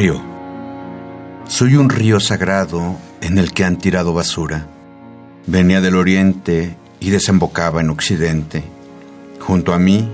Río. 0.00 0.18
Soy 1.46 1.76
un 1.76 1.90
río 1.90 2.20
sagrado 2.20 2.96
en 3.20 3.36
el 3.36 3.52
que 3.52 3.64
han 3.64 3.76
tirado 3.76 4.14
basura. 4.14 4.66
Venía 5.46 5.82
del 5.82 5.94
oriente 5.94 6.74
y 7.00 7.10
desembocaba 7.10 7.82
en 7.82 7.90
occidente. 7.90 8.64
Junto 9.40 9.74
a 9.74 9.78
mí 9.78 10.10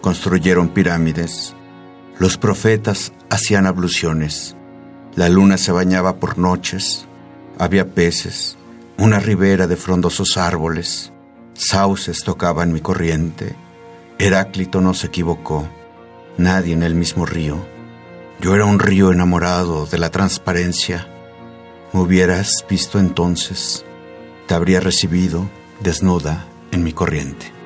construyeron 0.00 0.70
pirámides. 0.70 1.54
Los 2.18 2.38
profetas 2.38 3.12
hacían 3.28 3.66
abluciones. 3.66 4.56
La 5.16 5.28
luna 5.28 5.58
se 5.58 5.70
bañaba 5.70 6.16
por 6.16 6.38
noches. 6.38 7.04
Había 7.58 7.90
peces, 7.90 8.56
una 8.96 9.18
ribera 9.18 9.66
de 9.66 9.76
frondosos 9.76 10.38
árboles. 10.38 11.12
Sauces 11.52 12.24
tocaban 12.24 12.72
mi 12.72 12.80
corriente. 12.80 13.54
Heráclito 14.18 14.80
no 14.80 14.94
se 14.94 15.08
equivocó. 15.08 15.68
Nadie 16.38 16.72
en 16.72 16.82
el 16.82 16.94
mismo 16.94 17.26
río. 17.26 17.79
Yo 18.40 18.54
era 18.54 18.64
un 18.64 18.78
río 18.78 19.12
enamorado 19.12 19.84
de 19.84 19.98
la 19.98 20.10
transparencia. 20.10 21.06
Me 21.92 22.00
hubieras 22.00 22.64
visto 22.68 22.98
entonces, 22.98 23.84
te 24.46 24.54
habría 24.54 24.80
recibido 24.80 25.50
desnuda 25.80 26.46
en 26.72 26.82
mi 26.82 26.94
corriente. 26.94 27.59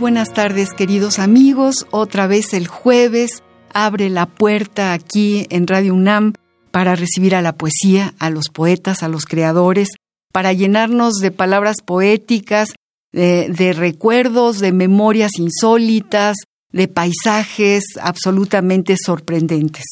Buenas 0.00 0.32
tardes, 0.32 0.70
queridos 0.72 1.18
amigos. 1.18 1.86
Otra 1.90 2.26
vez 2.26 2.54
el 2.54 2.66
jueves 2.66 3.42
abre 3.74 4.08
la 4.08 4.24
puerta 4.24 4.94
aquí 4.94 5.46
en 5.50 5.66
Radio 5.66 5.94
UNAM 5.94 6.32
para 6.70 6.96
recibir 6.96 7.34
a 7.34 7.42
la 7.42 7.52
poesía, 7.52 8.14
a 8.18 8.30
los 8.30 8.48
poetas, 8.48 9.02
a 9.02 9.08
los 9.08 9.26
creadores, 9.26 9.90
para 10.32 10.54
llenarnos 10.54 11.16
de 11.16 11.30
palabras 11.30 11.82
poéticas, 11.84 12.72
de, 13.12 13.74
recuerdos, 13.76 14.58
de 14.58 14.72
memorias 14.72 15.32
insólitas, 15.38 16.36
de 16.72 16.88
paisajes 16.88 17.84
absolutamente 18.00 18.96
sorprendentes. 18.96 19.84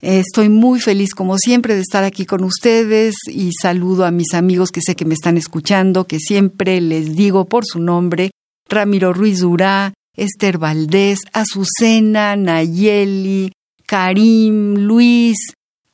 Estoy 0.00 0.50
muy 0.50 0.78
feliz, 0.78 1.14
como 1.14 1.36
siempre, 1.38 1.74
de 1.74 1.80
estar 1.80 2.04
aquí 2.04 2.26
con 2.26 2.44
ustedes 2.44 3.16
y 3.26 3.50
saludo 3.60 4.04
a 4.04 4.12
mis 4.12 4.34
amigos 4.34 4.70
que 4.70 4.82
sé 4.82 4.94
que 4.94 5.04
me 5.04 5.14
están 5.14 5.36
escuchando, 5.36 6.06
que 6.06 6.20
siempre 6.20 6.80
les 6.80 7.16
digo 7.16 7.46
por 7.46 7.64
su 7.64 7.80
nombre, 7.80 8.30
Ramiro 8.72 9.12
Ruiz 9.12 9.40
Durá, 9.40 9.92
Esther 10.16 10.58
Valdés, 10.58 11.20
Azucena, 11.32 12.36
Nayeli, 12.36 13.52
Karim, 13.86 14.74
Luis, 14.76 15.36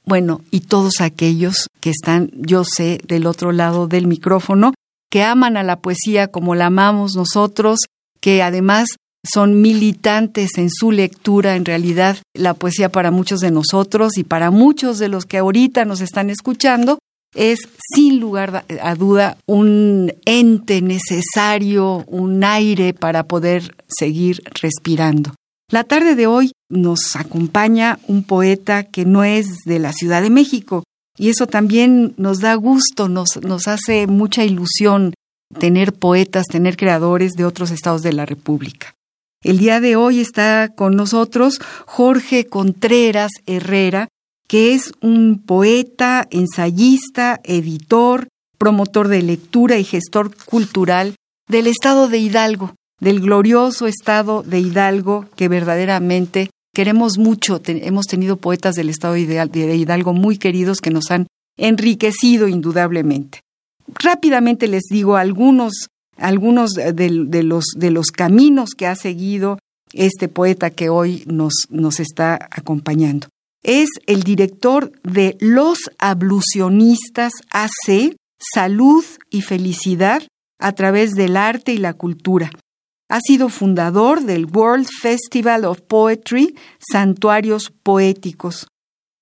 bueno, 0.05 0.41
y 0.51 0.61
todos 0.61 1.01
aquellos 1.01 1.67
que 1.81 1.91
están, 1.91 2.31
yo 2.33 2.65
sé, 2.65 3.01
del 3.07 3.27
otro 3.27 3.53
lado 3.53 3.89
del 3.89 4.07
micrófono, 4.07 4.73
que 5.11 5.23
aman 5.23 5.57
a 5.57 5.63
la 5.63 5.81
poesía 5.81 6.29
como 6.29 6.55
la 6.55 6.67
amamos 6.67 7.15
nosotros, 7.15 7.81
que 8.21 8.43
además 8.43 8.89
son 9.25 9.61
militantes 9.61 10.57
en 10.57 10.71
su 10.71 10.93
lectura, 10.93 11.57
en 11.57 11.65
realidad 11.65 12.17
la 12.35 12.55
poesía 12.55 12.91
para 12.91 13.11
muchos 13.11 13.41
de 13.41 13.51
nosotros 13.51 14.17
y 14.17 14.25
para 14.25 14.51
muchos 14.51 14.99
de 14.99 15.09
los 15.09 15.27
que 15.27 15.39
ahorita 15.39 15.85
nos 15.85 16.01
están 16.01 16.31
escuchando 16.31 16.99
es 17.35 17.59
sin 17.95 18.21
lugar 18.21 18.65
a 18.81 18.95
duda 18.95 19.37
un 19.47 20.13
ente 20.25 20.83
necesario, 20.83 22.05
un 22.07 22.45
aire 22.45 22.95
para 22.95 23.25
poder 23.25 23.75
seguir 23.87 24.43
respirando. 24.61 25.35
La 25.71 25.85
tarde 25.85 26.15
de 26.15 26.27
hoy 26.27 26.53
nos 26.71 27.15
acompaña 27.15 27.99
un 28.09 28.23
poeta 28.23 28.85
que 28.85 29.05
no 29.05 29.25
es 29.25 29.65
de 29.65 29.79
la 29.79 29.93
Ciudad 29.93 30.23
de 30.23 30.31
México 30.31 30.85
y 31.19 31.29
eso 31.29 31.47
también 31.47 32.15
nos 32.17 32.41
da 32.41 32.55
gusto, 32.55 33.09
nos, 33.09 33.37
hace 33.67 34.07
mucha 34.07 34.45
ilusión 34.45 35.13
tener 35.59 35.93
poetas, 35.93 36.47
tener 36.47 36.77
creadores 36.77 37.33
de 37.33 37.45
otros 37.45 37.71
estados 37.71 38.03
de 38.03 38.13
la 38.13 38.25
República. 38.25 38.95
El 39.43 39.59
día 39.59 39.81
de 39.81 39.97
hoy 39.97 40.21
está 40.21 40.69
con 40.75 40.97
nosotros 40.97 41.61
Jorge 41.87 42.47
Contreras 42.47 43.33
Herrera, 43.47 44.09
que 44.49 44.75
es 44.75 44.93
un 45.03 45.43
poeta, 45.45 46.27
ensayista, 46.31 47.39
editor, 47.45 48.29
promotor 48.57 49.09
de 49.09 49.23
lectura 49.23 49.79
y 49.79 49.85
gestor 49.85 50.35
cultural 50.47 51.15
del 51.49 51.67
estado 51.67 52.09
de 52.09 52.19
Hidalgo, 52.19 52.75
del 52.99 53.21
glorioso 53.21 53.87
estado 53.87 54.43
de 54.43 54.59
Hidalgo 54.59 55.27
que 55.37 55.49
verdaderamente 55.49 56.51
queremos 56.75 57.19
mucho. 57.19 57.61
hemos 57.67 58.07
tenido 58.07 58.37
poetas 58.37 58.75
del 58.75 58.89
estado 58.89 59.15
de 59.15 59.77
Hidalgo 59.77 60.15
muy 60.15 60.39
queridos 60.39 60.81
que 60.81 60.91
nos 60.91 61.11
han 61.11 61.27
enriquecido 61.59 62.49
indudablemente. 62.49 63.41
Rápidamente 63.87 64.67
les 64.67 64.85
digo 64.91 65.17
algunos, 65.17 65.89
algunos 66.17 66.73
de, 66.73 67.43
los, 67.43 67.65
de 67.77 67.91
los 67.91 68.11
caminos 68.11 68.71
que 68.71 68.87
ha 68.87 68.97
seguido 68.97 69.59
este 69.93 70.29
poeta 70.29 70.71
que 70.71 70.89
hoy 70.89 71.25
nos, 71.27 71.67
nos 71.71 72.01
está 72.01 72.49
acompañando 72.51 73.29
es 73.63 73.89
el 74.07 74.23
director 74.23 74.93
de 75.03 75.37
Los 75.41 75.79
Ablucionistas 75.99 77.33
AC, 77.51 78.17
Salud 78.39 79.05
y 79.31 79.43
Felicidad 79.43 80.23
a 80.59 80.73
través 80.73 81.15
del 81.15 81.37
arte 81.37 81.73
y 81.73 81.79
la 81.79 81.95
cultura. 81.95 82.51
Ha 83.09 83.21
sido 83.21 83.49
fundador 83.49 84.23
del 84.23 84.47
World 84.47 84.87
Festival 85.01 85.65
of 85.65 85.81
Poetry, 85.81 86.55
Santuarios 86.79 87.73
Poéticos. 87.83 88.69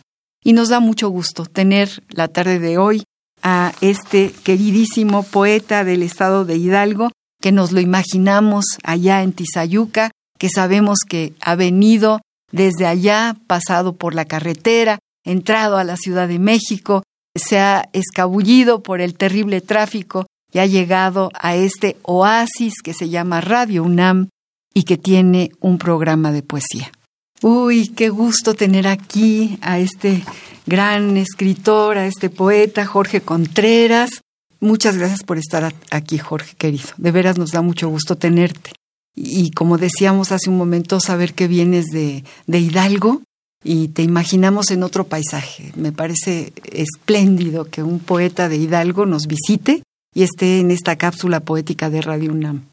Y 0.44 0.52
nos 0.52 0.68
da 0.68 0.78
mucho 0.78 1.08
gusto 1.08 1.46
tener 1.46 2.04
la 2.10 2.28
tarde 2.28 2.60
de 2.60 2.78
hoy 2.78 3.02
a 3.42 3.72
este 3.80 4.30
queridísimo 4.44 5.24
poeta 5.24 5.82
del 5.82 6.04
estado 6.04 6.44
de 6.44 6.58
Hidalgo 6.58 7.10
que 7.42 7.50
nos 7.50 7.72
lo 7.72 7.80
imaginamos 7.80 8.66
allá 8.84 9.24
en 9.24 9.32
Tizayuca, 9.32 10.12
que 10.38 10.48
sabemos 10.48 11.00
que 11.00 11.32
ha 11.40 11.56
venido 11.56 12.20
desde 12.52 12.86
allá, 12.86 13.34
pasado 13.48 13.96
por 13.96 14.14
la 14.14 14.26
carretera, 14.26 15.00
entrado 15.24 15.76
a 15.76 15.82
la 15.82 15.96
Ciudad 15.96 16.28
de 16.28 16.38
México, 16.38 17.02
se 17.38 17.58
ha 17.58 17.88
escabullido 17.92 18.82
por 18.82 19.00
el 19.00 19.14
terrible 19.14 19.60
tráfico 19.60 20.26
y 20.52 20.58
ha 20.58 20.66
llegado 20.66 21.30
a 21.34 21.56
este 21.56 21.96
oasis 22.02 22.74
que 22.82 22.94
se 22.94 23.08
llama 23.08 23.40
Radio 23.40 23.84
UNAM 23.84 24.28
y 24.72 24.84
que 24.84 24.96
tiene 24.96 25.50
un 25.60 25.78
programa 25.78 26.32
de 26.32 26.42
poesía. 26.42 26.92
Uy, 27.42 27.88
qué 27.88 28.08
gusto 28.08 28.54
tener 28.54 28.86
aquí 28.86 29.58
a 29.60 29.78
este 29.78 30.24
gran 30.66 31.16
escritor, 31.16 31.98
a 31.98 32.06
este 32.06 32.30
poeta, 32.30 32.86
Jorge 32.86 33.20
Contreras. 33.20 34.10
Muchas 34.60 34.96
gracias 34.96 35.22
por 35.22 35.36
estar 35.36 35.74
aquí, 35.90 36.18
Jorge, 36.18 36.54
querido. 36.56 36.88
De 36.96 37.10
veras 37.10 37.36
nos 37.36 37.50
da 37.50 37.60
mucho 37.60 37.88
gusto 37.88 38.16
tenerte. 38.16 38.72
Y 39.14 39.50
como 39.50 39.78
decíamos 39.78 40.32
hace 40.32 40.50
un 40.50 40.56
momento, 40.56 41.00
saber 41.00 41.34
que 41.34 41.48
vienes 41.48 41.86
de, 41.86 42.24
de 42.46 42.58
Hidalgo 42.58 43.22
y 43.66 43.88
te 43.88 44.02
imaginamos 44.02 44.70
en 44.70 44.84
otro 44.84 45.04
paisaje. 45.04 45.72
Me 45.74 45.90
parece 45.90 46.52
espléndido 46.70 47.64
que 47.64 47.82
un 47.82 47.98
poeta 47.98 48.48
de 48.48 48.56
Hidalgo 48.56 49.06
nos 49.06 49.26
visite 49.26 49.82
y 50.14 50.22
esté 50.22 50.60
en 50.60 50.70
esta 50.70 50.96
cápsula 50.96 51.40
poética 51.40 51.90
de 51.90 52.00
Radio 52.00 52.32
UNAM. 52.32 52.66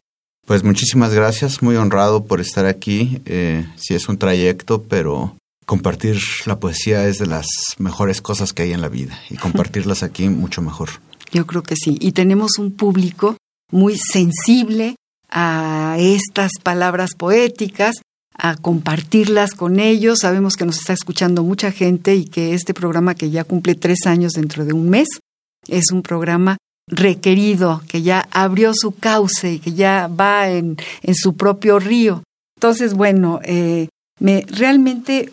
Pues 0.46 0.62
muchísimas 0.62 1.12
gracias, 1.12 1.62
muy 1.62 1.74
honrado 1.76 2.24
por 2.24 2.40
estar 2.40 2.66
aquí. 2.66 3.20
Eh, 3.24 3.66
sí 3.76 3.94
es 3.94 4.08
un 4.08 4.18
trayecto, 4.18 4.82
pero 4.82 5.36
compartir 5.66 6.18
la 6.46 6.60
poesía 6.60 7.08
es 7.08 7.18
de 7.18 7.26
las 7.26 7.46
mejores 7.78 8.22
cosas 8.22 8.52
que 8.52 8.62
hay 8.62 8.72
en 8.72 8.80
la 8.80 8.88
vida 8.88 9.18
y 9.30 9.36
compartirlas 9.36 10.02
aquí 10.02 10.28
mucho 10.28 10.62
mejor. 10.62 10.90
Yo 11.32 11.46
creo 11.46 11.62
que 11.62 11.74
sí. 11.76 11.96
Y 12.00 12.12
tenemos 12.12 12.58
un 12.58 12.70
público 12.72 13.36
muy 13.72 13.98
sensible 13.98 14.94
a 15.28 15.96
estas 15.98 16.52
palabras 16.62 17.10
poéticas, 17.18 17.96
a 18.36 18.56
compartirlas 18.56 19.52
con 19.52 19.80
ellos. 19.80 20.18
Sabemos 20.20 20.54
que 20.54 20.66
nos 20.66 20.78
está 20.78 20.92
escuchando 20.92 21.42
mucha 21.42 21.70
gente 21.70 22.14
y 22.14 22.24
que 22.24 22.54
este 22.54 22.74
programa 22.74 23.14
que 23.14 23.30
ya 23.30 23.44
cumple 23.44 23.74
tres 23.74 24.06
años 24.06 24.32
dentro 24.32 24.64
de 24.64 24.72
un 24.72 24.90
mes 24.90 25.08
es 25.68 25.90
un 25.92 26.02
programa 26.02 26.58
requerido, 26.86 27.82
que 27.88 28.02
ya 28.02 28.28
abrió 28.30 28.72
su 28.74 28.92
cauce 28.92 29.54
y 29.54 29.58
que 29.58 29.72
ya 29.72 30.08
va 30.08 30.50
en, 30.50 30.76
en 31.02 31.14
su 31.14 31.34
propio 31.36 31.78
río. 31.78 32.22
Entonces, 32.56 32.94
bueno, 32.94 33.40
eh, 33.44 33.88
me, 34.20 34.44
realmente 34.48 35.32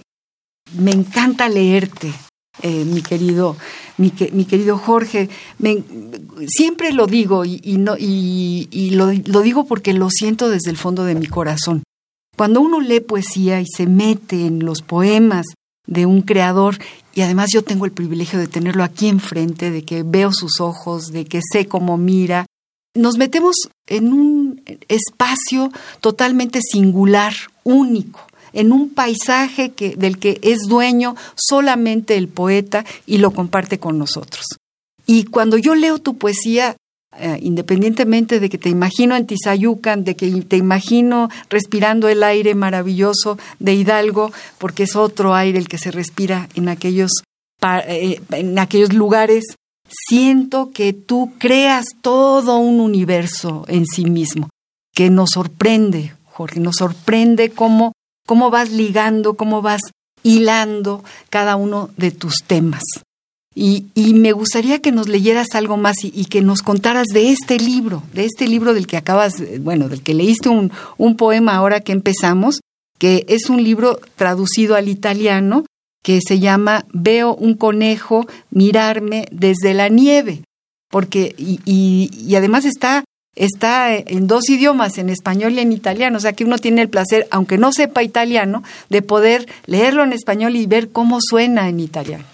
me 0.78 0.92
encanta 0.92 1.50
leerte, 1.50 2.14
eh, 2.62 2.86
mi 2.86 3.02
querido, 3.02 3.58
mi, 3.98 4.14
mi 4.32 4.46
querido 4.46 4.78
Jorge. 4.78 5.30
Siempre 6.48 6.94
lo 6.94 7.08
digo 7.08 7.44
y, 7.44 7.60
y 7.64 7.78
no, 7.78 7.98
y, 7.98 8.70
y 8.72 8.92
lo, 8.92 9.12
lo 9.26 9.42
digo 9.42 9.66
porque 9.66 9.94
lo 9.94 10.10
siento 10.10 10.50
desde 10.50 10.72
el 10.72 10.78
fondo 10.78 11.04
de 11.04 11.16
mi 11.16 11.28
corazón. 11.28 11.84
Cuando 12.42 12.62
uno 12.62 12.82
lee 12.82 13.02
poesía 13.02 13.62
y 13.62 13.68
se 13.68 13.86
mete 13.86 14.48
en 14.48 14.66
los 14.66 14.82
poemas 14.82 15.46
de 15.86 16.08
un 16.08 16.24
creador 16.24 16.80
y 17.14 17.22
además 17.22 17.52
yo 17.54 17.64
tengo 17.64 17.86
el 17.86 17.92
privilegio 17.92 18.40
de 18.40 18.48
tenerlo 18.48 18.84
aquí 18.84 19.10
enfrente, 19.10 19.70
de 19.70 19.84
que 19.84 20.02
veo 20.02 20.32
sus 20.34 20.60
ojos, 20.60 21.12
de 21.12 21.26
que 21.26 21.40
sé 21.54 21.68
cómo 21.68 21.98
mira. 22.00 22.48
Nos 22.96 23.20
metemos 23.20 23.70
en 23.86 24.12
un 24.12 24.60
espacio 24.88 25.72
totalmente 26.00 26.62
singular, 26.64 27.36
único, 27.64 28.22
en 28.54 28.72
un 28.72 28.90
paisaje 28.90 29.74
que, 29.74 29.96
del 29.96 30.18
que 30.18 30.40
es 30.42 30.62
dueño 30.62 31.16
solamente 31.36 32.18
el 32.18 32.28
poeta 32.28 32.86
y 33.06 33.20
lo 33.20 33.36
comparte 33.36 33.78
con 33.78 34.00
nosotros. 34.00 34.46
Y 35.06 35.26
cuando 35.26 35.60
yo 35.60 35.76
leo 35.76 36.00
tu 36.00 36.18
poesía, 36.18 36.76
eh, 37.18 37.40
independientemente 37.42 38.40
de 38.40 38.50
que 38.50 38.58
te 38.58 38.70
imagino 38.70 39.18
en 39.18 39.28
Tizayucan, 39.28 40.06
de 40.06 40.16
que 40.16 40.30
te 40.44 40.56
imagino 40.56 41.30
respirando 41.50 42.08
el 42.08 42.24
aire 42.24 42.56
maravilloso 42.56 43.38
de 43.60 43.74
Hidalgo, 43.74 44.32
porque 44.58 44.84
es 44.84 44.96
otro 44.96 45.36
aire 45.36 45.60
el 45.60 45.68
que 45.68 45.78
se 45.78 45.92
respira 45.92 46.48
en 46.56 46.70
aquellos, 46.70 47.12
eh, 47.86 48.22
en 48.32 48.58
aquellos 48.60 48.94
lugares, 48.94 49.44
siento 49.90 50.72
que 50.72 50.94
tú 50.94 51.34
creas 51.38 51.86
todo 52.02 52.58
un 52.58 52.80
universo 52.80 53.66
en 53.68 53.86
sí 53.86 54.06
mismo, 54.06 54.50
que 54.94 55.10
nos 55.10 55.32
sorprende, 55.32 56.14
Jorge, 56.24 56.62
nos 56.62 56.78
sorprende 56.78 57.50
cómo, 57.50 57.92
cómo 58.26 58.50
vas 58.52 58.72
ligando, 58.72 59.34
cómo 59.34 59.62
vas 59.62 59.82
hilando 60.24 61.04
cada 61.30 61.58
uno 61.58 61.90
de 61.98 62.12
tus 62.12 62.44
temas. 62.48 62.84
Y, 63.54 63.86
me 64.14 64.32
gustaría 64.32 64.80
que 64.80 64.94
nos 64.94 65.10
leyeras 65.10 65.56
algo 65.56 65.76
más 65.76 65.96
y, 66.04 66.26
que 66.26 66.42
nos 66.42 66.62
contaras 66.62 67.08
de 67.08 67.32
este 67.32 67.60
libro, 67.60 68.02
de 68.14 68.26
este 68.26 68.48
libro 68.48 68.74
del 68.74 68.88
que 68.88 68.98
acabas, 68.98 69.34
bueno, 69.60 69.90
del 69.90 70.02
que 70.02 70.14
leíste 70.14 70.50
un, 70.50 70.72
un 70.98 71.18
poema 71.18 71.56
ahora 71.56 71.82
que 71.82 71.92
empezamos, 71.92 72.62
que 72.98 73.26
es 73.28 73.50
un 73.50 73.64
libro 73.64 74.00
traducido 74.16 74.76
al 74.76 74.88
italiano 74.88 75.66
que 76.04 76.20
se 76.26 76.40
llama 76.40 76.86
Veo 76.94 77.36
un 77.36 77.56
conejo 77.56 78.26
mirarme 78.50 79.26
desde 79.32 79.74
la 79.74 79.90
nieve, 79.90 80.44
porque 80.90 81.36
y, 81.38 81.60
y, 81.66 82.36
además 82.36 82.66
está 82.66 83.04
está 83.36 83.96
en 83.96 84.28
dos 84.28 84.50
idiomas, 84.50 84.98
en 84.98 85.10
español 85.10 85.54
y 85.54 85.60
en 85.60 85.72
italiano, 85.72 86.18
o 86.18 86.20
sea 86.20 86.34
que 86.34 86.44
uno 86.44 86.58
tiene 86.58 86.82
el 86.82 86.90
placer, 86.90 87.28
aunque 87.32 87.58
no 87.58 87.72
sepa 87.72 88.04
italiano, 88.04 88.62
de 88.90 89.02
poder 89.02 89.48
leerlo 89.66 90.04
en 90.04 90.14
español 90.14 90.56
y 90.56 90.66
ver 90.66 90.90
cómo 90.90 91.20
suena 91.22 91.70
en 91.70 91.80
italiano. 91.80 92.26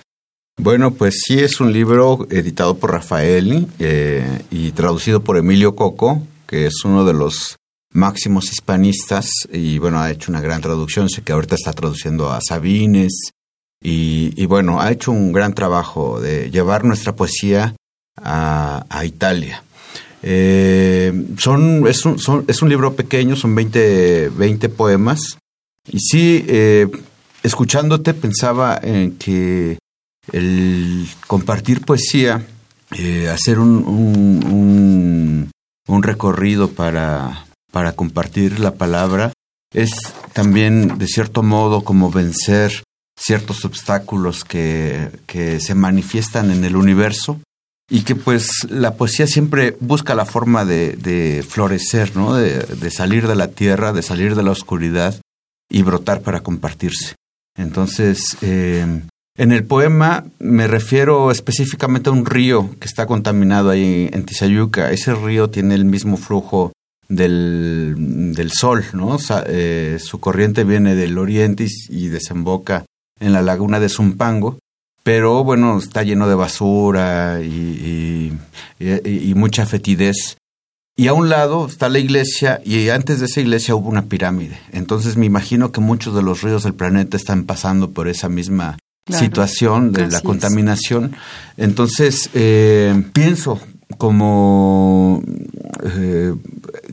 Bueno, 0.60 0.92
pues 0.92 1.22
sí 1.24 1.40
es 1.40 1.62
un 1.62 1.72
libro 1.72 2.28
editado 2.32 2.78
por 2.78 2.92
Rafaeli 2.92 3.68
eh, 3.78 4.42
y 4.50 4.72
traducido 4.72 5.24
por 5.24 5.38
Emilio 5.38 5.76
Coco, 5.76 6.24
que 6.48 6.66
es 6.66 6.84
uno 6.84 7.06
de 7.06 7.14
los 7.14 7.58
máximos 7.92 8.52
hispanistas 8.52 9.30
y 9.54 9.78
bueno, 9.78 10.00
ha 10.00 10.12
hecho 10.12 10.32
una 10.32 10.42
gran 10.42 10.62
traducción, 10.62 11.10
sé 11.10 11.22
que 11.22 11.32
ahorita 11.32 11.56
está 11.56 11.74
traduciendo 11.74 12.32
a 12.32 12.42
Sabines 12.42 13.32
y, 13.80 14.46
bueno, 14.48 14.82
ha 14.82 14.92
hecho 14.92 15.12
un 15.12 15.32
gran 15.32 15.54
trabajo 15.54 16.20
de 16.20 16.50
llevar 16.50 16.84
nuestra 16.84 17.16
poesía 17.16 17.76
a, 18.18 19.06
Italia. 19.06 19.64
Eh, 20.24 21.14
son, 21.38 21.88
es, 21.88 22.04
un, 22.04 22.46
es 22.48 22.62
un 22.64 22.70
libro 22.70 22.96
pequeño, 22.96 23.36
son 23.36 23.54
20, 23.54 24.30
20 24.30 24.70
poemas 24.70 25.38
y 25.88 26.00
sí, 26.00 26.44
eh, 26.48 26.88
escuchándote 27.44 28.16
pensaba 28.16 28.80
en 28.82 29.18
que 29.18 29.78
el 30.32 31.08
compartir 31.28 31.82
poesía, 31.82 32.46
eh, 32.98 33.30
hacer 33.30 33.60
un, 33.60 35.52
un, 35.88 36.04
recorrido 36.04 36.72
para, 36.72 37.48
para 37.72 37.94
compartir 37.94 38.60
la 38.60 38.76
palabra, 38.76 39.34
es 39.74 39.92
también 40.34 40.98
de 40.98 41.08
cierto 41.08 41.44
modo 41.44 41.84
como 41.84 42.12
vencer 42.12 42.84
ciertos 43.20 43.66
obstáculos 43.66 44.44
que, 44.44 45.10
que 45.26 45.60
se 45.60 45.76
manifiestan 45.76 46.52
en 46.52 46.64
el 46.64 46.76
universo 46.78 47.42
y 47.90 48.02
que 48.02 48.16
pues 48.16 48.50
la 48.70 48.96
poesía 48.96 49.28
siempre 49.28 49.76
busca 49.80 50.14
la 50.14 50.26
forma 50.26 50.66
de, 50.66 50.94
de 50.94 51.44
florecer, 51.48 52.16
¿no? 52.16 52.36
De, 52.36 52.60
de, 52.60 52.92
salir 52.92 53.28
de 53.28 53.36
la 53.36 53.48
tierra, 53.48 53.92
de 53.94 54.04
salir 54.04 54.36
de 54.36 54.44
la 54.44 54.52
oscuridad 54.52 55.20
y 55.70 55.82
brotar 55.82 56.22
para 56.22 56.42
compartirse. 56.42 57.16
Entonces, 57.58 58.38
eh, 58.42 59.02
en 59.38 59.52
el 59.52 59.64
poema 59.64 60.26
me 60.40 60.68
refiero 60.68 61.32
específicamente 61.32 62.10
a 62.10 62.14
un 62.14 62.26
río 62.26 62.72
que 62.80 62.88
está 62.88 63.06
contaminado 63.06 63.70
ahí 63.70 64.10
en 64.12 64.26
Tizayuca. 64.26 64.92
Ese 64.92 65.14
río 65.14 65.50
tiene 65.50 65.76
el 65.76 65.86
mismo 65.86 66.18
flujo 66.18 66.74
del, 67.08 68.34
del 68.34 68.52
sol, 68.52 68.84
¿no? 68.94 69.18
Eh, 69.48 69.98
su 70.00 70.20
corriente 70.20 70.64
viene 70.64 70.96
del 70.96 71.18
oriente 71.18 71.68
y 71.90 72.08
desemboca 72.08 72.86
en 73.20 73.34
la 73.34 73.42
laguna 73.42 73.80
de 73.80 73.90
Zumpango, 73.90 74.60
pero 75.04 75.44
bueno, 75.44 75.78
está 75.78 76.04
lleno 76.04 76.28
de 76.28 76.36
basura 76.36 77.40
y, 77.42 78.34
mucha 79.36 79.66
fetidez. 79.66 80.38
Y 80.96 81.08
a 81.08 81.14
un 81.14 81.30
lado 81.30 81.68
está 81.68 81.90
la 81.90 82.00
iglesia 82.00 82.60
y 82.66 82.90
antes 82.90 83.20
de 83.20 83.28
esa 83.28 83.40
iglesia 83.40 83.76
hubo 83.76 83.88
una 83.88 84.06
pirámide. 84.06 84.60
Entonces 84.72 85.16
me 85.16 85.28
imagino 85.28 85.72
que 85.72 85.80
muchos 85.80 86.16
de 86.16 86.24
los 86.24 86.42
ríos 86.42 86.64
del 86.64 86.74
planeta 86.74 87.18
están 87.18 87.44
pasando 87.46 87.92
por 87.92 88.08
esa 88.08 88.30
misma 88.30 88.80
situación 89.10 89.92
de 89.92 90.08
la 90.08 90.22
contaminación. 90.22 91.16
Entonces, 91.58 92.30
eh, 92.34 93.04
pienso 93.14 93.60
como 93.98 95.24
eh, 95.84 96.34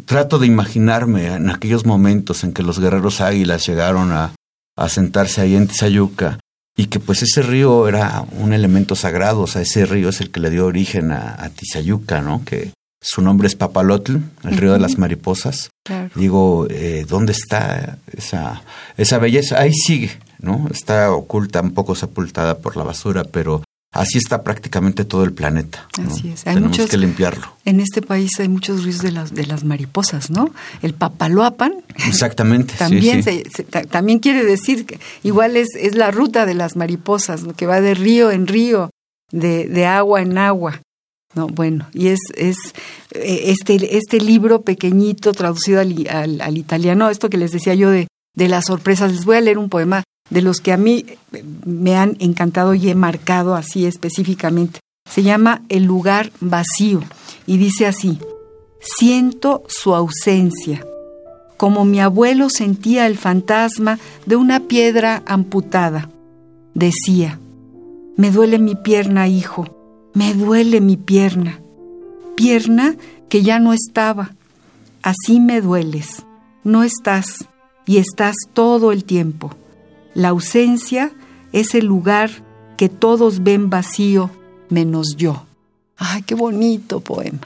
trato 0.05 0.39
de 0.39 0.47
imaginarme 0.47 1.27
en 1.27 1.51
aquellos 1.51 1.85
momentos 1.87 2.45
en 2.45 2.53
que 2.53 2.63
los 2.63 2.79
guerreros 2.79 3.21
águilas 3.21 3.67
llegaron 3.67 4.13
a, 4.13 4.35
a 4.77 4.89
sentarse 4.89 5.41
ahí 5.41 5.57
en 5.57 5.67
Tizayuca 5.67 6.39
y 6.77 6.87
que 6.87 7.01
pues 7.01 7.23
ese 7.23 7.43
río 7.43 7.89
era 7.89 8.25
un 8.33 8.53
elemento 8.53 8.97
sagrado, 8.97 9.43
o 9.43 9.47
sea, 9.47 9.63
ese 9.63 9.87
río 9.87 10.09
es 10.09 10.21
el 10.21 10.31
que 10.31 10.41
le 10.41 10.51
dio 10.51 10.67
origen 10.67 11.13
a, 11.13 11.43
a 11.43 11.51
Tizayuca, 11.51 12.21
¿no? 12.21 12.45
Que 12.45 12.73
su 13.01 13.23
nombre 13.23 13.47
es 13.47 13.55
Papalotl, 13.55 14.17
el 14.45 14.57
río 14.57 14.73
de 14.73 14.81
las 14.81 14.99
mariposas. 14.99 15.71
Digo, 16.15 16.67
eh, 16.71 17.05
¿dónde 17.09 17.33
está 17.33 17.99
esa, 18.17 18.63
esa 18.97 19.19
belleza? 19.19 19.61
Ahí 19.61 19.73
sigue, 19.73 20.11
¿no? 20.39 20.67
Está 20.71 21.13
oculta, 21.13 21.61
un 21.61 21.73
poco 21.75 21.95
sepultada 21.95 22.59
por 22.59 22.77
la 22.77 22.85
basura, 22.85 23.25
pero 23.25 23.63
así 23.93 24.19
está 24.19 24.43
prácticamente 24.43 25.05
todo 25.05 25.25
el 25.25 25.33
planeta. 25.33 25.87
Así 26.05 26.31
es. 26.31 26.47
Hay 26.47 26.55
Tenemos 26.55 26.71
muchos, 26.71 26.91
que 26.91 26.97
limpiarlo. 26.97 27.47
En 27.67 27.81
este 27.81 28.01
país 28.03 28.31
hay 28.41 28.49
muchos 28.49 28.83
ríos 28.85 29.01
de 29.03 29.13
las, 29.13 29.35
de 29.35 29.47
las 29.47 29.63
mariposas, 29.65 30.31
¿no? 30.31 30.51
El 30.83 30.95
papaloapan. 30.95 31.75
Exactamente. 32.09 32.75
también, 32.79 33.23
sí, 33.23 33.31
sí. 33.31 33.43
se- 33.45 33.51
se- 33.51 33.65
ta- 33.65 33.83
también 33.85 34.19
quiere 34.21 34.43
decir 34.45 34.87
que 34.87 34.99
igual 35.23 35.57
es, 35.57 35.69
es 35.79 35.95
la 35.95 36.11
ruta 36.11 36.47
de 36.47 36.55
las 36.55 36.77
mariposas, 36.77 37.43
¿no? 37.43 37.53
que 37.55 37.67
va 37.67 37.81
de 37.83 37.95
río 37.95 38.31
en 38.31 38.47
río, 38.47 38.91
de, 39.31 39.69
de 39.69 39.87
agua 39.87 40.23
en 40.23 40.39
agua. 40.39 40.81
No, 41.35 41.49
bueno, 41.49 41.89
y 41.93 42.09
es, 42.09 42.21
eh, 42.37 42.55
este, 43.13 43.97
este 43.97 44.21
libro 44.21 44.63
pequeñito 44.63 45.33
traducido 45.33 45.81
al 45.81 46.57
italiano, 46.57 47.11
esto 47.11 47.29
que 47.29 47.39
les 47.39 47.51
decía 47.51 47.75
yo 47.75 47.91
de, 47.91 48.07
de 48.35 48.49
las 48.49 48.67
sorpresas, 48.67 49.13
les 49.13 49.25
voy 49.25 49.37
a 49.37 49.41
leer 49.41 49.59
un 49.59 49.69
poema 49.69 50.05
de 50.31 50.43
los 50.43 50.61
que 50.61 50.73
a 50.73 50.77
mí 50.77 51.05
eh, 51.33 51.45
me 51.65 51.97
han 51.97 52.17
encantado 52.19 52.75
y 52.75 52.89
he 52.89 52.95
marcado 52.95 53.55
así 53.55 53.87
específicamente. 53.87 54.81
Se 55.11 55.23
llama 55.23 55.63
El 55.69 55.85
lugar 55.85 56.33
vacío 56.41 57.03
y 57.47 57.59
dice 57.59 57.87
así, 57.87 58.19
siento 58.81 59.63
su 59.69 59.95
ausencia, 59.95 60.85
como 61.57 61.85
mi 61.85 62.01
abuelo 62.01 62.49
sentía 62.51 63.07
el 63.07 63.17
fantasma 63.17 63.99
de 64.27 64.37
una 64.37 64.61
piedra 64.61 65.23
amputada. 65.27 66.11
Decía, 66.75 67.39
me 68.17 68.31
duele 68.31 68.59
mi 68.59 68.75
pierna, 68.75 69.29
hijo, 69.29 69.74
me 70.15 70.35
duele 70.35 70.81
mi 70.81 70.97
pierna. 70.97 71.61
Pierna 72.37 72.97
que 73.29 73.43
ya 73.43 73.59
no 73.59 73.73
estaba. 73.73 74.33
Así 75.03 75.41
me 75.41 75.61
dueles. 75.61 76.25
No 76.63 76.83
estás 76.83 77.47
y 77.87 77.99
estás 77.99 78.35
todo 78.53 78.93
el 78.93 79.05
tiempo. 79.05 79.51
La 80.15 80.29
ausencia 80.29 81.13
es 81.53 81.75
el 81.75 81.87
lugar 81.87 82.31
que 82.77 82.89
todos 82.89 83.43
ven 83.43 83.71
vacío 83.71 84.31
menos 84.71 85.17
yo. 85.17 85.45
Ay, 85.97 86.23
qué 86.23 86.35
bonito 86.35 87.01
poema. 87.01 87.41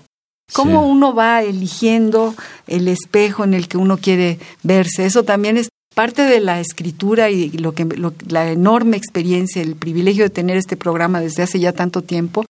Cómo 0.54 0.82
Sí. 0.82 0.90
uno 0.90 1.14
va 1.14 1.42
eligiendo 1.42 2.34
el 2.66 2.88
espejo 2.88 3.44
en 3.44 3.52
el 3.52 3.68
que 3.68 3.76
uno 3.76 3.98
quiere 3.98 4.38
verse. 4.62 5.04
Eso 5.04 5.24
también 5.24 5.58
es 5.58 5.68
parte 5.94 6.22
de 6.22 6.40
la 6.40 6.60
escritura 6.60 7.28
y 7.28 7.50
lo 7.50 7.74
que 7.74 7.84
lo- 7.84 8.14
la 8.28 8.50
enorme 8.50 8.96
experiencia, 8.96 9.60
el 9.60 9.74
privilegio 9.76 10.24
de 10.24 10.30
tener 10.30 10.56
este 10.56 10.76
programa 10.76 11.20
desde 11.20 11.42
hace 11.42 11.58
ya 11.60 11.72
tanto 11.72 12.02
tiempo, 12.02 12.46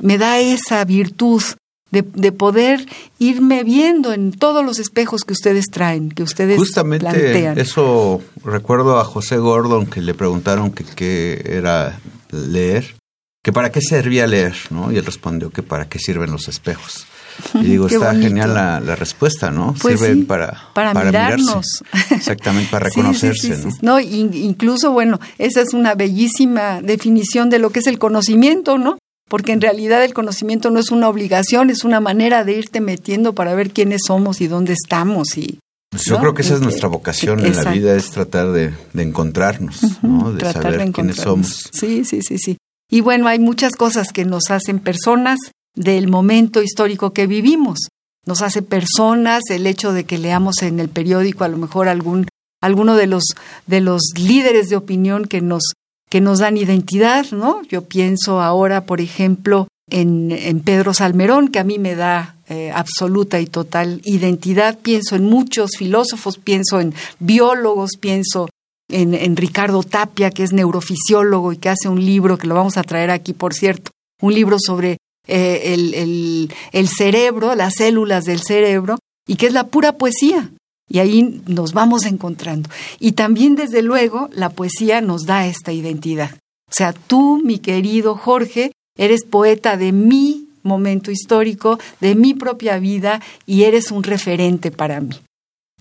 me 0.00 0.18
da 0.18 0.38
esa 0.40 0.84
virtud 0.84 1.42
de, 1.90 2.02
de 2.02 2.30
poder 2.32 2.86
irme 3.18 3.64
viendo 3.64 4.12
en 4.12 4.32
todos 4.32 4.64
los 4.64 4.78
espejos 4.78 5.22
que 5.24 5.32
ustedes 5.32 5.66
traen, 5.70 6.10
que 6.10 6.22
ustedes 6.22 6.56
Justamente 6.58 7.04
plantean. 7.10 7.58
eso 7.58 8.22
recuerdo 8.44 8.98
a 9.00 9.04
José 9.04 9.38
Gordon 9.38 9.86
que 9.86 10.00
le 10.00 10.14
preguntaron 10.14 10.70
que 10.70 10.84
qué 10.84 11.42
era 11.44 11.98
leer, 12.30 12.94
que 13.42 13.52
para 13.52 13.72
qué 13.72 13.80
servía 13.80 14.26
leer, 14.26 14.54
¿no? 14.70 14.92
Y 14.92 14.98
él 14.98 15.04
respondió 15.04 15.50
que 15.50 15.62
para 15.64 15.88
qué 15.88 15.98
sirven 15.98 16.30
los 16.30 16.46
espejos. 16.46 17.06
Y 17.54 17.64
digo, 17.64 17.86
Qué 17.88 17.94
está 17.94 18.08
bonito. 18.08 18.28
genial 18.28 18.54
la, 18.54 18.80
la 18.80 18.94
respuesta, 18.96 19.50
¿no? 19.50 19.74
Pues 19.80 19.98
Sirven 19.98 20.18
sí, 20.18 20.22
para, 20.24 20.60
para 20.74 20.92
mirarse. 20.94 21.38
mirarnos. 21.38 21.66
Exactamente, 22.10 22.70
para 22.70 22.84
sí, 22.90 22.96
reconocerse, 23.00 23.56
sí, 23.56 23.62
¿no? 23.64 23.70
sí. 23.72 23.78
No, 23.82 23.98
in- 23.98 24.34
incluso, 24.34 24.92
bueno, 24.92 25.18
esa 25.38 25.60
es 25.62 25.72
una 25.74 25.94
bellísima 25.96 26.82
definición 26.82 27.50
de 27.50 27.58
lo 27.58 27.70
que 27.70 27.80
es 27.80 27.86
el 27.88 27.98
conocimiento, 27.98 28.78
¿no? 28.78 28.98
Porque 29.30 29.52
en 29.52 29.60
realidad 29.60 30.04
el 30.04 30.12
conocimiento 30.12 30.70
no 30.70 30.80
es 30.80 30.90
una 30.90 31.08
obligación, 31.08 31.70
es 31.70 31.84
una 31.84 32.00
manera 32.00 32.44
de 32.44 32.58
irte 32.58 32.80
metiendo 32.80 33.32
para 33.32 33.54
ver 33.54 33.70
quiénes 33.70 34.00
somos 34.06 34.40
y 34.40 34.48
dónde 34.48 34.72
estamos 34.72 35.38
y 35.38 35.60
Pues 35.90 36.04
yo 36.04 36.14
¿no? 36.14 36.20
creo 36.20 36.34
que 36.34 36.42
esa 36.42 36.54
es 36.54 36.56
Este, 36.56 36.64
nuestra 36.64 36.88
vocación 36.88 37.46
en 37.46 37.56
la 37.56 37.70
vida, 37.72 37.94
es 37.94 38.10
tratar 38.10 38.50
de, 38.50 38.74
de 38.92 39.02
encontrarnos, 39.02 39.80
¿no? 40.02 40.32
De 40.32 40.52
saber 40.52 40.84
de 40.84 40.92
quiénes 40.92 41.16
somos. 41.16 41.70
Sí, 41.72 42.04
sí, 42.04 42.22
sí, 42.22 42.38
sí. 42.38 42.56
Y 42.90 43.02
bueno, 43.02 43.28
hay 43.28 43.38
muchas 43.38 43.76
cosas 43.76 44.12
que 44.12 44.24
nos 44.24 44.50
hacen 44.50 44.80
personas 44.80 45.38
del 45.76 46.08
momento 46.08 46.60
histórico 46.60 47.12
que 47.12 47.28
vivimos. 47.28 47.78
Nos 48.26 48.42
hace 48.42 48.62
personas 48.62 49.42
el 49.48 49.64
hecho 49.66 49.92
de 49.92 50.04
que 50.04 50.18
leamos 50.18 50.56
en 50.62 50.80
el 50.80 50.88
periódico 50.88 51.44
a 51.44 51.48
lo 51.48 51.56
mejor 51.56 51.88
algún 51.88 52.26
alguno 52.60 52.96
de 52.96 53.06
los 53.06 53.22
de 53.66 53.80
los 53.80 54.02
líderes 54.16 54.68
de 54.68 54.76
opinión 54.76 55.24
que 55.24 55.40
nos 55.40 55.62
que 56.10 56.20
nos 56.20 56.40
dan 56.40 56.56
identidad, 56.56 57.26
¿no? 57.30 57.62
Yo 57.68 57.82
pienso 57.84 58.40
ahora, 58.40 58.84
por 58.84 59.00
ejemplo, 59.00 59.68
en, 59.90 60.30
en 60.32 60.60
Pedro 60.60 60.92
Salmerón, 60.92 61.48
que 61.48 61.58
a 61.60 61.64
mí 61.64 61.78
me 61.78 61.94
da 61.94 62.36
eh, 62.48 62.70
absoluta 62.74 63.40
y 63.40 63.46
total 63.46 64.00
identidad. 64.04 64.78
Pienso 64.78 65.16
en 65.16 65.24
muchos 65.24 65.72
filósofos, 65.78 66.38
pienso 66.38 66.80
en 66.80 66.94
biólogos, 67.20 67.92
pienso 67.98 68.48
en, 68.90 69.14
en 69.14 69.36
Ricardo 69.36 69.82
Tapia, 69.84 70.30
que 70.30 70.42
es 70.42 70.52
neurofisiólogo 70.52 71.52
y 71.52 71.58
que 71.58 71.68
hace 71.68 71.88
un 71.88 72.04
libro, 72.04 72.38
que 72.38 72.46
lo 72.48 72.54
vamos 72.56 72.76
a 72.76 72.82
traer 72.82 73.10
aquí, 73.10 73.32
por 73.32 73.54
cierto, 73.54 73.92
un 74.20 74.34
libro 74.34 74.56
sobre 74.58 74.98
eh, 75.28 75.74
el, 75.74 75.94
el- 75.94 76.52
el 76.72 76.88
cerebro, 76.88 77.54
las 77.54 77.74
células 77.76 78.24
del 78.24 78.40
cerebro, 78.40 78.98
y 79.28 79.36
que 79.36 79.46
es 79.46 79.52
la 79.52 79.68
pura 79.68 79.92
poesía. 79.92 80.50
Y 80.90 80.98
ahí 80.98 81.40
nos 81.46 81.72
vamos 81.72 82.04
encontrando. 82.04 82.68
Y 82.98 83.12
también, 83.12 83.54
desde 83.54 83.80
luego, 83.80 84.28
la 84.32 84.50
poesía 84.50 85.00
nos 85.00 85.24
da 85.24 85.46
esta 85.46 85.72
identidad. 85.72 86.32
O 86.68 86.72
sea, 86.72 86.92
tú, 86.92 87.40
mi 87.42 87.58
querido 87.58 88.16
Jorge, 88.16 88.72
eres 88.98 89.24
poeta 89.24 89.76
de 89.76 89.92
mi 89.92 90.48
momento 90.62 91.10
histórico, 91.10 91.78
de 92.00 92.14
mi 92.14 92.34
propia 92.34 92.78
vida, 92.78 93.22
y 93.46 93.62
eres 93.62 93.90
un 93.90 94.02
referente 94.02 94.70
para 94.70 95.00
mí. 95.00 95.16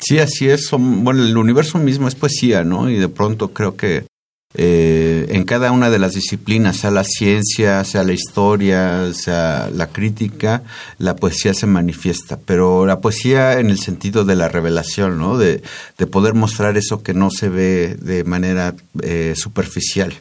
Sí, 0.02 0.20
así 0.20 0.48
es. 0.48 0.70
Bueno, 0.72 1.24
el 1.24 1.36
universo 1.36 1.78
mismo 1.80 2.08
es 2.08 2.16
poesía, 2.16 2.64
¿no? 2.64 2.90
Y 2.90 2.96
de 2.96 3.10
pronto 3.10 3.50
creo 3.50 3.76
que 3.76 4.06
eh, 4.56 5.28
en 5.30 5.44
cada 5.46 5.72
una 5.72 5.90
de 5.90 6.00
las 6.00 6.14
disciplinas, 6.14 6.78
sea 6.78 6.92
la 6.92 7.04
ciencia, 7.04 7.84
sea 7.84 8.04
la 8.04 8.14
historia, 8.14 9.14
sea 9.14 9.70
la 9.74 9.88
crítica, 9.88 10.64
la 10.98 11.16
poesía 11.16 11.54
se 11.54 11.68
manifiesta. 11.68 12.40
Pero 12.46 12.86
la 12.86 13.00
poesía 13.00 13.60
en 13.60 13.70
el 13.70 13.80
sentido 13.80 14.26
de 14.26 14.36
la 14.36 14.48
revelación, 14.48 15.20
¿no? 15.20 15.38
De, 15.38 15.62
de 15.98 16.08
poder 16.08 16.34
mostrar 16.34 16.78
eso 16.78 17.04
que 17.04 17.14
no 17.14 17.30
se 17.32 17.50
ve 17.50 17.96
de 18.02 18.24
manera 18.24 18.76
eh, 19.02 19.34
superficial, 19.36 20.14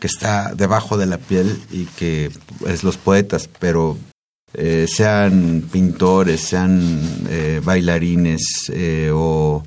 que 0.00 0.06
está 0.06 0.54
debajo 0.54 0.96
de 0.96 1.06
la 1.06 1.18
piel 1.18 1.60
y 1.70 1.84
que 1.84 2.30
es 2.66 2.84
los 2.84 2.96
poetas, 2.96 3.48
pero 3.58 3.96
eh, 4.58 4.86
sean 4.88 5.68
pintores, 5.70 6.40
sean 6.40 6.98
eh, 7.28 7.60
bailarines 7.62 8.70
eh, 8.72 9.10
o, 9.12 9.62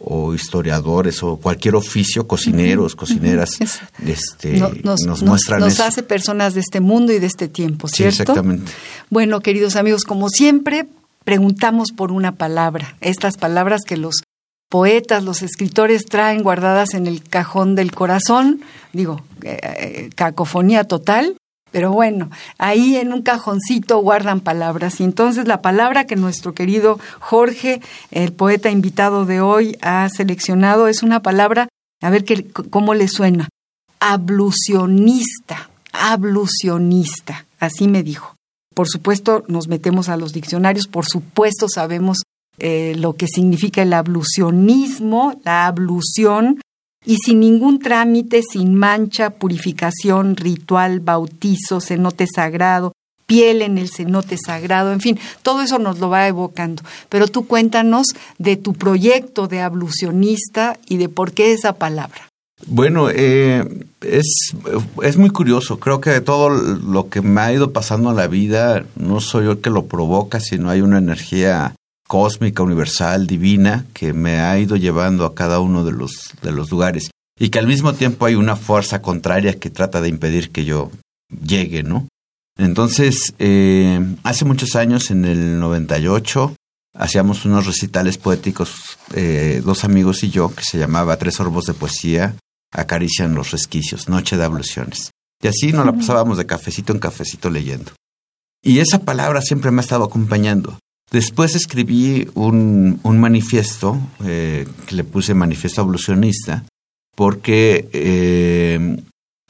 o 0.00 0.32
historiadores 0.34 1.22
o 1.22 1.36
cualquier 1.36 1.74
oficio, 1.76 2.26
cocineros, 2.26 2.96
cocineras, 2.96 3.60
Es- 3.60 3.80
este, 4.06 4.58
No- 4.58 4.70
nos, 4.82 5.22
muestran 5.22 5.60
nos 5.60 5.74
eso. 5.74 5.84
hace 5.84 6.02
personas 6.02 6.54
de 6.54 6.60
este 6.60 6.80
mundo 6.80 7.12
y 7.12 7.18
de 7.18 7.26
este 7.26 7.48
tiempo, 7.48 7.86
Sí, 7.88 7.96
¿cierto? 7.98 8.22
exactamente. 8.22 8.72
Bueno, 9.10 9.40
queridos 9.40 9.76
amigos, 9.76 10.04
como 10.04 10.28
siempre, 10.30 10.86
preguntamos 11.24 11.92
por 11.92 12.12
una 12.12 12.32
palabra. 12.32 12.96
Estas 13.02 13.36
palabras 13.36 13.82
que 13.86 13.96
los 13.98 14.22
poetas, 14.70 15.24
los 15.24 15.42
escritores 15.42 16.06
traen 16.06 16.42
guardadas 16.42 16.94
en 16.94 17.06
el 17.06 17.22
cajón 17.22 17.74
del 17.74 17.92
corazón, 17.92 18.60
digo, 18.92 19.22
eh, 19.42 19.58
eh, 19.62 20.10
cacofonía 20.14 20.84
total, 20.84 21.36
pero 21.70 21.92
bueno, 21.92 22.30
ahí 22.58 22.96
en 22.96 23.12
un 23.12 23.22
cajoncito 23.22 23.98
guardan 23.98 24.40
palabras. 24.40 25.00
Y 25.00 25.04
entonces 25.04 25.46
la 25.46 25.62
palabra 25.62 26.06
que 26.06 26.16
nuestro 26.16 26.54
querido 26.54 26.98
Jorge, 27.20 27.80
el 28.10 28.32
poeta 28.32 28.70
invitado 28.70 29.24
de 29.24 29.40
hoy, 29.40 29.76
ha 29.82 30.08
seleccionado 30.08 30.88
es 30.88 31.02
una 31.02 31.22
palabra, 31.22 31.68
a 32.00 32.10
ver 32.10 32.24
qué, 32.24 32.46
cómo 32.48 32.94
le 32.94 33.08
suena, 33.08 33.48
ablucionista, 34.00 35.70
ablucionista, 35.92 37.46
así 37.58 37.88
me 37.88 38.02
dijo. 38.02 38.34
Por 38.74 38.88
supuesto, 38.88 39.44
nos 39.48 39.68
metemos 39.68 40.08
a 40.08 40.16
los 40.16 40.32
diccionarios, 40.32 40.86
por 40.86 41.04
supuesto 41.06 41.66
sabemos 41.68 42.22
eh, 42.58 42.94
lo 42.96 43.14
que 43.14 43.26
significa 43.26 43.82
el 43.82 43.92
ablucionismo, 43.92 45.40
la 45.44 45.66
ablución, 45.66 46.60
y 47.04 47.16
sin 47.16 47.40
ningún 47.40 47.78
trámite, 47.78 48.42
sin 48.42 48.74
mancha, 48.74 49.30
purificación, 49.30 50.36
ritual, 50.36 51.00
bautizo, 51.00 51.80
cenote 51.80 52.26
sagrado, 52.26 52.92
piel 53.26 53.62
en 53.62 53.78
el 53.78 53.88
cenote 53.88 54.36
sagrado, 54.36 54.92
en 54.92 55.00
fin, 55.00 55.18
todo 55.42 55.62
eso 55.62 55.78
nos 55.78 55.98
lo 55.98 56.10
va 56.10 56.26
evocando. 56.26 56.82
Pero 57.08 57.28
tú 57.28 57.46
cuéntanos 57.46 58.08
de 58.38 58.56
tu 58.56 58.74
proyecto 58.74 59.46
de 59.46 59.60
ablucionista 59.60 60.78
y 60.88 60.96
de 60.96 61.08
por 61.08 61.32
qué 61.32 61.52
esa 61.52 61.74
palabra. 61.74 62.28
Bueno, 62.66 63.08
eh, 63.08 63.64
es, 64.02 64.52
es 65.02 65.16
muy 65.16 65.30
curioso. 65.30 65.80
Creo 65.80 66.00
que 66.00 66.20
todo 66.20 66.50
lo 66.50 67.08
que 67.08 67.22
me 67.22 67.40
ha 67.40 67.52
ido 67.52 67.72
pasando 67.72 68.10
en 68.10 68.16
la 68.16 68.26
vida 68.26 68.84
no 68.96 69.20
soy 69.20 69.44
yo 69.44 69.52
el 69.52 69.60
que 69.60 69.70
lo 69.70 69.86
provoca, 69.86 70.40
sino 70.40 70.68
hay 70.68 70.82
una 70.82 70.98
energía 70.98 71.74
cósmica, 72.10 72.64
universal, 72.64 73.28
divina, 73.28 73.86
que 73.94 74.12
me 74.12 74.40
ha 74.40 74.58
ido 74.58 74.74
llevando 74.74 75.24
a 75.24 75.32
cada 75.36 75.60
uno 75.60 75.84
de 75.84 75.92
los, 75.92 76.34
de 76.42 76.50
los 76.50 76.68
lugares. 76.68 77.12
Y 77.38 77.50
que 77.50 77.60
al 77.60 77.68
mismo 77.68 77.92
tiempo 77.92 78.26
hay 78.26 78.34
una 78.34 78.56
fuerza 78.56 79.00
contraria 79.00 79.60
que 79.60 79.70
trata 79.70 80.00
de 80.00 80.08
impedir 80.08 80.50
que 80.50 80.64
yo 80.64 80.90
llegue, 81.30 81.84
¿no? 81.84 82.08
Entonces, 82.58 83.32
eh, 83.38 84.00
hace 84.24 84.44
muchos 84.44 84.74
años, 84.74 85.12
en 85.12 85.24
el 85.24 85.60
98, 85.60 86.56
hacíamos 86.94 87.44
unos 87.44 87.66
recitales 87.66 88.18
poéticos, 88.18 88.98
eh, 89.14 89.62
dos 89.64 89.84
amigos 89.84 90.24
y 90.24 90.30
yo, 90.30 90.52
que 90.52 90.64
se 90.64 90.78
llamaba 90.78 91.16
Tres 91.16 91.36
Sorbos 91.36 91.66
de 91.66 91.74
Poesía, 91.74 92.34
acarician 92.72 93.36
los 93.36 93.52
resquicios, 93.52 94.08
Noche 94.08 94.36
de 94.36 94.44
Abluciones. 94.44 95.12
Y 95.40 95.46
así 95.46 95.72
nos 95.72 95.86
la 95.86 95.92
pasábamos 95.92 96.38
de 96.38 96.46
cafecito 96.46 96.92
en 96.92 96.98
cafecito 96.98 97.50
leyendo. 97.50 97.92
Y 98.64 98.80
esa 98.80 98.98
palabra 98.98 99.42
siempre 99.42 99.70
me 99.70 99.78
ha 99.80 99.86
estado 99.86 100.02
acompañando. 100.02 100.76
Después 101.10 101.56
escribí 101.56 102.28
un, 102.34 103.00
un 103.02 103.18
manifiesto, 103.18 103.98
eh, 104.24 104.66
que 104.86 104.94
le 104.94 105.04
puse 105.04 105.34
manifiesto 105.34 105.80
evolucionista, 105.80 106.64
porque 107.16 107.88
eh, 107.92 108.96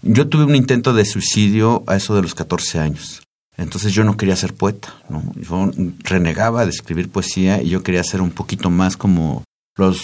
yo 0.03 0.29
tuve 0.29 0.45
un 0.45 0.57
intento 0.57 0.95
de 0.95 1.05
suicidio 1.05 1.85
a 1.87 1.97
eso 1.97 2.15
de 2.15 2.23
los 2.23 2.35
14 2.35 2.79
años. 2.79 3.23
Entonces 3.59 3.93
yo 3.93 4.05
no 4.05 4.17
quería 4.17 4.37
ser 4.37 4.55
poeta, 4.55 4.95
¿no? 5.11 5.23
Yo 5.37 5.71
renegaba 6.03 6.65
de 6.65 6.71
escribir 6.71 7.11
poesía 7.11 7.63
y 7.63 7.69
yo 7.69 7.83
quería 7.83 8.03
ser 8.05 8.23
un 8.23 8.31
poquito 8.31 8.71
más 8.71 8.97
como 8.97 9.45
los, 9.77 10.01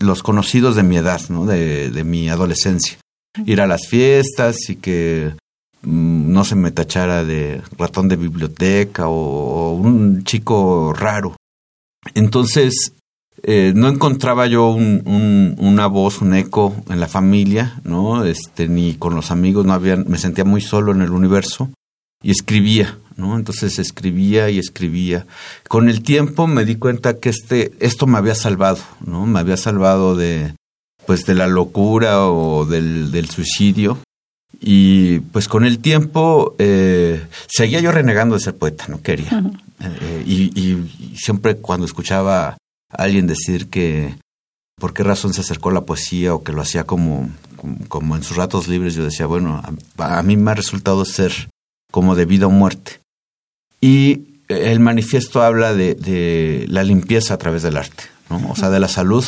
los 0.00 0.22
conocidos 0.22 0.76
de 0.76 0.82
mi 0.82 0.98
edad, 0.98 1.22
¿no? 1.30 1.46
De, 1.46 1.90
de 1.90 2.04
mi 2.04 2.28
adolescencia. 2.28 2.98
Ir 3.46 3.62
a 3.62 3.66
las 3.66 3.88
fiestas 3.88 4.68
y 4.68 4.76
que 4.76 5.34
no 5.84 6.44
se 6.44 6.54
me 6.54 6.70
tachara 6.70 7.24
de 7.24 7.62
ratón 7.78 8.08
de 8.08 8.16
biblioteca 8.16 9.08
o, 9.08 9.72
un 9.74 10.24
chico 10.24 10.92
raro. 10.92 11.36
Entonces, 12.14 12.92
eh, 13.42 13.72
no 13.74 13.88
encontraba 13.88 14.46
yo 14.46 14.68
un, 14.70 15.54
una 15.58 15.86
voz, 15.86 16.20
un 16.20 16.34
eco 16.34 16.74
en 16.88 17.00
la 17.00 17.08
familia, 17.08 17.80
¿no? 17.84 18.24
Este, 18.24 18.68
ni 18.68 18.94
con 18.94 19.14
los 19.14 19.30
amigos, 19.30 19.66
no 19.66 19.72
había, 19.72 19.96
me 19.96 20.18
sentía 20.18 20.44
muy 20.44 20.60
solo 20.60 20.92
en 20.92 21.02
el 21.02 21.10
universo 21.10 21.70
y 22.22 22.30
escribía, 22.30 22.98
¿no? 23.16 23.36
Entonces 23.36 23.78
escribía 23.78 24.48
y 24.50 24.58
escribía. 24.58 25.26
Con 25.68 25.88
el 25.88 26.02
tiempo 26.02 26.46
me 26.46 26.64
di 26.64 26.76
cuenta 26.76 27.18
que 27.18 27.28
este, 27.28 27.72
esto 27.80 28.06
me 28.06 28.18
había 28.18 28.34
salvado, 28.34 28.78
¿no? 29.04 29.26
Me 29.26 29.40
había 29.40 29.58
salvado 29.58 30.16
de, 30.16 30.54
pues, 31.06 31.26
de 31.26 31.34
la 31.34 31.46
locura 31.46 32.26
o 32.28 32.64
del, 32.64 33.10
del 33.10 33.28
suicidio. 33.28 33.98
Y 34.60 35.20
pues 35.20 35.48
con 35.48 35.64
el 35.64 35.78
tiempo 35.78 36.54
eh, 36.58 37.26
seguía 37.46 37.80
yo 37.80 37.92
renegando 37.92 38.34
de 38.34 38.40
ser 38.40 38.56
poeta, 38.56 38.86
no 38.88 39.02
quería. 39.02 39.42
Eh, 39.80 40.22
y, 40.26 40.58
y, 40.58 41.16
siempre 41.16 41.56
cuando 41.56 41.86
escuchaba 41.86 42.48
a 42.48 42.56
alguien 42.90 43.26
decir 43.26 43.68
que 43.68 44.16
por 44.78 44.94
qué 44.94 45.02
razón 45.02 45.34
se 45.34 45.40
acercó 45.40 45.70
a 45.70 45.74
la 45.74 45.82
poesía 45.82 46.34
o 46.34 46.42
que 46.42 46.52
lo 46.52 46.62
hacía 46.62 46.84
como, 46.84 47.28
como, 47.88 48.16
en 48.16 48.22
sus 48.22 48.36
ratos 48.36 48.68
libres, 48.68 48.94
yo 48.94 49.04
decía, 49.04 49.26
bueno, 49.26 49.62
a, 49.98 50.18
a 50.18 50.22
mí 50.22 50.36
me 50.36 50.50
ha 50.50 50.54
resultado 50.54 51.04
ser 51.04 51.48
como 51.90 52.14
de 52.14 52.24
vida 52.24 52.46
o 52.46 52.50
muerte. 52.50 53.00
Y 53.80 54.40
el 54.48 54.80
manifiesto 54.80 55.42
habla 55.42 55.74
de, 55.74 55.94
de 55.94 56.66
la 56.68 56.82
limpieza 56.82 57.34
a 57.34 57.38
través 57.38 57.62
del 57.62 57.76
arte, 57.76 58.04
¿no? 58.30 58.50
o 58.50 58.56
sea, 58.56 58.70
de 58.70 58.80
la 58.80 58.88
salud 58.88 59.24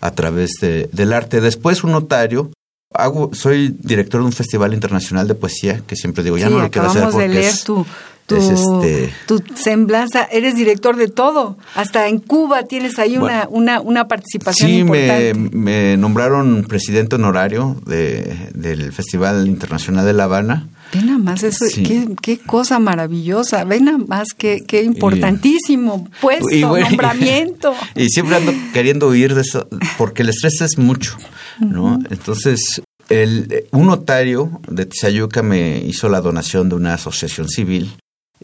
a 0.00 0.10
través 0.12 0.52
de, 0.60 0.88
del 0.92 1.12
arte. 1.12 1.40
Después 1.40 1.84
un 1.84 1.92
notario, 1.92 2.50
hago, 2.92 3.30
soy 3.34 3.76
director 3.78 4.20
de 4.20 4.26
un 4.26 4.32
festival 4.32 4.74
internacional 4.74 5.28
de 5.28 5.34
poesía, 5.34 5.82
que 5.86 5.96
siempre 5.96 6.24
digo, 6.24 6.38
ya 6.38 6.48
no 6.48 6.58
lo 6.58 6.70
quiero 6.70 6.88
hacer 6.88 7.04
porque 7.04 7.28
de 7.28 7.28
leer 7.28 7.54
tu, 7.64 7.86
tu, 8.26 8.36
este... 8.36 9.12
tu, 9.26 9.42
semblanza, 9.54 10.24
eres 10.24 10.54
director 10.54 10.96
de 10.96 11.08
todo, 11.08 11.58
hasta 11.74 12.08
en 12.08 12.18
Cuba 12.18 12.64
tienes 12.64 12.98
ahí 12.98 13.16
una, 13.16 13.46
una, 13.50 13.80
una 13.80 14.08
participación 14.08 14.70
sí, 14.70 14.78
importante. 14.78 15.34
Me, 15.34 15.50
me 15.50 15.96
nombraron 15.96 16.64
presidente 16.68 17.16
honorario 17.16 17.76
de, 17.86 18.50
del 18.54 18.92
Festival 18.92 19.46
Internacional 19.46 20.04
de 20.04 20.12
La 20.12 20.24
Habana 20.24 20.68
Ven 20.92 21.06
nada 21.06 21.18
más 21.18 21.42
eso, 21.42 21.66
qué, 21.74 22.08
qué, 22.22 22.38
cosa 22.38 22.78
maravillosa, 22.78 23.64
ven 23.64 23.84
nada 23.84 23.98
más 23.98 24.28
qué, 24.36 24.64
qué 24.66 24.82
importantísimo 24.82 26.08
puesto, 26.20 26.50
y 26.50 26.62
nombramiento. 26.62 27.74
Y 27.94 28.08
siempre 28.08 28.36
ando 28.36 28.52
queriendo 28.72 29.08
huir 29.08 29.34
de 29.34 29.42
eso, 29.42 29.68
porque 29.98 30.22
el 30.22 30.30
estrés 30.30 30.60
es 30.62 30.78
mucho, 30.78 31.16
¿no? 31.58 31.98
Entonces, 32.10 32.82
el, 33.08 33.66
un 33.72 33.86
notario 33.86 34.60
de 34.68 34.86
Tizayuca 34.86 35.42
me 35.42 35.78
hizo 35.78 36.08
la 36.08 36.20
donación 36.20 36.68
de 36.68 36.76
una 36.76 36.94
asociación 36.94 37.48
civil 37.48 37.96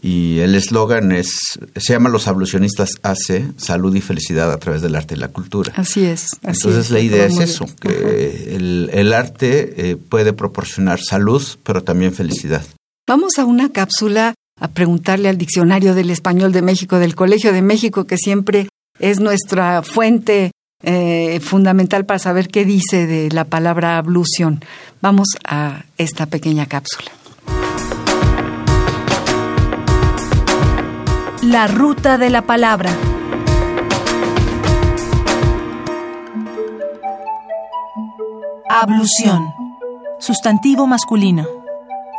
y 0.05 0.41
el 0.41 0.55
eslogan 0.55 1.13
es, 1.13 1.59
se 1.77 1.95
llama 1.95 2.11
Los 2.11 2.29
Ablucionistas 2.29 2.91
hace 3.03 3.47
salud 3.57 3.95
y 3.95 4.03
felicidad 4.03 4.53
a 4.53 4.59
través 4.59 4.83
del 4.83 4.97
arte 4.97 5.15
y 5.15 5.17
la 5.17 5.29
cultura. 5.29 5.73
Así 5.77 6.05
es. 6.05 6.27
Entonces 6.43 6.91
la 6.91 7.01
idea 7.01 7.25
es 7.25 7.39
eso, 7.39 7.65
que 7.81 8.55
el, 8.55 8.91
el, 8.93 9.15
arte 9.15 9.93
eh, 9.93 9.97
puede 9.97 10.35
proporcionar 10.35 11.01
salud, 11.01 11.43
pero 11.63 11.83
también 11.83 12.13
felicidad. 12.13 12.63
Vamos 13.09 13.39
a 13.39 13.47
una 13.47 13.73
cápsula 13.73 14.35
a 14.61 14.69
preguntarle 14.69 15.31
al 15.31 15.39
Diccionario 15.39 15.95
del 15.95 16.11
Español 16.11 16.53
de 16.53 16.61
México, 16.61 16.99
del 16.99 17.15
Colegio 17.15 17.55
de 17.55 17.63
México, 17.63 18.05
que 18.05 18.19
siempre 18.19 18.69
es 18.99 19.21
nuestra 19.21 19.83
fuente 19.83 20.51
eh, 20.83 21.41
fundamental 21.41 22.05
para 22.05 22.19
saber 22.19 22.49
qué 22.49 22.67
dice 22.67 23.07
de 23.07 23.31
la 23.31 23.47
palabra 23.47 23.97
ablución. 23.97 24.63
Vamos 25.01 25.29
a 25.47 25.87
esta 25.97 26.27
pequeña 26.27 26.67
cápsula. 26.67 27.11
La 31.45 31.67
ruta 31.67 32.17
de 32.17 32.31
la 32.31 32.41
palabra. 32.41 32.91
Ablución. 38.71 39.53
Sustantivo 40.19 40.87
masculino. 40.87 41.45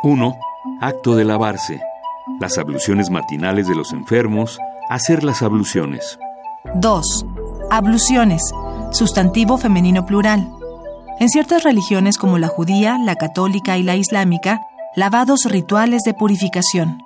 1. 0.04 0.36
Acto 0.80 1.16
de 1.16 1.24
lavarse. 1.24 1.80
Las 2.38 2.56
abluciones 2.56 3.10
matinales 3.10 3.66
de 3.66 3.74
los 3.74 3.92
enfermos. 3.92 4.60
Hacer 4.90 5.24
las 5.24 5.42
abluciones. 5.42 6.20
2. 6.76 7.26
Abluciones. 7.72 8.42
Sustantivo 8.92 9.58
femenino 9.58 10.06
plural. 10.06 10.48
En 11.18 11.30
ciertas 11.30 11.64
religiones 11.64 12.16
como 12.16 12.38
la 12.38 12.46
judía, 12.46 12.96
la 12.98 13.16
católica 13.16 13.76
y 13.76 13.82
la 13.82 13.96
islámica, 13.96 14.60
lavados 14.94 15.46
rituales 15.46 16.02
de 16.04 16.14
purificación. 16.14 17.05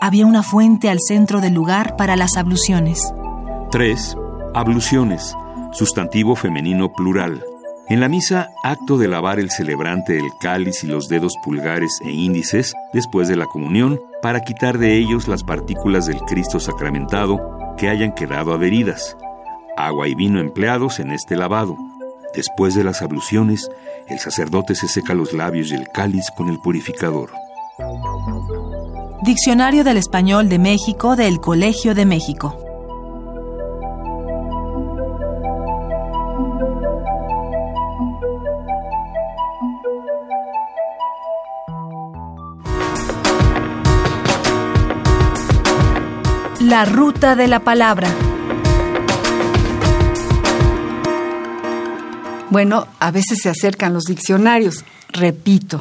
Había 0.00 0.26
una 0.26 0.42
fuente 0.42 0.90
al 0.90 0.98
centro 1.00 1.40
del 1.40 1.54
lugar 1.54 1.96
para 1.96 2.16
las 2.16 2.36
abluciones. 2.36 3.12
3. 3.70 4.16
Abluciones. 4.54 5.34
Sustantivo 5.72 6.36
femenino 6.36 6.92
plural. 6.92 7.42
En 7.88 8.00
la 8.00 8.08
misa, 8.08 8.50
acto 8.62 8.98
de 8.98 9.08
lavar 9.08 9.38
el 9.38 9.50
celebrante 9.50 10.18
el 10.18 10.26
cáliz 10.40 10.82
y 10.84 10.86
los 10.88 11.08
dedos 11.08 11.34
pulgares 11.42 12.00
e 12.04 12.10
índices 12.10 12.74
después 12.92 13.28
de 13.28 13.36
la 13.36 13.46
comunión 13.46 14.00
para 14.22 14.40
quitar 14.40 14.78
de 14.78 14.98
ellos 14.98 15.28
las 15.28 15.44
partículas 15.44 16.06
del 16.06 16.20
Cristo 16.20 16.60
sacramentado 16.60 17.38
que 17.78 17.88
hayan 17.88 18.12
quedado 18.12 18.52
adheridas. 18.54 19.16
Agua 19.76 20.08
y 20.08 20.14
vino 20.14 20.40
empleados 20.40 21.00
en 21.00 21.12
este 21.12 21.36
lavado. 21.36 21.76
Después 22.34 22.74
de 22.74 22.84
las 22.84 23.02
abluciones, 23.02 23.70
el 24.08 24.18
sacerdote 24.18 24.74
se 24.74 24.88
seca 24.88 25.14
los 25.14 25.32
labios 25.32 25.70
y 25.70 25.74
el 25.74 25.88
cáliz 25.88 26.30
con 26.36 26.48
el 26.48 26.58
purificador. 26.58 27.30
Diccionario 29.22 29.82
del 29.82 29.96
Español 29.96 30.48
de 30.50 30.58
México 30.58 31.16
del 31.16 31.40
Colegio 31.40 31.94
de 31.94 32.04
México. 32.04 32.54
La 46.60 46.84
ruta 46.84 47.34
de 47.36 47.48
la 47.48 47.60
palabra. 47.60 48.08
Bueno, 52.50 52.86
a 53.00 53.10
veces 53.10 53.38
se 53.42 53.48
acercan 53.48 53.94
los 53.94 54.04
diccionarios. 54.04 54.84
Repito, 55.08 55.80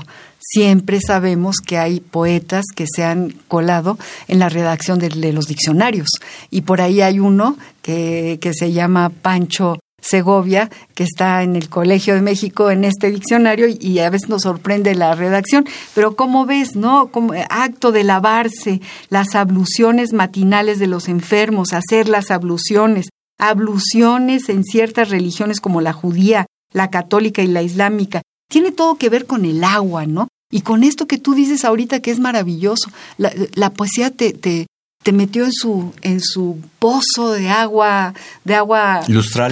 siempre 0.51 0.99
sabemos 1.05 1.57
que 1.57 1.77
hay 1.77 1.99
poetas 1.99 2.65
que 2.75 2.85
se 2.87 3.03
han 3.03 3.31
colado 3.47 3.97
en 4.27 4.39
la 4.39 4.49
redacción 4.49 4.99
de, 4.99 5.09
los 5.33 5.47
diccionarios. 5.47 6.09
Y 6.51 6.61
por 6.61 6.81
ahí 6.81 7.01
hay 7.01 7.19
uno 7.19 7.57
que, 7.81 8.37
que 8.41 8.53
se 8.53 8.71
llama 8.71 9.09
Pancho 9.09 9.79
Segovia, 10.05 10.69
que 10.93 11.03
está 11.03 11.41
en 11.41 11.55
el 11.55 11.67
Colegio 11.69 12.13
de 12.13 12.21
México 12.21 12.69
en 12.69 12.85
este 12.85 13.09
diccionario 13.09 13.67
y, 13.67 13.99
a 13.99 14.09
veces 14.09 14.29
nos 14.29 14.43
sorprende 14.43 14.93
la 14.93 15.15
redacción. 15.15 15.65
Pero 15.95 16.15
¿cómo 16.15 16.45
ves, 16.45 16.75
no? 16.75 17.07
Como 17.07 17.33
acto 17.49 17.91
de 17.91 18.03
lavarse, 18.03 18.81
las 19.09 19.33
abluciones 19.35 20.13
matinales 20.13 20.77
de 20.79 20.87
los 20.87 21.07
enfermos, 21.07 21.73
hacer 21.73 22.07
las 22.07 22.29
abluciones, 22.29 23.07
abluciones 23.39 24.49
en 24.49 24.63
ciertas 24.63 25.09
religiones 25.09 25.59
como 25.59 25.81
la 25.81 25.93
judía, 25.93 26.45
la 26.71 26.91
católica 26.91 27.41
y 27.41 27.47
la 27.47 27.63
islámica. 27.63 28.21
Tiene 28.47 28.71
todo 28.71 28.97
que 28.97 29.09
ver 29.09 29.25
con 29.25 29.43
el 29.43 29.63
agua, 29.63 30.05
¿no? 30.05 30.27
Y 30.51 30.61
con 30.61 30.83
esto 30.83 31.07
que 31.07 31.17
tú 31.17 31.33
dices 31.33 31.65
ahorita 31.65 31.99
que 31.99 32.11
es 32.11 32.19
maravilloso, 32.19 32.89
la, 33.17 33.73
poesía 33.73 34.11
te, 34.11 34.31
te, 34.33 34.67
te, 35.03 35.11
metió 35.11 35.43
en 35.45 35.51
su, 35.51 35.91
en 36.01 36.21
su 36.21 36.59
pozo 36.79 37.31
de 37.31 37.49
agua, 37.49 38.13
de 38.43 38.55
agua 38.55 39.01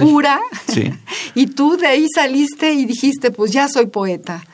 pura. 0.00 0.40
Sí. 0.72 0.90
y 1.34 1.46
tú 1.46 1.76
de 1.76 1.88
ahí 1.88 2.06
saliste 2.14 2.72
y 2.72 2.84
dijiste, 2.84 3.30
pues 3.30 3.52
ya 3.52 3.68
soy 3.68 3.86
poeta. 3.86 4.44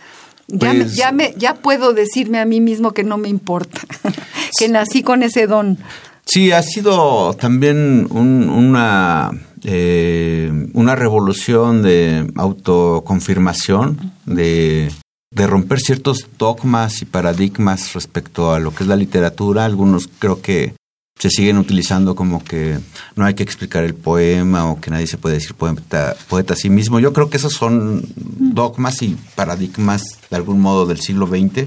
Ya, 0.49 0.73
me, 0.73 0.81
pues 0.81 0.97
ya, 0.97 1.13
me, 1.13 1.35
ya 1.37 1.55
puedo 1.55 1.93
decirme 1.93 2.41
a 2.41 2.45
mí 2.45 2.61
mismo 2.61 2.93
que 2.93 3.05
no 3.05 3.19
me 3.19 3.29
importa, 3.29 3.83
que 4.59 4.69
nací 4.69 5.03
con 5.03 5.23
ese 5.23 5.47
don. 5.47 5.79
Sí, 6.25 6.53
ha 6.53 6.63
sido 6.63 7.35
también 7.35 8.09
una, 8.11 9.31
eh, 9.65 10.51
una 10.75 10.97
revolución 10.97 11.83
de 11.83 12.31
autoconfirmación, 12.37 14.13
de 14.27 14.91
de 15.33 15.47
romper 15.47 15.81
ciertos 15.81 16.27
dogmas 16.39 17.03
y 17.03 17.05
paradigmas 17.05 17.93
respecto 17.95 18.53
a 18.53 18.59
lo 18.59 18.75
que 18.75 18.85
es 18.85 18.89
la 18.89 18.97
literatura. 18.97 19.65
Algunos 19.65 20.09
creo 20.19 20.43
que 20.43 20.75
se 21.19 21.31
siguen 21.31 21.59
utilizando 21.59 22.15
como 22.15 22.43
que 22.43 22.79
no 23.15 23.27
hay 23.27 23.35
que 23.35 23.43
explicar 23.43 23.85
el 23.85 23.95
poema 23.95 24.71
o 24.71 24.81
que 24.81 24.91
nadie 24.91 25.07
se 25.07 25.19
puede 25.19 25.37
decir 25.37 25.55
poeta, 25.55 26.17
poeta 26.29 26.55
a 26.55 26.57
sí 26.57 26.71
mismo. 26.71 26.99
Yo 26.99 27.13
creo 27.13 27.29
que 27.29 27.37
esos 27.37 27.53
son 27.53 28.03
dogmas 28.17 29.03
y 29.03 29.17
paradigmas 29.35 30.03
de 30.31 30.37
algún 30.37 30.61
modo 30.61 30.87
del 30.87 31.01
siglo 31.01 31.27
XX, 31.27 31.67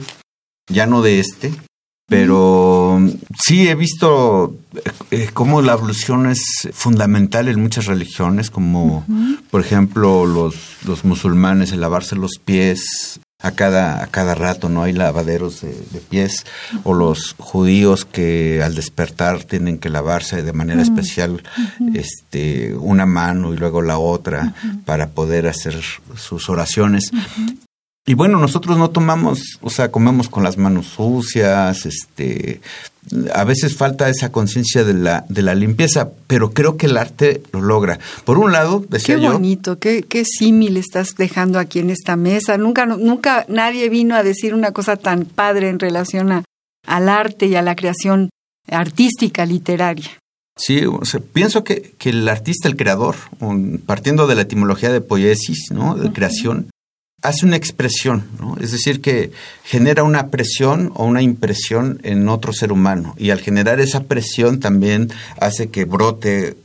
ya 0.70 0.88
no 0.88 1.04
de 1.04 1.20
este, 1.20 1.54
pero 2.08 3.00
sí 3.40 3.68
he 3.68 3.76
visto 3.76 4.56
eh, 5.12 5.30
cómo 5.34 5.62
la 5.62 5.74
evolución 5.74 6.26
es 6.26 6.42
fundamental 6.74 7.48
en 7.48 7.62
muchas 7.62 7.86
religiones, 7.86 8.50
como 8.50 9.06
por 9.52 9.62
ejemplo 9.62 10.26
los, 10.26 10.56
los 10.84 11.06
musulmanes, 11.06 11.72
el 11.72 11.82
lavarse 11.82 12.16
los 12.16 12.40
pies 12.44 13.20
a 13.44 13.52
cada, 13.52 14.02
a 14.02 14.08
cada 14.08 14.36
rato, 14.36 14.70
¿no? 14.70 14.84
Hay 14.84 14.94
lavaderos 14.94 15.62
de, 15.62 15.74
pies, 16.10 16.46
o 16.84 16.94
los 16.94 17.36
judíos 17.38 18.06
que 18.06 18.64
al 18.64 18.74
despertar 18.74 19.44
tienen 19.44 19.78
que 19.78 19.90
lavarse 19.90 20.42
de 20.44 20.54
manera 20.54 20.82
especial 20.82 21.44
este, 21.94 22.74
una 22.76 23.06
mano 23.06 23.54
y 23.54 23.58
luego 23.58 23.82
la 23.82 23.98
otra 23.98 24.54
para 24.86 25.10
poder 25.10 25.48
hacer 25.48 25.76
sus 26.16 26.50
oraciones. 26.50 27.12
Y 28.06 28.16
bueno, 28.16 28.38
nosotros 28.38 28.78
no 28.78 28.90
tomamos, 28.90 29.60
o 29.62 29.70
sea, 29.70 29.90
comemos 29.90 30.28
con 30.28 30.44
las 30.44 30.58
manos 30.58 30.88
sucias, 30.88 31.86
este, 31.86 32.60
a 33.34 33.46
veces 33.46 33.78
falta 33.78 34.10
esa 34.10 34.30
conciencia 34.30 34.84
de 34.84 34.94
la, 34.94 35.26
de 35.30 35.42
la 35.42 35.56
limpieza, 35.56 36.10
pero 36.28 36.52
creo 36.52 36.76
que 36.76 36.88
el 36.88 36.98
arte 36.98 37.42
lo 37.54 37.62
logra. 37.62 38.00
Por 38.26 38.40
un 38.40 38.52
lado, 38.52 38.86
decía 38.90 39.18
qué 39.18 39.30
bonito, 39.30 39.80
qué, 39.80 40.04
qué 40.04 40.26
símil 40.26 40.76
estás 40.76 41.16
dejando 41.16 41.60
aquí 41.60 41.80
en 41.80 41.90
esta 41.90 42.18
mesa. 42.18 42.58
Nunca, 42.58 42.86
nunca 42.86 43.46
nadie 43.48 43.88
vino 43.88 44.16
a 44.16 44.24
decir 44.24 44.54
una 44.54 44.72
cosa 44.72 44.98
tan 44.98 45.24
padre 45.24 45.70
en 45.70 45.80
relación 45.80 46.34
a, 46.34 46.44
al 46.86 47.08
arte 47.08 47.46
y 47.46 47.56
a 47.56 47.62
la 47.62 47.78
creación 47.78 48.30
artística, 48.70 49.46
literaria. 49.46 50.12
Sí, 50.58 50.86
o 50.86 51.06
sea, 51.06 51.20
pienso 51.20 51.64
que, 51.64 51.94
que 51.98 52.10
el 52.10 52.28
artista, 52.28 52.68
el 52.68 52.76
creador, 52.76 53.16
partiendo 53.86 54.28
de 54.28 54.36
la 54.36 54.44
etimología 54.44 54.92
de 54.92 55.02
poiesis, 55.02 55.72
¿no? 55.72 55.96
De 55.96 56.12
creación, 56.12 56.68
hace 57.24 57.46
una 57.46 57.56
expresión, 57.56 58.26
¿no? 58.40 58.58
es 58.60 58.72
decir, 58.72 59.02
que 59.02 59.32
genera 59.64 60.04
una 60.04 60.28
presión 60.30 60.92
o 60.94 61.06
una 61.06 61.22
impresión 61.22 62.00
en 62.04 62.28
otro 62.28 62.54
ser 62.54 62.72
humano 62.72 63.16
y 63.18 63.32
al 63.32 63.40
generar 63.40 63.80
esa 63.80 64.04
presión 64.04 64.60
también 64.60 65.10
hace 65.40 65.70
que 65.70 65.86
brote 65.86 66.58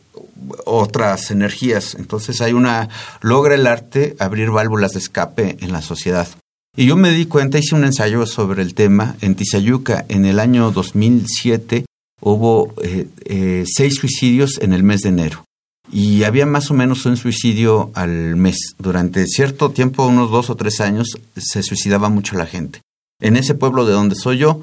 otras 0.67 1.31
energías. 1.31 1.95
Entonces 1.95 2.41
hay 2.41 2.53
una, 2.53 2.89
logra 3.21 3.55
el 3.55 3.67
arte 3.67 4.17
abrir 4.19 4.51
válvulas 4.51 4.93
de 4.93 4.99
escape 4.99 5.57
en 5.61 5.73
la 5.73 5.81
sociedad. 5.81 6.29
Y 6.77 6.87
yo 6.87 6.97
me 6.97 7.13
di 7.13 7.27
cuenta, 7.27 7.59
hice 7.59 7.75
un 7.75 7.85
ensayo 7.85 8.27
sobre 8.27 8.63
el 8.63 8.75
tema 8.75 9.17
en 9.21 9.37
Tizayuca 9.37 10.05
en 10.09 10.27
el 10.27 10.39
año 10.39 10.71
2007 10.71 11.85
hubo 12.21 12.75
eh, 12.83 13.07
eh, 13.25 13.65
seis 13.67 13.95
suicidios 13.95 14.59
en 14.61 14.73
el 14.73 14.83
mes 14.83 15.03
de 15.03 15.11
enero 15.11 15.48
y 15.93 16.25
había 16.25 16.47
más 16.47 16.71
o 16.71 16.75
menos 16.75 17.07
un 17.07 17.17
suicidio 17.17 17.91
al 17.95 18.37
mes. 18.37 18.75
Durante 18.79 19.27
cierto 19.27 19.71
tiempo, 19.71 20.07
unos 20.07 20.31
dos 20.31 20.51
o 20.51 20.57
tres 20.57 20.81
años, 20.81 21.19
se 21.37 21.63
suicidaba 21.63 22.09
mucho 22.09 22.37
la 22.37 22.47
gente. 22.47 22.81
En 23.21 23.37
ese 23.37 23.55
pueblo 23.55 23.85
de 23.85 23.93
donde 23.93 24.15
soy 24.15 24.39
yo, 24.39 24.61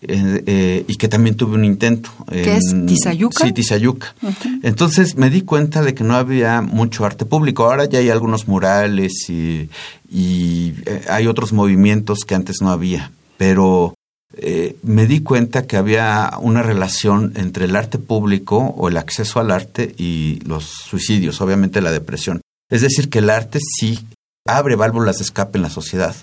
eh, 0.00 0.44
eh, 0.46 0.84
y 0.86 0.94
que 0.94 1.08
también 1.08 1.34
tuve 1.34 1.56
un 1.56 1.64
intento. 1.64 2.10
¿Qué 2.30 2.56
es 2.56 2.74
Tizayuca? 2.86 3.44
Sí, 3.44 3.52
Tizayuca. 3.52 4.14
Entonces 4.62 5.16
me 5.16 5.28
di 5.28 5.42
cuenta 5.42 5.82
de 5.82 5.94
que 5.94 6.04
no 6.04 6.14
había 6.14 6.62
mucho 6.62 7.04
arte 7.04 7.24
público. 7.24 7.64
Ahora 7.64 7.86
ya 7.86 7.98
hay 7.98 8.08
algunos 8.08 8.46
murales 8.46 9.28
y, 9.28 9.68
y 10.08 10.74
eh, 10.86 11.04
hay 11.08 11.26
otros 11.26 11.52
movimientos 11.52 12.20
que 12.24 12.36
antes 12.36 12.58
no 12.60 12.70
había. 12.70 13.10
Pero 13.38 13.94
eh, 14.36 14.76
me 14.82 15.06
di 15.06 15.20
cuenta 15.20 15.66
que 15.66 15.76
había 15.76 16.32
una 16.40 16.62
relación 16.62 17.32
entre 17.36 17.64
el 17.64 17.76
arte 17.76 17.98
público 17.98 18.58
o 18.58 18.88
el 18.88 18.98
acceso 18.98 19.40
al 19.40 19.50
arte 19.50 19.94
y 19.96 20.40
los 20.44 20.64
suicidios, 20.64 21.40
obviamente 21.40 21.80
la 21.80 21.92
depresión. 21.92 22.40
Es 22.70 22.82
decir, 22.82 23.08
que 23.08 23.20
el 23.20 23.30
arte 23.30 23.58
sí 23.60 23.98
abre 24.46 24.76
válvulas 24.76 25.18
de 25.18 25.24
escape 25.24 25.58
en 25.58 25.62
la 25.62 25.70
sociedad. 25.70 26.14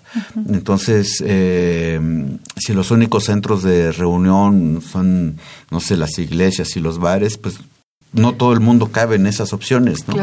Entonces, 0.49 1.23
eh, 1.25 1.99
si 2.57 2.73
los 2.73 2.91
únicos 2.91 3.25
centros 3.25 3.63
de 3.63 3.91
reunión 3.91 4.81
son, 4.81 5.37
no 5.71 5.79
sé, 5.79 5.97
las 5.97 6.17
iglesias 6.17 6.75
y 6.75 6.79
los 6.79 6.99
bares, 6.99 7.37
pues 7.37 7.59
no 8.15 8.33
todo 8.33 8.53
el 8.53 8.59
mundo 8.59 8.91
cabe 8.91 9.15
en 9.15 9.27
esas 9.27 9.53
opciones, 9.53 10.07
¿no? 10.07 10.15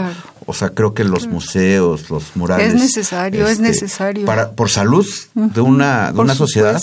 O 0.46 0.54
sea, 0.54 0.70
creo 0.70 0.92
que 0.92 1.04
los 1.04 1.28
museos, 1.28 2.10
los 2.10 2.34
murales. 2.34 2.74
Es 2.74 2.74
necesario, 2.74 3.46
es 3.46 3.52
este, 3.52 3.62
necesario. 3.62 4.26
Para, 4.26 4.50
por 4.52 4.70
salud 4.70 5.06
de 5.34 5.60
una, 5.60 6.12
de 6.12 6.20
una 6.20 6.34
sociedad 6.34 6.80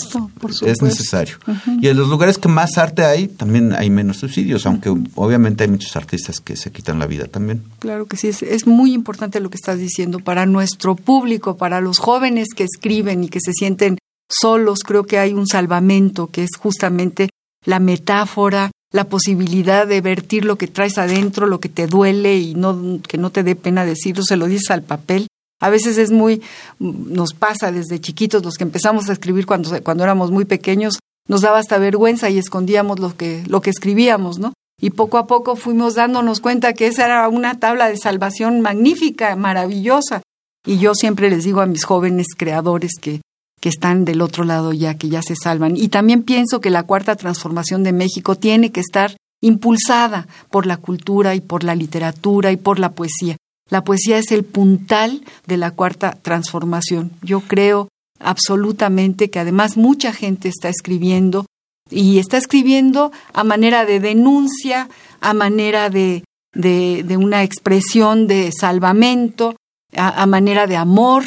es 0.62 0.82
necesario. 0.82 1.36
Y 1.80 1.88
en 1.88 1.96
los 1.96 2.08
lugares 2.08 2.38
que 2.38 2.48
más 2.48 2.78
arte 2.78 3.04
hay, 3.04 3.28
también 3.28 3.74
hay 3.74 3.90
menos 3.90 4.18
suicidios, 4.18 4.64
aunque 4.66 4.90
obviamente 5.14 5.64
hay 5.64 5.70
muchos 5.70 5.94
artistas 5.96 6.40
que 6.40 6.56
se 6.56 6.70
quitan 6.72 6.98
la 6.98 7.06
vida 7.06 7.26
también. 7.26 7.62
Claro 7.78 8.06
que 8.06 8.16
sí, 8.16 8.28
es, 8.28 8.42
es 8.42 8.66
muy 8.66 8.94
importante 8.94 9.40
lo 9.40 9.50
que 9.50 9.56
estás 9.56 9.78
diciendo 9.78 10.20
para 10.20 10.46
nuestro 10.46 10.96
público, 10.96 11.56
para 11.56 11.80
los 11.80 11.98
jóvenes 11.98 12.48
que 12.56 12.64
escriben 12.64 13.24
y 13.24 13.28
que 13.28 13.40
se 13.40 13.52
sienten 13.52 13.98
solos, 14.30 14.80
creo 14.84 15.04
que 15.04 15.18
hay 15.18 15.34
un 15.34 15.46
salvamento 15.46 16.28
que 16.28 16.44
es 16.44 16.50
justamente 16.58 17.28
la 17.64 17.80
metáfora 17.80 18.70
la 18.92 19.04
posibilidad 19.04 19.86
de 19.86 20.00
vertir 20.00 20.44
lo 20.44 20.56
que 20.58 20.66
traes 20.66 20.98
adentro, 20.98 21.46
lo 21.46 21.60
que 21.60 21.68
te 21.68 21.86
duele 21.86 22.38
y 22.38 22.54
no, 22.54 23.00
que 23.06 23.18
no 23.18 23.30
te 23.30 23.42
dé 23.42 23.54
pena 23.54 23.84
decirlo, 23.84 24.22
se 24.24 24.36
lo 24.36 24.46
dices 24.46 24.70
al 24.70 24.82
papel. 24.82 25.26
A 25.60 25.70
veces 25.70 25.98
es 25.98 26.10
muy, 26.10 26.42
nos 26.78 27.34
pasa 27.34 27.70
desde 27.70 28.00
chiquitos, 28.00 28.44
los 28.44 28.56
que 28.56 28.64
empezamos 28.64 29.08
a 29.08 29.12
escribir 29.12 29.46
cuando, 29.46 29.82
cuando 29.82 30.04
éramos 30.04 30.30
muy 30.30 30.44
pequeños, 30.44 30.98
nos 31.28 31.42
daba 31.42 31.58
hasta 31.58 31.78
vergüenza 31.78 32.30
y 32.30 32.38
escondíamos 32.38 32.98
lo 32.98 33.16
que, 33.16 33.44
lo 33.46 33.60
que 33.60 33.70
escribíamos, 33.70 34.38
¿no? 34.38 34.52
Y 34.80 34.90
poco 34.90 35.18
a 35.18 35.26
poco 35.26 35.56
fuimos 35.56 35.94
dándonos 35.94 36.40
cuenta 36.40 36.72
que 36.72 36.86
esa 36.86 37.04
era 37.04 37.28
una 37.28 37.60
tabla 37.60 37.88
de 37.88 37.98
salvación 37.98 38.62
magnífica, 38.62 39.36
maravillosa. 39.36 40.22
Y 40.66 40.78
yo 40.78 40.94
siempre 40.94 41.30
les 41.30 41.44
digo 41.44 41.60
a 41.60 41.66
mis 41.66 41.84
jóvenes 41.84 42.28
creadores 42.36 42.92
que 42.98 43.20
que 43.60 43.68
están 43.68 44.04
del 44.04 44.22
otro 44.22 44.44
lado 44.44 44.72
ya, 44.72 44.96
que 44.96 45.08
ya 45.08 45.22
se 45.22 45.36
salvan. 45.36 45.76
Y 45.76 45.88
también 45.88 46.22
pienso 46.22 46.60
que 46.60 46.70
la 46.70 46.82
cuarta 46.82 47.14
transformación 47.14 47.82
de 47.84 47.92
México 47.92 48.34
tiene 48.34 48.72
que 48.72 48.80
estar 48.80 49.16
impulsada 49.42 50.26
por 50.50 50.66
la 50.66 50.78
cultura 50.78 51.34
y 51.34 51.40
por 51.40 51.62
la 51.64 51.74
literatura 51.74 52.52
y 52.52 52.56
por 52.56 52.78
la 52.78 52.92
poesía. 52.92 53.36
La 53.68 53.84
poesía 53.84 54.18
es 54.18 54.32
el 54.32 54.44
puntal 54.44 55.22
de 55.46 55.56
la 55.56 55.70
cuarta 55.70 56.18
transformación. 56.22 57.12
Yo 57.22 57.40
creo 57.40 57.88
absolutamente 58.18 59.30
que 59.30 59.38
además 59.38 59.76
mucha 59.76 60.12
gente 60.12 60.48
está 60.48 60.68
escribiendo 60.68 61.46
y 61.90 62.18
está 62.18 62.36
escribiendo 62.36 63.12
a 63.32 63.44
manera 63.44 63.84
de 63.84 64.00
denuncia, 64.00 64.88
a 65.20 65.34
manera 65.34 65.90
de, 65.90 66.24
de, 66.52 67.16
una 67.16 67.42
expresión 67.42 68.26
de 68.26 68.50
salvamento, 68.52 69.56
a 69.96 70.26
manera 70.26 70.66
de 70.66 70.76
amor, 70.76 71.24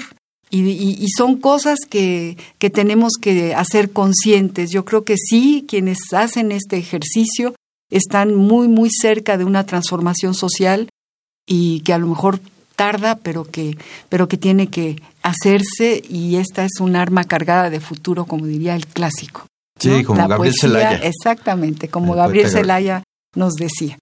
y, 0.56 1.08
son 1.10 1.38
cosas 1.38 1.80
que, 1.90 2.38
que 2.60 2.70
tenemos 2.70 3.14
que 3.20 3.56
hacer 3.56 3.92
conscientes. 3.92 4.70
Yo 4.72 4.86
creo 4.86 5.04
que 5.04 5.16
sí, 5.18 5.66
quienes 5.68 6.14
hacen 6.14 6.52
este 6.52 6.78
ejercicio 6.78 7.56
están 7.90 8.36
muy, 8.36 8.68
muy 8.68 8.90
cerca 8.92 9.38
de 9.38 9.46
una 9.46 9.66
transformación 9.66 10.34
social 10.36 10.90
y 11.48 11.80
que 11.82 11.94
a 11.94 11.98
lo 11.98 12.08
mejor 12.08 12.40
tarda, 12.76 13.16
pero 13.16 13.46
que, 13.46 13.78
pero 14.10 14.28
que 14.28 14.38
tiene 14.38 14.68
que 14.68 15.02
hacerse 15.24 16.04
y 16.08 16.36
esta 16.36 16.66
es 16.66 16.80
un 16.80 16.96
arma 16.96 17.24
cargada 17.24 17.70
de 17.70 17.80
futuro, 17.80 18.26
como 18.26 18.46
diría 18.46 18.76
el 18.76 18.86
clásico. 18.86 19.48
Sí, 19.80 20.04
como 20.04 20.28
Gabriel 20.28 20.56
Zelaya. 20.60 20.98
Exactamente, 20.98 21.88
como 21.88 22.14
Gabriel 22.14 22.50
Zelaya 22.50 23.04
nos 23.36 23.54
decía 23.54 23.98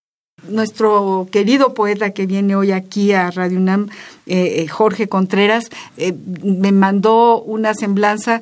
nuestro 0.47 1.27
querido 1.31 1.73
poeta 1.73 2.11
que 2.11 2.25
viene 2.25 2.55
hoy 2.55 2.71
aquí 2.71 3.13
a 3.13 3.31
Radio 3.31 3.57
UNAM, 3.57 3.89
eh, 4.25 4.61
eh, 4.61 4.67
Jorge 4.67 5.07
Contreras, 5.07 5.69
eh, 5.97 6.13
me 6.43 6.71
mandó 6.71 7.41
una 7.41 7.73
semblanza 7.73 8.41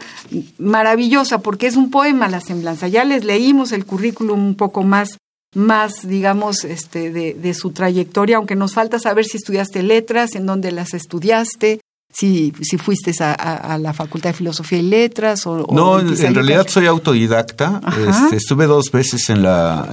maravillosa, 0.58 1.40
porque 1.40 1.68
es 1.68 1.76
un 1.76 1.92
poema 1.92 2.28
la 2.28 2.42
semblanza. 2.42 2.88
Ya 2.88 3.04
les 3.04 3.24
leímos 3.24 3.72
el 3.72 3.86
currículum 3.86 4.40
un 4.40 4.56
poco 4.56 4.84
más, 4.84 5.18
más 5.56 6.08
digamos, 6.08 6.64
este, 6.64 7.12
de, 7.12 7.34
de 7.34 7.54
su 7.54 7.72
trayectoria, 7.72 8.38
aunque 8.38 8.56
nos 8.56 8.74
falta 8.74 9.00
saber 9.00 9.26
si 9.26 9.38
estudiaste 9.38 9.84
letras, 9.84 10.36
en 10.36 10.46
dónde 10.46 10.72
las 10.72 10.94
estudiaste, 10.94 11.82
si, 12.12 12.54
si 12.62 12.78
fuiste 12.78 13.12
a, 13.24 13.78
la 13.80 13.94
Facultad 13.94 14.32
de 14.32 14.34
Filosofía 14.34 14.80
y 14.80 14.84
Letras 14.84 15.46
o... 15.46 15.68
No, 15.72 16.00
en, 16.00 16.36
realidad 16.36 16.68
soy 16.68 16.88
autodidacta. 16.88 17.82
Este, 18.08 18.38
estuve 18.38 18.66
dos 18.66 18.92
veces 18.92 19.30
en 19.30 19.44
la... 19.44 19.88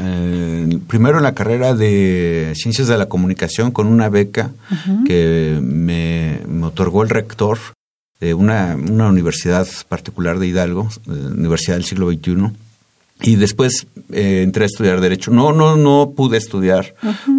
primero 0.89 1.19
en 1.19 1.25
la 1.25 1.35
carrera 1.35 1.75
de 1.75 2.53
Ciencias 2.57 2.89
de 2.89 2.97
la 2.97 3.07
Comunicación 3.07 3.71
con 3.71 3.87
una 3.87 4.09
beca 4.09 4.53
que 5.07 5.59
me, 5.63 6.41
otorgó 6.65 7.03
el 7.03 7.11
rector 7.11 7.59
de 8.19 8.33
una, 8.33 8.77
una 8.77 9.09
universidad 9.09 9.69
particular 9.89 10.39
de 10.39 10.47
Hidalgo, 10.47 10.89
Universidad 11.07 11.77
del 11.77 11.85
Siglo 11.85 12.11
XXI. 12.11 12.51
Y 13.23 13.37
después 13.37 13.87
eh, 14.13 14.43
entré 14.43 14.65
a 14.65 14.67
estudiar 14.67 15.01
Derecho. 15.01 15.31
No, 15.31 15.53
no, 15.53 15.77
no 15.77 16.13
pude 16.17 16.39
estudiar 16.39 16.95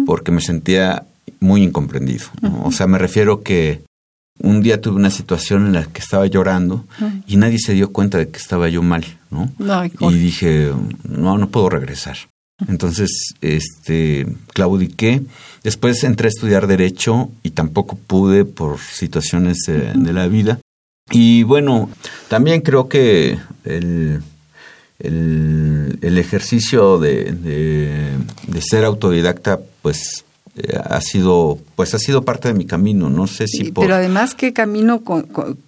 porque 0.06 0.32
me 0.32 0.40
sentía 0.40 1.04
muy 1.40 1.62
incomprendido. 1.62 2.26
O 2.64 2.72
sea, 2.72 2.86
me 2.86 2.98
refiero 2.98 3.42
que 3.42 3.82
un 4.40 4.62
día 4.62 4.80
tuve 4.80 4.96
una 4.96 5.10
situación 5.10 5.66
en 5.66 5.72
la 5.74 5.84
que 5.84 6.00
estaba 6.00 6.26
llorando 6.26 6.84
y 7.26 7.36
nadie 7.36 7.58
se 7.58 7.74
dio 7.74 7.92
cuenta 7.92 8.18
de 8.18 8.28
que 8.28 8.38
estaba 8.38 8.68
yo 8.68 8.82
mal, 8.82 9.04
¿no? 9.30 9.50
y 10.00 10.14
dije, 10.14 10.70
no, 11.04 11.38
no 11.38 11.48
puedo 11.48 11.68
regresar. 11.68 12.16
Entonces, 12.66 13.34
este, 13.40 14.26
claudiqué. 14.52 15.22
Después 15.62 16.02
entré 16.02 16.26
a 16.26 16.30
estudiar 16.30 16.66
Derecho 16.66 17.30
y 17.42 17.50
tampoco 17.50 17.96
pude 17.96 18.44
por 18.44 18.78
situaciones 18.80 19.58
de, 19.66 20.12
la 20.12 20.26
vida. 20.26 20.58
Y 21.10 21.44
bueno, 21.44 21.88
también 22.28 22.60
creo 22.62 22.88
que 22.88 23.38
el, 23.64 24.22
el, 24.98 26.18
ejercicio 26.18 26.98
de, 26.98 27.32
de, 27.32 28.60
ser 28.60 28.84
autodidacta, 28.84 29.60
pues 29.82 30.24
eh, 30.58 30.78
ha 30.82 31.00
sido 31.00 31.58
pues 31.74 31.94
ha 31.94 31.98
sido 31.98 32.22
parte 32.22 32.48
de 32.48 32.54
mi 32.54 32.66
camino 32.66 33.08
no 33.10 33.26
sé 33.26 33.46
si 33.46 33.72
pero 33.72 33.94
además 33.94 34.34
qué 34.34 34.52
camino 34.52 35.04
con, 35.04 35.22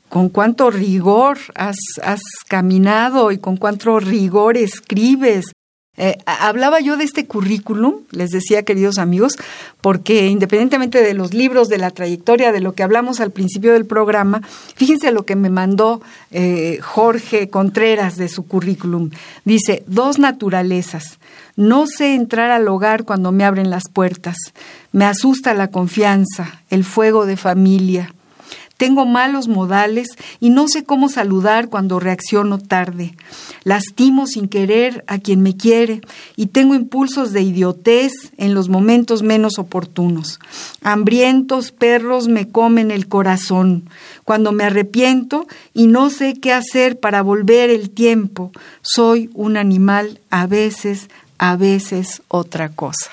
con, 0.08 0.28
cuánto 0.28 0.70
rigor 0.70 1.38
has, 1.54 1.76
has 2.02 2.20
caminado 2.48 3.30
y 3.32 3.38
con 3.38 3.56
cuánto 3.56 4.00
rigor 4.00 4.56
escribes 4.56 5.52
eh, 6.02 6.16
hablaba 6.24 6.80
yo 6.80 6.96
de 6.96 7.04
este 7.04 7.26
currículum, 7.26 8.04
les 8.10 8.30
decía, 8.30 8.62
queridos 8.62 8.96
amigos, 8.96 9.36
porque 9.82 10.28
independientemente 10.28 11.02
de 11.02 11.12
los 11.12 11.34
libros, 11.34 11.68
de 11.68 11.76
la 11.76 11.90
trayectoria, 11.90 12.52
de 12.52 12.60
lo 12.60 12.72
que 12.72 12.82
hablamos 12.82 13.20
al 13.20 13.32
principio 13.32 13.74
del 13.74 13.84
programa, 13.84 14.40
fíjense 14.76 15.12
lo 15.12 15.26
que 15.26 15.36
me 15.36 15.50
mandó 15.50 16.00
eh, 16.30 16.78
Jorge 16.80 17.50
Contreras 17.50 18.16
de 18.16 18.30
su 18.30 18.46
currículum. 18.46 19.10
Dice, 19.44 19.82
dos 19.86 20.18
naturalezas. 20.18 21.18
No 21.60 21.86
sé 21.86 22.14
entrar 22.14 22.50
al 22.50 22.66
hogar 22.68 23.04
cuando 23.04 23.32
me 23.32 23.44
abren 23.44 23.68
las 23.68 23.90
puertas. 23.92 24.38
Me 24.92 25.04
asusta 25.04 25.52
la 25.52 25.68
confianza, 25.68 26.62
el 26.70 26.84
fuego 26.84 27.26
de 27.26 27.36
familia 27.36 28.14
tengo 28.80 29.04
malos 29.04 29.46
modales 29.46 30.08
y 30.40 30.48
no 30.48 30.66
sé 30.66 30.84
cómo 30.84 31.10
saludar 31.10 31.68
cuando 31.68 32.00
reacciono 32.00 32.56
tarde. 32.56 33.14
Lastimo 33.62 34.26
sin 34.26 34.48
querer 34.48 35.04
a 35.06 35.18
quien 35.18 35.42
me 35.42 35.54
quiere 35.54 36.00
y 36.34 36.46
tengo 36.46 36.74
impulsos 36.74 37.32
de 37.32 37.42
idiotez 37.42 38.12
en 38.38 38.54
los 38.54 38.70
momentos 38.70 39.22
menos 39.22 39.58
oportunos. 39.58 40.40
Hambrientos 40.80 41.72
perros 41.72 42.28
me 42.28 42.48
comen 42.48 42.90
el 42.90 43.06
corazón. 43.06 43.84
Cuando 44.24 44.50
me 44.52 44.64
arrepiento 44.64 45.46
y 45.74 45.86
no 45.86 46.08
sé 46.08 46.32
qué 46.40 46.54
hacer 46.54 46.98
para 46.98 47.20
volver 47.20 47.68
el 47.68 47.90
tiempo, 47.90 48.50
soy 48.80 49.28
un 49.34 49.58
animal 49.58 50.20
a 50.30 50.46
veces, 50.46 51.10
a 51.40 51.56
veces 51.56 52.20
otra 52.28 52.68
cosa. 52.68 53.10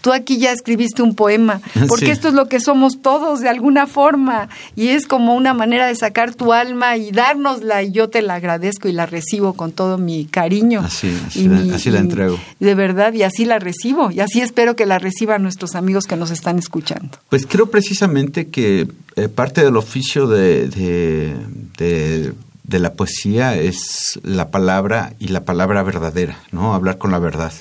Tú 0.00 0.12
aquí 0.12 0.38
ya 0.38 0.50
escribiste 0.50 1.02
un 1.02 1.14
poema, 1.14 1.60
porque 1.88 2.10
esto 2.10 2.28
es 2.28 2.34
lo 2.34 2.48
que 2.48 2.58
somos 2.58 3.00
todos 3.00 3.40
de 3.40 3.48
alguna 3.48 3.86
forma 3.86 4.48
y 4.74 4.88
es 4.88 5.06
como 5.06 5.36
una 5.36 5.54
manera 5.54 5.86
de 5.86 5.94
sacar 5.94 6.34
tu 6.34 6.52
alma 6.52 6.96
y 6.96 7.12
dárnosla 7.12 7.82
y 7.82 7.92
yo 7.92 8.08
te 8.08 8.22
la 8.22 8.34
agradezco 8.34 8.88
y 8.88 8.92
la 8.92 9.06
recibo 9.06 9.52
con 9.52 9.70
todo 9.70 9.98
mi 9.98 10.24
cariño. 10.24 10.80
Así, 10.80 11.16
así, 11.26 11.90
la, 11.90 11.98
entrego. 11.98 12.40
De 12.58 12.74
verdad, 12.74 13.12
y 13.12 13.22
así 13.22 13.44
la 13.44 13.60
recibo 13.60 14.10
y 14.10 14.18
así 14.18 14.40
espero 14.40 14.74
que 14.74 14.86
la 14.86 14.98
reciban 14.98 15.42
nuestros 15.42 15.76
amigos 15.76 16.06
que 16.06 16.16
nos 16.16 16.32
están 16.32 16.58
escuchando. 16.58 17.18
Pues 17.28 17.46
creo 17.46 17.70
precisamente 17.70 18.48
que 18.48 18.88
eh, 19.14 19.28
parte 19.28 19.62
del 19.62 19.76
oficio 19.76 20.26
de, 20.26 20.66
de, 20.68 21.36
de 21.78 22.32
la 22.68 22.94
poesía 22.94 23.56
es 23.56 24.18
la 24.22 24.50
palabra 24.50 25.14
y 25.18 25.28
la 25.28 25.44
palabra 25.44 25.82
verdadera, 25.82 26.38
¿no? 26.52 26.74
Hablar 26.74 26.98
con 26.98 27.10
la 27.10 27.18
verdad 27.18 27.52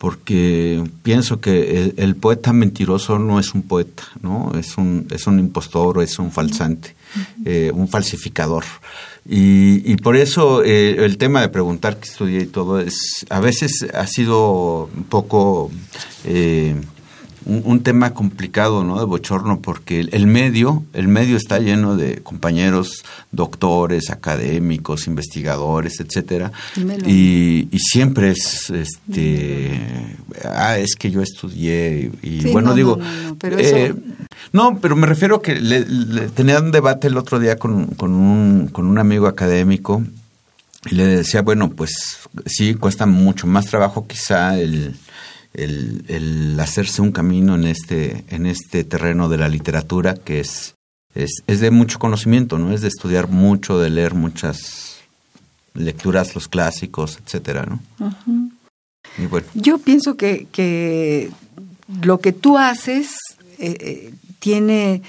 porque 0.00 0.82
pienso 1.02 1.42
que 1.42 1.92
el, 1.94 2.16
poeta 2.16 2.54
mentiroso 2.54 3.18
no 3.18 3.38
es 3.38 3.52
un 3.52 3.60
poeta, 3.60 4.04
¿no? 4.22 4.50
Es 4.58 4.78
un, 4.78 5.06
es 5.10 5.26
un 5.26 5.38
impostor 5.38 5.98
o 5.98 6.00
es 6.00 6.18
un 6.18 6.32
falsante, 6.32 6.96
eh, 7.44 7.70
un 7.74 7.86
falsificador. 7.86 8.64
Y, 9.28 9.94
por 9.96 10.16
eso 10.16 10.64
eh, 10.64 11.04
el 11.04 11.18
tema 11.18 11.42
de 11.42 11.50
preguntar 11.50 11.98
qué 11.98 12.08
estudié 12.08 12.44
y 12.44 12.46
todo 12.46 12.80
es, 12.80 13.26
a 13.28 13.40
veces 13.40 13.86
ha 13.92 14.06
sido 14.06 14.84
un 14.96 15.04
poco 15.04 15.70
eh, 16.24 16.76
un, 17.46 17.82
tema 17.82 18.12
complicado, 18.12 18.84
¿no? 18.84 18.98
De 18.98 19.04
bochorno, 19.04 19.60
porque 19.60 20.00
el, 20.00 20.26
medio, 20.26 20.84
el 20.92 21.08
medio 21.08 21.36
está 21.36 21.58
lleno 21.58 21.96
de 21.96 22.16
compañeros, 22.22 23.04
doctores, 23.32 24.10
académicos, 24.10 25.06
investigadores, 25.06 26.00
etcétera, 26.00 26.52
y, 27.06 27.68
siempre 27.78 28.30
es, 28.30 28.70
este, 28.70 29.80
ah, 30.44 30.78
es 30.78 30.94
que 30.96 31.10
yo 31.10 31.22
estudié 31.22 32.10
y, 32.22 32.50
bueno 32.50 32.74
digo, 32.74 32.98
no, 32.98 33.36
pero 33.36 33.58
eh, 33.58 33.94
no, 34.52 34.78
pero 34.80 34.96
me 34.96 35.06
refiero 35.06 35.42
que 35.42 35.56
le, 35.56 35.82
tenía 36.28 36.60
un 36.60 36.70
debate 36.70 37.08
el 37.08 37.16
otro 37.16 37.38
día 37.38 37.56
con, 37.56 37.86
con, 37.86 38.12
un, 38.12 38.68
con 38.68 38.86
un 38.86 38.98
amigo 38.98 39.26
académico 39.26 40.04
y 40.90 40.94
le 40.94 41.06
decía, 41.06 41.42
bueno, 41.42 41.70
pues 41.70 42.18
sí, 42.46 42.74
cuesta 42.74 43.06
mucho 43.06 43.46
más 43.46 43.66
trabajo 43.66 44.06
quizá 44.06 44.58
el 44.58 44.94
el, 45.54 46.56
hacerse 46.60 47.02
un 47.02 47.12
camino 47.12 47.54
en 47.54 47.64
este, 47.64 48.24
en 48.28 48.46
este 48.46 48.84
terreno 48.84 49.28
de 49.28 49.38
la 49.38 49.48
literatura 49.48 50.14
que 50.14 50.40
es, 50.40 50.74
es, 51.14 51.42
es, 51.46 51.60
de 51.60 51.70
mucho 51.70 51.98
conocimiento, 51.98 52.58
¿no? 52.58 52.72
Es 52.72 52.82
de 52.82 52.88
estudiar 52.88 53.28
mucho, 53.28 53.78
de 53.78 53.90
leer 53.90 54.14
muchas 54.14 54.98
lecturas, 55.74 56.34
los 56.34 56.48
clásicos, 56.48 57.18
etcétera, 57.24 57.66
¿no? 57.66 57.80
Yo 59.54 59.78
pienso 59.78 60.16
que, 60.16 60.46
que, 60.52 61.30
lo 62.02 62.20
que 62.20 62.32
tú 62.32 62.58
haces 62.58 63.16
eh, 63.58 63.76
eh, 63.80 64.14
tiene 64.38 65.02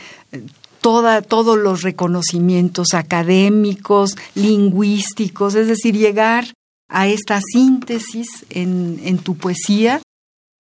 toda, 0.80 1.22
todos 1.22 1.58
los 1.58 1.84
reconocimientos 1.84 2.94
académicos, 2.94 4.16
lingüísticos, 4.34 5.56
es 5.56 5.68
decir, 5.68 5.96
llegar 5.96 6.46
a 6.90 7.08
esta 7.08 7.40
síntesis 7.42 8.46
en, 8.50 9.00
en 9.04 9.18
tu 9.20 9.38
poesía 9.38 10.02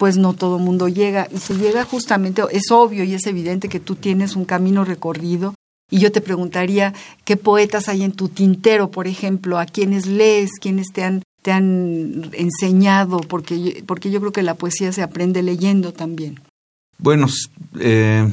pues 0.01 0.17
no 0.17 0.33
todo 0.33 0.57
el 0.57 0.63
mundo 0.63 0.87
llega. 0.87 1.27
Y 1.31 1.37
se 1.37 1.53
llega 1.53 1.85
justamente, 1.85 2.41
es 2.49 2.71
obvio 2.71 3.03
y 3.03 3.13
es 3.13 3.27
evidente 3.27 3.69
que 3.69 3.79
tú 3.79 3.93
tienes 3.93 4.35
un 4.35 4.45
camino 4.45 4.83
recorrido. 4.83 5.53
Y 5.91 5.99
yo 5.99 6.11
te 6.11 6.21
preguntaría, 6.21 6.95
¿qué 7.23 7.37
poetas 7.37 7.87
hay 7.87 8.01
en 8.01 8.11
tu 8.11 8.27
tintero, 8.27 8.89
por 8.89 9.05
ejemplo? 9.05 9.59
¿A 9.59 9.67
quiénes 9.67 10.07
lees? 10.07 10.53
¿Quiénes 10.59 10.87
te 10.91 11.03
han, 11.03 11.21
te 11.43 11.51
han 11.51 12.31
enseñado? 12.33 13.19
Porque, 13.19 13.83
porque 13.85 14.09
yo 14.09 14.19
creo 14.21 14.31
que 14.31 14.41
la 14.41 14.55
poesía 14.55 14.91
se 14.91 15.03
aprende 15.03 15.43
leyendo 15.43 15.93
también. 15.93 16.39
Bueno, 16.97 17.27
eh, 17.79 18.27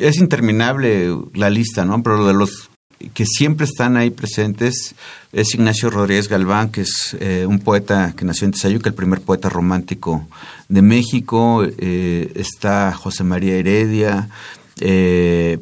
es 0.00 0.16
interminable 0.18 1.16
la 1.34 1.48
lista, 1.48 1.84
¿no? 1.84 2.02
Pero 2.02 2.26
de 2.26 2.34
los 2.34 2.70
que 3.14 3.26
siempre 3.26 3.66
están 3.66 3.96
ahí 3.96 4.10
presentes 4.10 4.94
es 5.32 5.54
Ignacio 5.54 5.90
Rodríguez 5.90 6.28
Galván, 6.28 6.70
que 6.70 6.80
es 6.82 7.14
eh, 7.20 7.44
un 7.46 7.58
poeta 7.58 8.14
que 8.16 8.24
nació 8.24 8.46
en 8.46 8.52
Tezayuca, 8.52 8.88
el 8.88 8.94
primer 8.94 9.20
poeta 9.20 9.50
romántico 9.50 10.26
de 10.68 10.80
México. 10.80 11.62
Eh, 11.62 12.32
está 12.34 12.92
José 12.92 13.22
María 13.22 13.56
Heredia, 13.56 14.30
eh, 14.80 15.58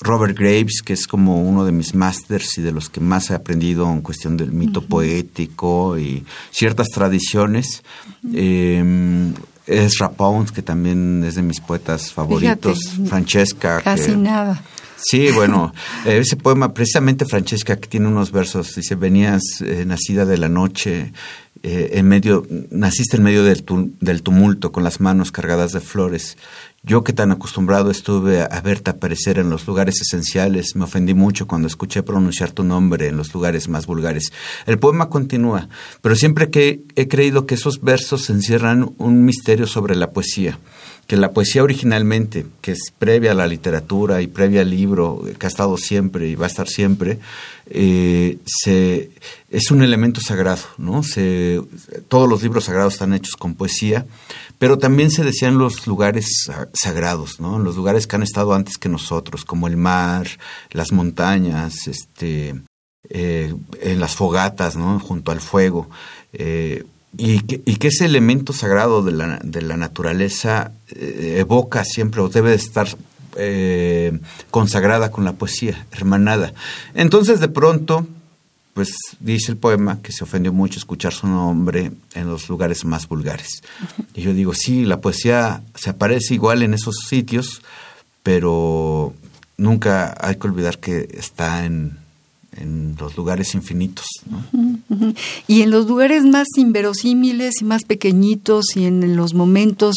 Robert 0.00 0.36
Graves, 0.36 0.82
que 0.84 0.92
es 0.94 1.06
como 1.06 1.40
uno 1.40 1.64
de 1.64 1.70
mis 1.70 1.94
másters 1.94 2.58
y 2.58 2.62
de 2.62 2.72
los 2.72 2.88
que 2.88 3.00
más 3.00 3.30
he 3.30 3.34
aprendido 3.34 3.88
en 3.92 4.00
cuestión 4.00 4.36
del 4.36 4.50
mito 4.50 4.82
poético 4.82 5.96
y 5.96 6.24
ciertas 6.50 6.88
tradiciones. 6.88 7.84
Es 9.66 9.98
Rapón, 9.98 10.46
que 10.46 10.62
también 10.62 11.22
es 11.24 11.34
de 11.34 11.42
mis 11.42 11.60
poetas 11.60 12.12
favoritos. 12.12 12.78
Francesca. 13.06 13.80
Casi 13.82 14.16
nada. 14.16 14.62
Sí, 15.04 15.30
bueno, 15.32 15.72
eh, 16.06 16.18
ese 16.18 16.36
poema, 16.36 16.74
precisamente 16.74 17.24
Francesca, 17.24 17.76
que 17.76 17.88
tiene 17.88 18.08
unos 18.08 18.30
versos, 18.30 18.74
dice, 18.74 18.94
venías 18.94 19.42
eh, 19.60 19.84
nacida 19.84 20.24
de 20.24 20.38
la 20.38 20.48
noche, 20.48 21.12
eh, 21.62 21.90
en 21.94 22.08
medio, 22.08 22.46
naciste 22.70 23.16
en 23.16 23.22
medio 23.24 23.44
del, 23.44 23.64
del, 24.00 24.22
tumulto, 24.22 24.72
con 24.72 24.84
las 24.84 25.00
manos 25.00 25.32
cargadas 25.32 25.72
de 25.72 25.80
flores. 25.80 26.36
Yo 26.84 27.04
que 27.04 27.12
tan 27.12 27.30
acostumbrado 27.30 27.92
estuve 27.92 28.42
a 28.42 28.60
verte 28.60 28.90
aparecer 28.90 29.38
en 29.38 29.50
los 29.50 29.68
lugares 29.68 30.00
esenciales, 30.00 30.74
me 30.74 30.82
ofendí 30.82 31.14
mucho 31.14 31.46
cuando 31.46 31.68
escuché 31.68 32.02
pronunciar 32.02 32.50
tu 32.50 32.64
nombre 32.64 33.06
en 33.06 33.16
los 33.16 33.32
lugares 33.32 33.68
más 33.68 33.86
vulgares. 33.86 34.32
El 34.66 34.80
poema 34.80 35.08
continúa, 35.08 35.68
pero 36.00 36.16
siempre 36.16 36.50
que 36.50 36.82
he 36.96 37.06
creído 37.06 37.46
que 37.46 37.54
esos 37.54 37.82
versos 37.82 38.28
encierran 38.30 38.96
un 38.98 39.24
misterio 39.24 39.68
sobre 39.68 39.94
la 39.94 40.10
poesía 40.10 40.58
que 41.06 41.16
la 41.16 41.32
poesía 41.32 41.62
originalmente, 41.62 42.46
que 42.60 42.72
es 42.72 42.92
previa 42.98 43.32
a 43.32 43.34
la 43.34 43.46
literatura 43.46 44.22
y 44.22 44.28
previa 44.28 44.62
al 44.62 44.70
libro, 44.70 45.22
que 45.38 45.46
ha 45.46 45.48
estado 45.48 45.76
siempre 45.76 46.28
y 46.28 46.36
va 46.36 46.46
a 46.46 46.48
estar 46.48 46.68
siempre, 46.68 47.18
eh, 47.66 48.38
es 49.50 49.70
un 49.70 49.82
elemento 49.82 50.20
sagrado, 50.20 50.62
¿no? 50.78 51.02
Todos 52.08 52.28
los 52.28 52.42
libros 52.42 52.64
sagrados 52.64 52.94
están 52.94 53.12
hechos 53.12 53.36
con 53.36 53.54
poesía, 53.54 54.06
pero 54.62 54.78
también 54.78 55.10
se 55.10 55.24
decían 55.24 55.58
los 55.58 55.86
lugares 55.88 56.48
sagrados. 56.72 57.40
Los 57.40 57.74
lugares 57.74 58.06
que 58.06 58.14
han 58.14 58.22
estado 58.22 58.54
antes 58.54 58.78
que 58.78 58.88
nosotros, 58.88 59.44
como 59.44 59.66
el 59.66 59.76
mar, 59.76 60.28
las 60.70 60.92
montañas, 60.92 61.88
este, 61.88 62.54
eh, 63.10 63.52
en 63.80 64.00
las 64.00 64.14
fogatas. 64.14 64.76
Junto 64.76 65.32
al 65.32 65.40
fuego. 65.40 65.90
Eh, 66.32 66.84
y 67.16 67.40
que, 67.40 67.88
ese 67.88 68.04
elemento 68.06 68.52
sagrado 68.52 69.02
de 69.02 69.12
la, 69.12 69.38
de 69.42 69.62
la 69.62 69.76
naturaleza 69.76 70.72
eh, 70.88 71.36
evoca 71.38 71.84
siempre 71.84 72.20
o 72.22 72.28
debe 72.28 72.54
estar 72.54 72.88
eh, 73.36 74.18
consagrada 74.50 75.10
con 75.10 75.24
la 75.24 75.34
poesía, 75.34 75.86
hermanada. 75.92 76.54
Entonces, 76.94 77.40
de 77.40 77.48
pronto, 77.48 78.06
pues 78.74 78.94
dice 79.20 79.52
el 79.52 79.58
poema 79.58 80.00
que 80.02 80.12
se 80.12 80.24
ofendió 80.24 80.52
mucho 80.52 80.78
escuchar 80.78 81.12
su 81.12 81.26
nombre 81.26 81.92
en 82.14 82.28
los 82.28 82.48
lugares 82.48 82.84
más 82.84 83.06
vulgares. 83.06 83.62
Y 84.14 84.22
yo 84.22 84.32
digo, 84.32 84.54
sí, 84.54 84.84
la 84.84 85.00
poesía 85.00 85.62
se 85.74 85.90
aparece 85.90 86.34
igual 86.34 86.62
en 86.62 86.72
esos 86.72 86.96
sitios, 87.08 87.62
pero 88.22 89.12
nunca 89.58 90.16
hay 90.18 90.36
que 90.36 90.46
olvidar 90.46 90.78
que 90.78 91.08
está 91.12 91.66
en, 91.66 91.98
en 92.56 92.96
los 92.98 93.16
lugares 93.16 93.54
infinitos. 93.54 94.06
Y 95.46 95.62
en 95.62 95.70
los 95.70 95.86
lugares 95.86 96.24
más 96.24 96.48
inverosímiles 96.56 97.60
y 97.60 97.64
más 97.64 97.84
pequeñitos 97.84 98.76
y 98.76 98.84
en 98.84 99.16
los 99.16 99.34
momentos 99.34 99.96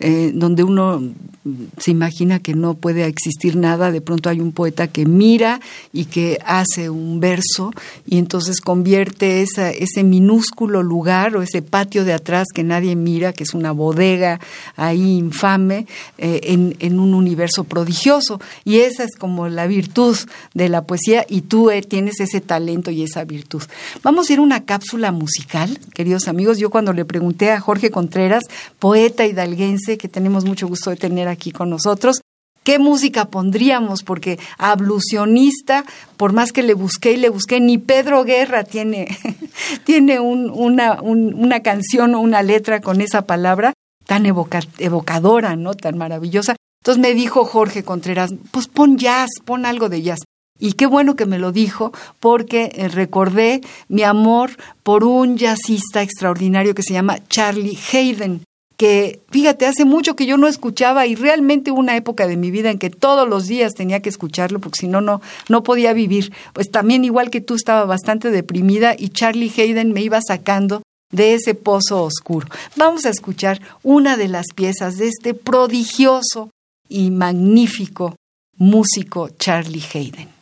eh, 0.00 0.32
donde 0.34 0.64
uno 0.64 1.02
se 1.78 1.90
imagina 1.90 2.38
que 2.38 2.54
no 2.54 2.74
puede 2.74 3.04
existir 3.04 3.56
nada, 3.56 3.92
de 3.92 4.00
pronto 4.00 4.30
hay 4.30 4.40
un 4.40 4.52
poeta 4.52 4.88
que 4.88 5.04
mira 5.04 5.60
y 5.92 6.06
que 6.06 6.38
hace 6.46 6.88
un 6.88 7.20
verso 7.20 7.70
y 8.06 8.16
entonces 8.16 8.62
convierte 8.62 9.42
esa, 9.42 9.70
ese 9.70 10.04
minúsculo 10.04 10.82
lugar 10.82 11.36
o 11.36 11.42
ese 11.42 11.60
patio 11.60 12.04
de 12.04 12.14
atrás 12.14 12.46
que 12.54 12.62
nadie 12.62 12.96
mira, 12.96 13.34
que 13.34 13.44
es 13.44 13.52
una 13.52 13.72
bodega 13.72 14.40
ahí 14.76 15.18
infame, 15.18 15.86
eh, 16.16 16.40
en, 16.44 16.76
en, 16.78 16.98
un 16.98 17.12
universo 17.12 17.64
prodigioso. 17.64 18.40
Y 18.64 18.78
esa 18.78 19.04
es 19.04 19.14
como 19.16 19.48
la 19.48 19.66
virtud 19.66 20.16
de 20.54 20.68
la 20.70 20.84
poesía 20.84 21.26
y 21.28 21.42
tú 21.42 21.70
eh, 21.70 21.82
tienes 21.82 22.20
ese 22.20 22.40
talento 22.40 22.90
y 22.90 23.02
esa 23.02 23.24
virtud. 23.24 23.62
Vamos 24.02 24.30
a 24.30 24.32
ir 24.32 24.38
a 24.38 24.42
una 24.42 24.64
cápsula 24.64 25.12
musical, 25.12 25.78
queridos 25.92 26.26
amigos. 26.26 26.58
Yo 26.58 26.70
cuando 26.70 26.94
le 26.94 27.04
pregunté 27.04 27.50
a 27.50 27.60
Jorge 27.60 27.90
Contreras, 27.90 28.44
poeta 28.78 29.26
hidalguense, 29.26 29.98
que 29.98 30.08
tenemos 30.08 30.46
mucho 30.46 30.66
gusto 30.66 30.88
de 30.88 30.96
tener 30.96 31.28
aquí 31.28 31.33
con 31.52 31.70
nosotros, 31.70 32.20
¿Qué 32.64 32.78
música 32.78 33.26
pondríamos? 33.26 34.02
Porque 34.02 34.38
ablucionista, 34.56 35.84
por 36.16 36.32
más 36.32 36.50
que 36.50 36.62
le 36.62 36.72
busqué 36.72 37.12
y 37.12 37.18
le 37.18 37.28
busqué, 37.28 37.60
ni 37.60 37.76
Pedro 37.76 38.24
Guerra 38.24 38.64
tiene, 38.64 39.06
tiene 39.84 40.18
una, 40.18 41.02
una 41.02 41.60
canción 41.60 42.14
o 42.14 42.20
una 42.20 42.42
letra 42.42 42.80
con 42.80 43.02
esa 43.02 43.26
palabra 43.26 43.74
tan 44.06 44.24
evocadora, 44.24 45.56
¿no? 45.56 45.74
Tan 45.74 45.98
maravillosa. 45.98 46.56
Entonces 46.82 47.02
me 47.02 47.14
dijo 47.14 47.44
Jorge 47.44 47.84
Contreras, 47.84 48.34
pues 48.50 48.66
pon 48.66 48.96
jazz, 48.96 49.28
pon 49.44 49.66
algo 49.66 49.90
de 49.90 50.00
jazz. 50.00 50.20
Y 50.58 50.72
qué 50.72 50.86
bueno 50.86 51.16
que 51.16 51.26
me 51.26 51.38
lo 51.38 51.52
dijo 51.52 51.92
porque 52.18 52.72
eh, 52.74 52.88
recordé 52.88 53.60
mi 53.88 54.04
amor 54.04 54.52
por 54.82 55.04
un 55.04 55.36
jazzista 55.36 56.00
extraordinario 56.00 56.74
que 56.74 56.82
se 56.82 56.94
llama 56.94 57.18
Charlie 57.28 57.78
Hayden 57.92 58.42
que 58.76 59.20
fíjate, 59.30 59.66
hace 59.66 59.84
mucho 59.84 60.16
que 60.16 60.26
yo 60.26 60.36
no 60.36 60.48
escuchaba 60.48 61.06
y 61.06 61.14
realmente 61.14 61.70
una 61.70 61.96
época 61.96 62.26
de 62.26 62.36
mi 62.36 62.50
vida 62.50 62.70
en 62.70 62.78
que 62.78 62.90
todos 62.90 63.28
los 63.28 63.46
días 63.46 63.74
tenía 63.74 64.00
que 64.00 64.08
escucharlo 64.08 64.60
porque 64.60 64.80
si 64.80 64.88
no, 64.88 65.00
no, 65.00 65.20
no 65.48 65.62
podía 65.62 65.92
vivir. 65.92 66.32
Pues 66.52 66.70
también 66.70 67.04
igual 67.04 67.30
que 67.30 67.40
tú 67.40 67.54
estaba 67.54 67.84
bastante 67.84 68.30
deprimida 68.30 68.94
y 68.98 69.10
Charlie 69.10 69.52
Hayden 69.56 69.92
me 69.92 70.02
iba 70.02 70.20
sacando 70.26 70.82
de 71.12 71.34
ese 71.34 71.54
pozo 71.54 72.02
oscuro. 72.02 72.48
Vamos 72.76 73.06
a 73.06 73.10
escuchar 73.10 73.60
una 73.82 74.16
de 74.16 74.28
las 74.28 74.46
piezas 74.54 74.96
de 74.96 75.08
este 75.08 75.34
prodigioso 75.34 76.50
y 76.88 77.10
magnífico 77.10 78.16
músico 78.56 79.28
Charlie 79.38 79.84
Hayden. 79.92 80.33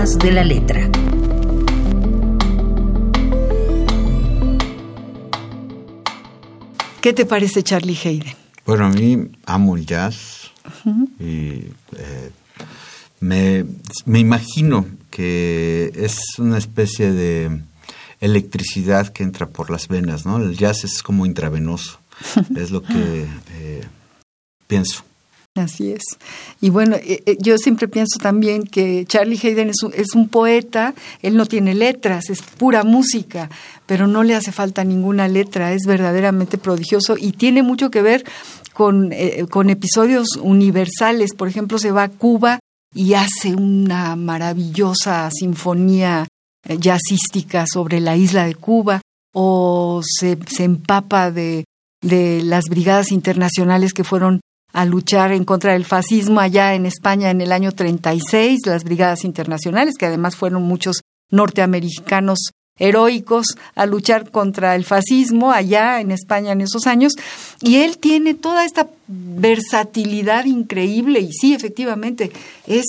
De 0.00 0.32
la 0.32 0.44
letra. 0.44 0.90
¿Qué 7.02 7.12
te 7.12 7.26
parece 7.26 7.62
Charlie 7.62 7.98
Hayden? 8.02 8.34
Bueno, 8.64 8.86
a 8.86 8.88
mí 8.88 9.28
amo 9.44 9.76
el 9.76 9.84
jazz 9.84 10.52
y 11.18 11.64
eh, 11.98 12.30
me, 13.20 13.66
me 14.06 14.20
imagino 14.20 14.86
que 15.10 15.92
es 15.94 16.18
una 16.38 16.56
especie 16.56 17.12
de 17.12 17.60
electricidad 18.20 19.08
que 19.08 19.22
entra 19.22 19.50
por 19.50 19.68
las 19.68 19.88
venas, 19.88 20.24
¿no? 20.24 20.38
El 20.38 20.56
jazz 20.56 20.84
es 20.84 21.02
como 21.02 21.26
intravenoso. 21.26 22.00
es 22.56 22.70
lo 22.70 22.80
que 22.80 23.26
eh, 23.52 23.84
pienso. 24.66 25.04
Así 25.60 25.92
es. 25.92 26.02
Y 26.60 26.70
bueno, 26.70 26.96
eh, 26.96 27.22
eh, 27.26 27.36
yo 27.38 27.58
siempre 27.58 27.86
pienso 27.86 28.18
también 28.18 28.64
que 28.64 29.04
Charlie 29.06 29.38
Hayden 29.42 29.70
es 29.70 29.82
un, 29.82 29.92
es 29.94 30.14
un, 30.14 30.28
poeta, 30.28 30.94
él 31.22 31.36
no 31.36 31.46
tiene 31.46 31.74
letras, 31.74 32.30
es 32.30 32.42
pura 32.42 32.82
música, 32.82 33.50
pero 33.86 34.06
no 34.06 34.22
le 34.22 34.34
hace 34.34 34.52
falta 34.52 34.84
ninguna 34.84 35.28
letra, 35.28 35.72
es 35.72 35.82
verdaderamente 35.86 36.58
prodigioso 36.58 37.16
y 37.18 37.32
tiene 37.32 37.62
mucho 37.62 37.90
que 37.90 38.02
ver 38.02 38.24
con, 38.72 39.12
eh, 39.12 39.46
con 39.50 39.70
episodios 39.70 40.36
universales. 40.40 41.34
Por 41.34 41.48
ejemplo, 41.48 41.78
se 41.78 41.92
va 41.92 42.04
a 42.04 42.08
Cuba 42.08 42.58
y 42.94 43.14
hace 43.14 43.54
una 43.54 44.16
maravillosa 44.16 45.30
sinfonía 45.30 46.26
jazzística 46.66 47.64
sobre 47.66 48.00
la 48.00 48.16
isla 48.16 48.46
de 48.46 48.54
Cuba, 48.54 49.00
o 49.32 50.02
se, 50.04 50.38
se 50.48 50.64
empapa 50.64 51.30
de, 51.30 51.64
de 52.02 52.42
las 52.42 52.64
brigadas 52.68 53.12
internacionales 53.12 53.92
que 53.92 54.04
fueron 54.04 54.40
a 54.72 54.84
luchar 54.84 55.32
en 55.32 55.44
contra 55.44 55.72
del 55.72 55.84
fascismo 55.84 56.40
allá 56.40 56.74
en 56.74 56.86
España 56.86 57.30
en 57.30 57.40
el 57.40 57.52
año 57.52 57.72
36, 57.72 58.60
las 58.66 58.84
brigadas 58.84 59.24
internacionales, 59.24 59.96
que 59.98 60.06
además 60.06 60.36
fueron 60.36 60.62
muchos 60.62 61.02
norteamericanos 61.30 62.52
heroicos 62.80 63.46
a 63.74 63.86
luchar 63.86 64.30
contra 64.30 64.74
el 64.74 64.84
fascismo 64.84 65.52
allá 65.52 66.00
en 66.00 66.10
España 66.10 66.52
en 66.52 66.62
esos 66.62 66.86
años 66.86 67.12
y 67.60 67.76
él 67.76 67.98
tiene 67.98 68.34
toda 68.34 68.64
esta 68.64 68.88
versatilidad 69.06 70.46
increíble 70.46 71.20
y 71.20 71.32
sí 71.32 71.54
efectivamente 71.54 72.32
es 72.66 72.86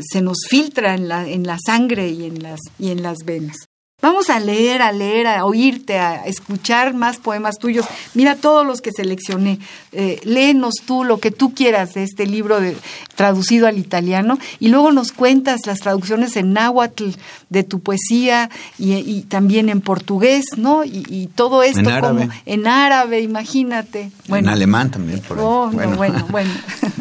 se 0.00 0.22
nos 0.22 0.38
filtra 0.48 0.94
en 0.94 1.08
la 1.08 1.28
en 1.28 1.46
la 1.46 1.58
sangre 1.64 2.08
y 2.08 2.24
en 2.24 2.42
las 2.42 2.60
y 2.78 2.90
en 2.90 3.02
las 3.02 3.18
venas. 3.24 3.56
Vamos 4.02 4.28
a 4.28 4.38
leer, 4.38 4.82
a 4.82 4.92
leer, 4.92 5.26
a 5.26 5.46
oírte, 5.46 5.98
a 5.98 6.26
escuchar 6.26 6.92
más 6.92 7.16
poemas 7.16 7.58
tuyos. 7.58 7.86
Mira 8.12 8.36
todos 8.36 8.66
los 8.66 8.82
que 8.82 8.90
seleccioné. 8.92 9.60
Eh, 9.92 10.20
léenos 10.24 10.74
tú 10.84 11.04
lo 11.04 11.20
que 11.20 11.30
tú 11.30 11.54
quieras 11.54 11.94
de 11.94 12.02
este 12.02 12.26
libro 12.26 12.60
de, 12.60 12.76
traducido 13.14 13.66
al 13.66 13.78
italiano 13.78 14.38
y 14.60 14.68
luego 14.68 14.92
nos 14.92 15.12
cuentas 15.12 15.66
las 15.66 15.80
traducciones 15.80 16.36
en 16.36 16.52
náhuatl 16.52 17.12
de 17.48 17.64
tu 17.64 17.80
poesía 17.80 18.50
y, 18.78 19.22
también 19.22 19.70
en 19.70 19.80
portugués, 19.80 20.44
¿no? 20.58 20.84
Y, 20.84 21.30
todo 21.34 21.62
esto 21.62 21.80
en 21.80 21.88
árabe. 21.88 22.26
como 22.26 22.32
en 22.44 22.66
árabe, 22.66 23.20
imagínate. 23.20 24.10
en 24.28 24.48
alemán 24.48 24.90
también, 24.90 25.20
por 25.20 25.38
ahí. 25.38 25.44
Oh, 25.46 25.70
bueno, 25.72 25.96
bueno, 25.96 26.26
bueno. 26.30 26.50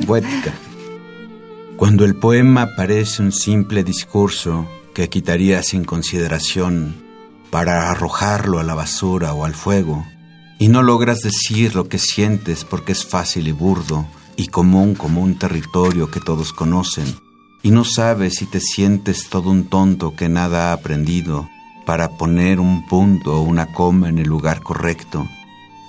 Cuando 1.76 2.06
el 2.06 2.16
poema 2.16 2.76
parece 2.78 3.22
un 3.22 3.34
simple 3.34 3.84
discurso 3.84 4.68
que 4.94 5.10
quitaría 5.10 5.64
sin 5.64 5.84
consideración 5.86 6.96
para 7.50 7.90
arrojarlo 7.92 8.60
a 8.60 8.64
la 8.64 8.76
basura 8.76 9.34
o 9.34 9.46
al 9.46 9.54
fuego, 9.54 10.06
y 10.60 10.68
no 10.68 10.82
logras 10.82 11.20
decir 11.20 11.76
lo 11.76 11.90
que 11.90 12.00
sientes 12.00 12.64
porque 12.64 12.92
es 12.92 13.06
fácil 13.06 13.48
y 13.48 13.52
burdo 13.52 14.08
y 14.36 14.48
común 14.48 14.96
como 14.96 15.22
un 15.22 15.38
territorio 15.38 16.10
que 16.10 16.20
todos 16.20 16.54
conocen, 16.54 17.06
y 17.62 17.72
no 17.72 17.86
sabes 17.86 18.36
si 18.36 18.46
te 18.46 18.60
sientes 18.60 19.30
todo 19.30 19.50
un 19.50 19.66
tonto 19.66 20.16
que 20.16 20.30
nada 20.30 20.70
ha 20.70 20.74
aprendido 20.74 21.50
para 21.86 22.18
poner 22.18 22.60
un 22.60 22.86
punto 22.88 23.40
o 23.40 23.42
una 23.42 23.74
coma 23.74 24.10
en 24.10 24.20
el 24.20 24.28
lugar 24.28 24.62
correcto, 24.62 25.28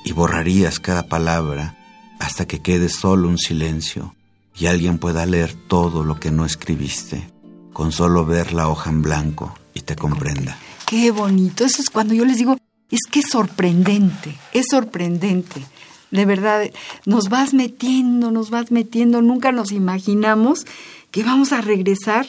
y 0.04 0.12
borrarías 0.12 0.80
cada 0.80 1.08
palabra 1.08 1.76
hasta 2.18 2.46
que 2.46 2.60
quede 2.60 2.88
solo 2.88 3.28
un 3.28 3.38
silencio 3.38 4.14
y 4.56 4.66
alguien 4.66 4.98
pueda 4.98 5.26
leer 5.26 5.54
todo 5.68 6.04
lo 6.04 6.20
que 6.20 6.30
no 6.30 6.44
escribiste 6.44 7.33
con 7.74 7.92
solo 7.92 8.24
ver 8.24 8.54
la 8.54 8.68
hoja 8.68 8.88
en 8.88 9.02
blanco 9.02 9.52
y 9.74 9.80
te 9.80 9.96
comprenda. 9.96 10.56
Qué 10.86 11.10
bonito. 11.10 11.66
Eso 11.66 11.82
es 11.82 11.90
cuando 11.90 12.14
yo 12.14 12.24
les 12.24 12.38
digo, 12.38 12.56
es 12.90 13.02
que 13.10 13.18
es 13.20 13.26
sorprendente, 13.30 14.34
es 14.54 14.66
sorprendente. 14.70 15.60
De 16.10 16.24
verdad, 16.24 16.70
nos 17.04 17.28
vas 17.28 17.52
metiendo, 17.52 18.30
nos 18.30 18.48
vas 18.50 18.70
metiendo, 18.70 19.20
nunca 19.20 19.50
nos 19.50 19.72
imaginamos 19.72 20.64
que 21.10 21.24
vamos 21.24 21.52
a 21.52 21.60
regresar 21.60 22.26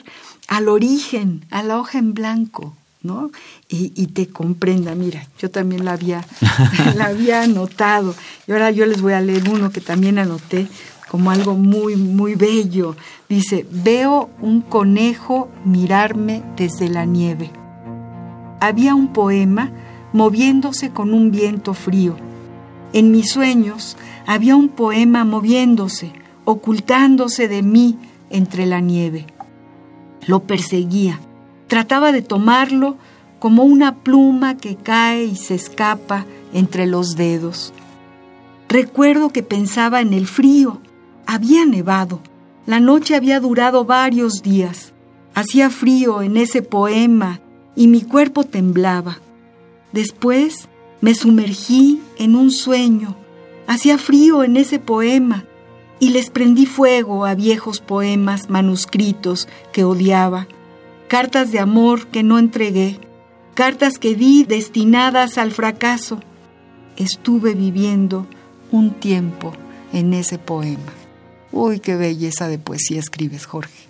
al 0.47 0.67
origen, 0.67 1.45
a 1.51 1.61
la 1.61 1.77
hoja 1.77 1.99
en 1.99 2.15
blanco, 2.15 2.75
¿no? 3.03 3.29
Y, 3.69 3.93
y, 3.95 4.07
te 4.07 4.27
comprenda. 4.27 4.95
Mira, 4.95 5.27
yo 5.37 5.51
también 5.51 5.85
la 5.85 5.93
había, 5.93 6.25
la 6.95 7.05
había 7.05 7.43
anotado. 7.43 8.15
Y 8.47 8.51
ahora 8.51 8.71
yo 8.71 8.87
les 8.87 9.01
voy 9.01 9.13
a 9.13 9.21
leer 9.21 9.47
uno 9.47 9.71
que 9.71 9.81
también 9.81 10.17
anoté 10.17 10.67
como 11.15 11.31
algo 11.31 11.55
muy, 11.55 11.95
muy 11.95 12.35
bello. 12.35 12.97
Dice, 13.29 13.65
veo 13.71 14.29
un 14.41 14.59
conejo 14.59 15.47
mirarme 15.63 16.43
desde 16.57 16.89
la 16.89 17.05
nieve. 17.05 17.51
Había 18.59 18.95
un 18.95 19.13
poema 19.13 19.71
moviéndose 20.11 20.89
con 20.89 21.13
un 21.13 21.31
viento 21.31 21.73
frío. 21.73 22.17
En 22.91 23.11
mis 23.11 23.31
sueños 23.31 23.95
había 24.27 24.57
un 24.57 24.67
poema 24.67 25.23
moviéndose, 25.23 26.11
ocultándose 26.43 27.47
de 27.47 27.63
mí 27.63 27.97
entre 28.29 28.65
la 28.65 28.81
nieve. 28.81 29.25
Lo 30.27 30.41
perseguía, 30.41 31.21
trataba 31.67 32.11
de 32.11 32.23
tomarlo 32.23 32.97
como 33.39 33.63
una 33.63 33.95
pluma 33.95 34.57
que 34.57 34.75
cae 34.75 35.23
y 35.23 35.37
se 35.37 35.55
escapa 35.55 36.25
entre 36.51 36.87
los 36.87 37.15
dedos. 37.15 37.71
Recuerdo 38.67 39.29
que 39.29 39.43
pensaba 39.43 40.01
en 40.01 40.11
el 40.11 40.27
frío, 40.27 40.81
había 41.25 41.65
nevado. 41.65 42.21
La 42.65 42.79
noche 42.79 43.15
había 43.15 43.39
durado 43.39 43.85
varios 43.85 44.41
días. 44.41 44.93
Hacía 45.33 45.69
frío 45.69 46.21
en 46.21 46.37
ese 46.37 46.61
poema 46.61 47.41
y 47.75 47.87
mi 47.87 48.01
cuerpo 48.01 48.43
temblaba. 48.43 49.19
Después 49.91 50.67
me 51.01 51.13
sumergí 51.13 52.01
en 52.17 52.35
un 52.35 52.51
sueño. 52.51 53.15
Hacía 53.67 53.97
frío 53.97 54.43
en 54.43 54.57
ese 54.57 54.79
poema 54.79 55.45
y 55.99 56.09
les 56.09 56.29
prendí 56.29 56.65
fuego 56.65 57.25
a 57.25 57.35
viejos 57.35 57.79
poemas 57.79 58.49
manuscritos 58.49 59.47
que 59.71 59.83
odiaba, 59.83 60.47
cartas 61.07 61.51
de 61.51 61.59
amor 61.59 62.07
que 62.07 62.23
no 62.23 62.37
entregué, 62.39 62.99
cartas 63.53 63.97
que 63.97 64.15
di 64.15 64.43
destinadas 64.43 65.37
al 65.37 65.51
fracaso. 65.51 66.19
Estuve 66.97 67.53
viviendo 67.53 68.27
un 68.71 68.91
tiempo 68.91 69.53
en 69.93 70.13
ese 70.13 70.37
poema. 70.37 71.04
Uy, 71.55 71.79
qué 71.79 71.95
belleza 71.95 72.49
de 72.49 72.59
poesía 72.59 72.99
escribes, 72.99 73.45
Jorge. 73.45 73.87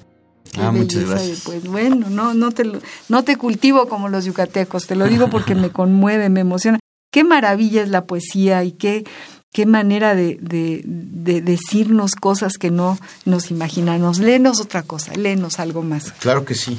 ah, 0.59 0.71
muchas 0.71 1.09
gracias. 1.09 1.43
bueno, 1.65 2.11
no, 2.11 2.35
no, 2.35 2.51
te, 2.51 2.63
no 3.09 3.23
te 3.23 3.37
cultivo 3.37 3.87
como 3.89 4.07
los 4.07 4.23
yucatecos, 4.23 4.85
te 4.85 4.95
lo 4.95 5.07
digo 5.07 5.31
porque 5.31 5.55
me 5.55 5.69
conmueve, 5.71 6.29
me 6.29 6.41
emociona. 6.41 6.77
Qué 7.11 7.23
maravilla 7.23 7.81
es 7.81 7.89
la 7.89 8.05
poesía 8.05 8.63
y 8.63 8.73
qué, 8.73 9.03
qué 9.51 9.65
manera 9.65 10.13
de, 10.13 10.37
de, 10.39 10.83
de, 10.85 11.41
decirnos 11.41 12.13
cosas 12.13 12.59
que 12.59 12.69
no 12.69 12.99
nos 13.25 13.49
imaginamos. 13.49 14.19
Léenos 14.19 14.61
otra 14.61 14.83
cosa, 14.83 15.15
léenos 15.15 15.59
algo 15.59 15.81
más. 15.81 16.11
Claro 16.19 16.45
que 16.45 16.53
sí. 16.53 16.77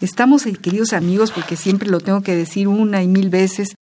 Estamos, 0.00 0.46
eh, 0.46 0.54
queridos 0.54 0.94
amigos, 0.94 1.30
porque 1.30 1.54
siempre 1.54 1.88
lo 1.88 2.00
tengo 2.00 2.22
que 2.22 2.34
decir 2.34 2.66
una 2.66 3.04
y 3.04 3.06
mil 3.06 3.28
veces, 3.28 3.76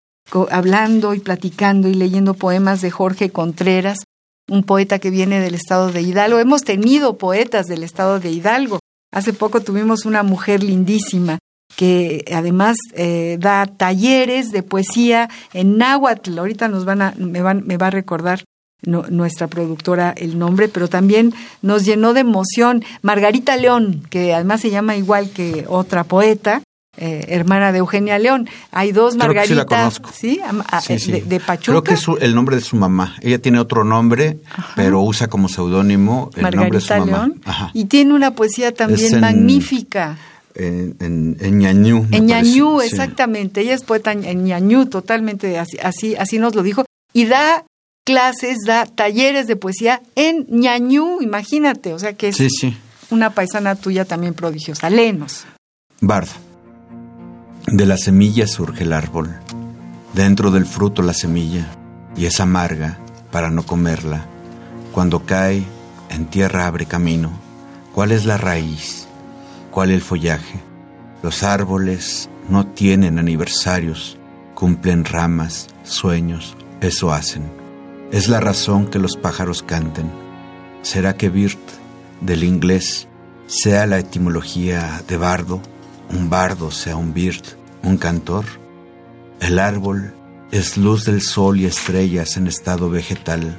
hablando 0.51 1.15
y 1.15 1.19
platicando 1.19 1.87
y 1.87 1.95
leyendo 1.95 2.35
poemas 2.35 2.81
de 2.81 2.91
Jorge 2.91 3.31
Contreras, 3.31 4.03
un 4.49 4.63
poeta 4.63 4.99
que 4.99 5.09
viene 5.09 5.39
del 5.39 5.55
estado 5.55 5.91
de 5.91 6.01
Hidalgo. 6.01 6.39
Hemos 6.39 6.63
tenido 6.63 7.17
poetas 7.17 7.67
del 7.67 7.83
estado 7.83 8.19
de 8.19 8.31
Hidalgo. 8.31 8.79
Hace 9.11 9.33
poco 9.33 9.61
tuvimos 9.61 10.05
una 10.05 10.23
mujer 10.23 10.63
lindísima 10.63 11.39
que 11.75 12.25
además 12.33 12.77
eh, 12.93 13.37
da 13.39 13.65
talleres 13.65 14.51
de 14.51 14.63
poesía 14.63 15.29
en 15.53 15.77
náhuatl. 15.77 16.37
Ahorita 16.37 16.67
nos 16.67 16.85
van 16.85 17.01
a, 17.01 17.13
me, 17.17 17.41
van, 17.41 17.65
me 17.65 17.77
va 17.77 17.87
a 17.87 17.91
recordar 17.91 18.43
nuestra 18.85 19.47
productora 19.47 20.13
el 20.17 20.37
nombre, 20.37 20.67
pero 20.67 20.89
también 20.89 21.33
nos 21.61 21.85
llenó 21.85 22.13
de 22.13 22.19
emoción 22.19 22.83
Margarita 23.01 23.55
León, 23.55 24.03
que 24.09 24.33
además 24.33 24.59
se 24.59 24.71
llama 24.71 24.97
igual 24.97 25.29
que 25.29 25.65
otra 25.69 26.03
poeta, 26.03 26.62
eh, 26.95 27.25
hermana 27.29 27.71
de 27.71 27.79
Eugenia 27.79 28.19
León. 28.19 28.47
Hay 28.71 28.91
dos 28.91 29.15
Margaritas, 29.15 30.01
sí, 30.13 30.39
De, 31.25 31.39
Pachuca. 31.39 31.65
Creo 31.65 31.83
que 31.83 31.93
es 31.95 32.05
el 32.21 32.35
nombre 32.35 32.55
de 32.55 32.61
su 32.61 32.75
mamá. 32.75 33.15
Ella 33.21 33.39
tiene 33.39 33.59
otro 33.59 33.83
nombre, 33.83 34.37
pero 34.75 35.01
usa 35.01 35.27
como 35.27 35.49
seudónimo 35.49 36.29
el 36.35 36.43
nombre 36.43 36.79
de 36.79 36.81
su 36.81 36.93
mamá. 36.93 37.05
León. 37.05 37.41
Y 37.73 37.85
tiene 37.85 38.13
una 38.13 38.35
poesía 38.35 38.73
también 38.73 39.19
magnífica. 39.19 40.17
En, 40.55 40.95
en, 40.99 41.35
en 41.39 41.57
ñañú. 41.57 42.07
En 42.11 42.27
ñañú, 42.27 42.79
exactamente. 42.81 43.61
Ella 43.61 43.73
es 43.73 43.81
poeta 43.81 44.11
en 44.11 44.43
ñañú, 44.43 44.85
totalmente 44.85 45.57
así, 45.57 45.79
así, 45.81 46.15
así 46.15 46.37
nos 46.37 46.53
lo 46.53 46.61
dijo. 46.61 46.85
Y 47.11 47.25
da 47.25 47.65
clases, 48.05 48.59
da 48.67 48.85
talleres 48.85 49.47
de 49.47 49.55
poesía 49.55 50.03
en 50.15 50.45
ñañú, 50.49 51.21
imagínate. 51.21 51.93
O 51.93 51.97
sea 51.97 52.13
que 52.13 52.27
es 52.27 52.37
una 53.09 53.31
paisana 53.31 53.75
tuya 53.75 54.05
también 54.05 54.35
prodigiosa. 54.35 54.91
Léenos. 54.91 55.45
Bardo. 56.01 56.52
De 57.67 57.85
la 57.85 57.97
semilla 57.97 58.45
surge 58.45 58.83
el 58.83 58.93
árbol, 58.93 59.35
dentro 60.13 60.51
del 60.51 60.65
fruto 60.65 61.01
la 61.01 61.13
semilla, 61.13 61.67
y 62.15 62.25
es 62.25 62.39
amarga 62.39 62.99
para 63.31 63.49
no 63.49 63.63
comerla. 63.63 64.25
Cuando 64.91 65.25
cae, 65.25 65.63
en 66.09 66.25
tierra 66.25 66.67
abre 66.67 66.85
camino. 66.85 67.31
¿Cuál 67.93 68.11
es 68.11 68.25
la 68.25 68.37
raíz? 68.37 69.07
¿Cuál 69.71 69.91
el 69.91 70.01
follaje? 70.01 70.59
Los 71.23 71.41
árboles 71.41 72.29
no 72.49 72.67
tienen 72.67 73.17
aniversarios, 73.17 74.17
cumplen 74.53 75.05
ramas, 75.05 75.67
sueños, 75.83 76.55
eso 76.81 77.13
hacen. 77.13 77.43
Es 78.11 78.27
la 78.27 78.39
razón 78.39 78.87
que 78.87 78.99
los 78.99 79.15
pájaros 79.15 79.63
canten. 79.63 80.11
¿Será 80.81 81.15
que 81.15 81.29
Birt, 81.29 81.59
del 82.21 82.43
inglés, 82.43 83.07
sea 83.47 83.87
la 83.87 83.99
etimología 83.99 85.01
de 85.07 85.17
bardo, 85.17 85.61
un 86.13 86.29
bardo 86.29 86.69
sea 86.71 86.95
un 86.95 87.13
Birt, 87.13 87.45
un 87.81 87.97
cantor? 87.97 88.45
El 89.39 89.59
árbol 89.59 90.13
es 90.51 90.77
luz 90.77 91.05
del 91.05 91.21
sol 91.21 91.59
y 91.59 91.65
estrellas 91.65 92.37
en 92.37 92.47
estado 92.47 92.89
vegetal 92.89 93.57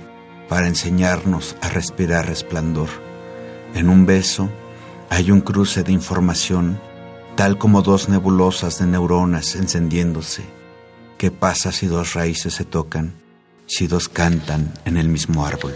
para 0.48 0.68
enseñarnos 0.68 1.56
a 1.60 1.68
respirar 1.68 2.26
resplandor. 2.26 2.88
En 3.74 3.88
un 3.88 4.06
beso 4.06 4.48
hay 5.10 5.30
un 5.30 5.40
cruce 5.40 5.82
de 5.82 5.92
información, 5.92 6.80
tal 7.34 7.58
como 7.58 7.82
dos 7.82 8.08
nebulosas 8.08 8.78
de 8.78 8.86
neuronas 8.86 9.56
encendiéndose. 9.56 10.44
¿Qué 11.18 11.30
pasa 11.30 11.72
si 11.72 11.86
dos 11.86 12.14
raíces 12.14 12.54
se 12.54 12.64
tocan, 12.64 13.14
si 13.66 13.88
dos 13.88 14.08
cantan 14.08 14.72
en 14.84 14.96
el 14.96 15.08
mismo 15.08 15.44
árbol? 15.44 15.74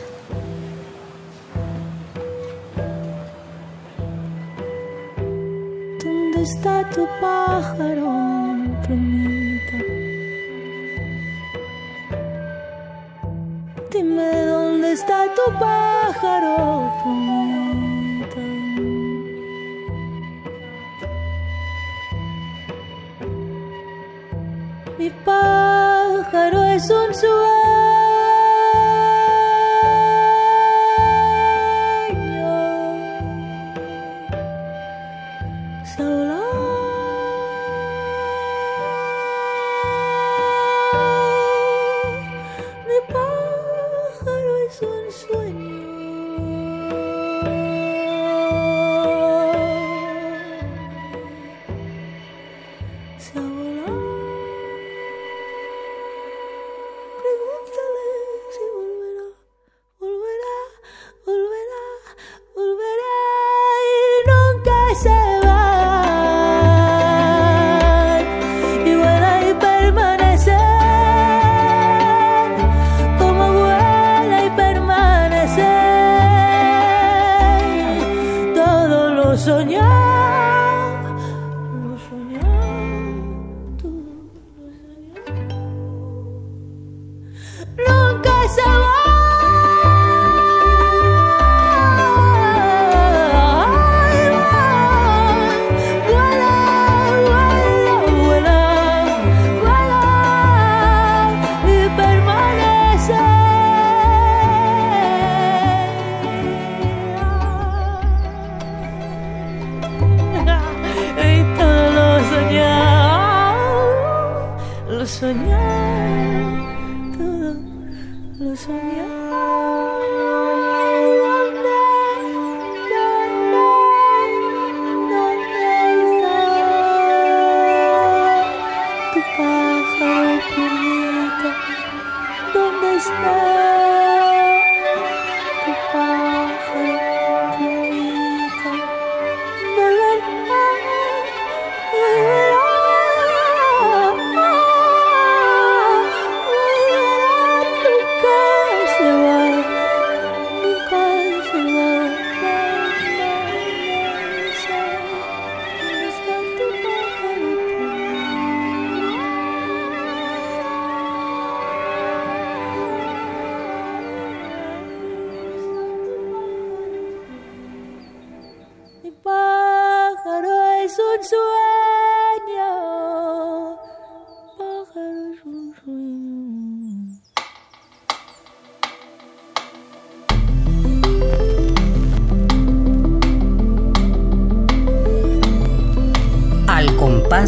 Está 6.49 6.89
tu 6.91 7.07
pájaro, 7.21 8.09
plumita? 8.85 9.79
Dime 13.91 14.31
dónde 14.47 14.93
está 14.93 15.19
tu 15.37 15.47
pájaro, 15.59 16.57
plumita. 17.03 18.45
Mi 24.99 25.11
pájaro 25.25 26.65
es 26.65 26.91
un 26.91 27.15
sueño. 27.15 27.88
Se 65.03 65.48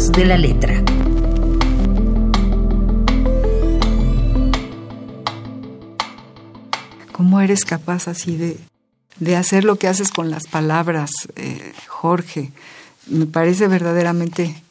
de 0.09 0.25
la 0.25 0.37
letra. 0.37 0.83
¿Cómo 7.11 7.39
eres 7.39 7.65
capaz 7.65 8.07
así 8.07 8.35
de, 8.35 8.57
de 9.19 9.35
hacer 9.35 9.63
lo 9.63 9.75
que 9.75 9.87
haces 9.87 10.09
con 10.11 10.31
las 10.31 10.47
palabras, 10.47 11.11
eh, 11.35 11.73
Jorge? 11.87 12.51
Me 13.05 13.27
parece 13.27 13.67
verdaderamente 13.67 14.63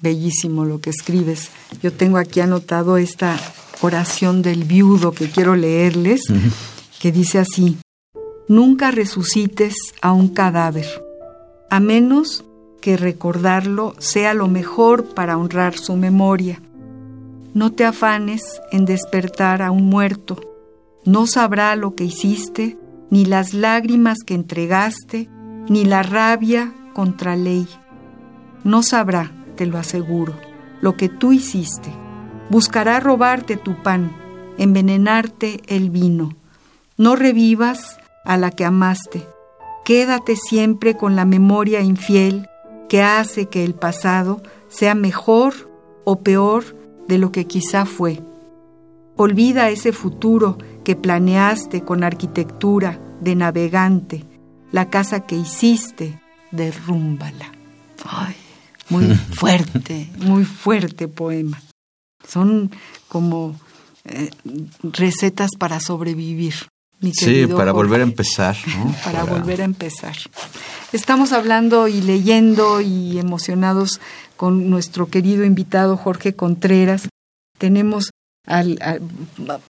bellísimo 0.00 0.64
lo 0.64 0.80
que 0.80 0.88
escribes. 0.88 1.50
Yo 1.82 1.92
tengo 1.92 2.16
aquí 2.16 2.40
anotado 2.40 2.96
esta 2.96 3.38
oración 3.82 4.40
del 4.40 4.64
viudo 4.64 5.12
que 5.12 5.28
quiero 5.28 5.54
leerles, 5.54 6.22
que 6.98 7.12
dice 7.12 7.38
así, 7.38 7.76
Nunca 8.48 8.90
resucites 8.90 9.74
a 10.00 10.12
un 10.12 10.28
cadáver, 10.28 10.86
a 11.68 11.80
menos 11.80 12.44
que 12.88 12.96
recordarlo 12.96 13.94
sea 13.98 14.32
lo 14.32 14.48
mejor 14.48 15.12
para 15.14 15.36
honrar 15.36 15.76
su 15.76 15.94
memoria. 15.94 16.62
No 17.52 17.70
te 17.70 17.84
afanes 17.84 18.62
en 18.72 18.86
despertar 18.86 19.60
a 19.60 19.70
un 19.70 19.90
muerto, 19.90 20.40
no 21.04 21.26
sabrá 21.26 21.76
lo 21.76 21.94
que 21.94 22.04
hiciste, 22.04 22.78
ni 23.10 23.26
las 23.26 23.52
lágrimas 23.52 24.20
que 24.24 24.32
entregaste, 24.32 25.28
ni 25.68 25.84
la 25.84 26.02
rabia 26.02 26.72
contra 26.94 27.36
ley. 27.36 27.68
No 28.64 28.82
sabrá, 28.82 29.32
te 29.56 29.66
lo 29.66 29.76
aseguro, 29.76 30.32
lo 30.80 30.96
que 30.96 31.10
tú 31.10 31.34
hiciste. 31.34 31.90
Buscará 32.48 33.00
robarte 33.00 33.58
tu 33.58 33.82
pan, 33.82 34.16
envenenarte 34.56 35.60
el 35.66 35.90
vino. 35.90 36.30
No 36.96 37.16
revivas 37.16 37.98
a 38.24 38.38
la 38.38 38.50
que 38.50 38.64
amaste. 38.64 39.26
Quédate 39.84 40.36
siempre 40.36 40.96
con 40.96 41.16
la 41.16 41.26
memoria 41.26 41.82
infiel 41.82 42.48
que 42.88 43.02
hace 43.02 43.46
que 43.46 43.64
el 43.64 43.74
pasado 43.74 44.42
sea 44.68 44.94
mejor 44.94 45.70
o 46.04 46.20
peor 46.20 46.64
de 47.06 47.18
lo 47.18 47.32
que 47.32 47.46
quizá 47.46 47.84
fue. 47.84 48.22
Olvida 49.16 49.70
ese 49.70 49.92
futuro 49.92 50.58
que 50.84 50.96
planeaste 50.96 51.82
con 51.82 52.04
arquitectura 52.04 53.00
de 53.20 53.34
navegante, 53.34 54.24
la 54.70 54.90
casa 54.90 55.26
que 55.26 55.36
hiciste, 55.36 56.20
derrúmbala. 56.50 57.52
Ay, 58.04 58.34
muy 58.88 59.06
fuerte, 59.34 60.08
muy 60.18 60.44
fuerte 60.44 61.08
poema. 61.08 61.60
Son 62.26 62.70
como 63.08 63.56
eh, 64.04 64.30
recetas 64.82 65.50
para 65.58 65.80
sobrevivir. 65.80 66.54
Mi 67.00 67.12
Sí, 67.14 67.46
para 67.46 67.56
Jorge. 67.56 67.72
volver 67.72 68.00
a 68.00 68.04
empezar. 68.04 68.56
¿no? 68.76 68.94
para 69.04 69.24
volver 69.24 69.60
a 69.62 69.64
empezar. 69.64 70.16
Estamos 70.92 71.32
hablando 71.32 71.86
y 71.88 72.00
leyendo 72.00 72.80
y 72.80 73.18
emocionados 73.18 74.00
con 74.36 74.70
nuestro 74.70 75.06
querido 75.08 75.44
invitado 75.44 75.96
Jorge 75.96 76.34
Contreras. 76.34 77.08
Tenemos 77.58 78.10
al, 78.46 78.78
al- 78.80 79.02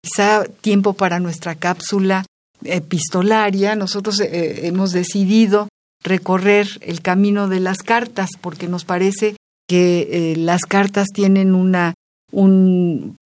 quizá 0.02 0.44
tiempo 0.60 0.92
para 0.94 1.18
nuestra 1.20 1.54
cápsula 1.56 2.24
epistolaria. 2.64 3.74
Nosotros 3.76 4.20
eh, 4.20 4.66
hemos 4.66 4.92
decidido 4.92 5.68
recorrer 6.04 6.68
el 6.80 7.02
camino 7.02 7.48
de 7.48 7.60
las 7.60 7.78
cartas 7.78 8.30
porque 8.40 8.68
nos 8.68 8.84
parece 8.84 9.36
que 9.68 10.08
eh, 10.32 10.36
las 10.36 10.62
cartas 10.62 11.08
tienen 11.12 11.54
una 11.54 11.94
un 12.30 13.16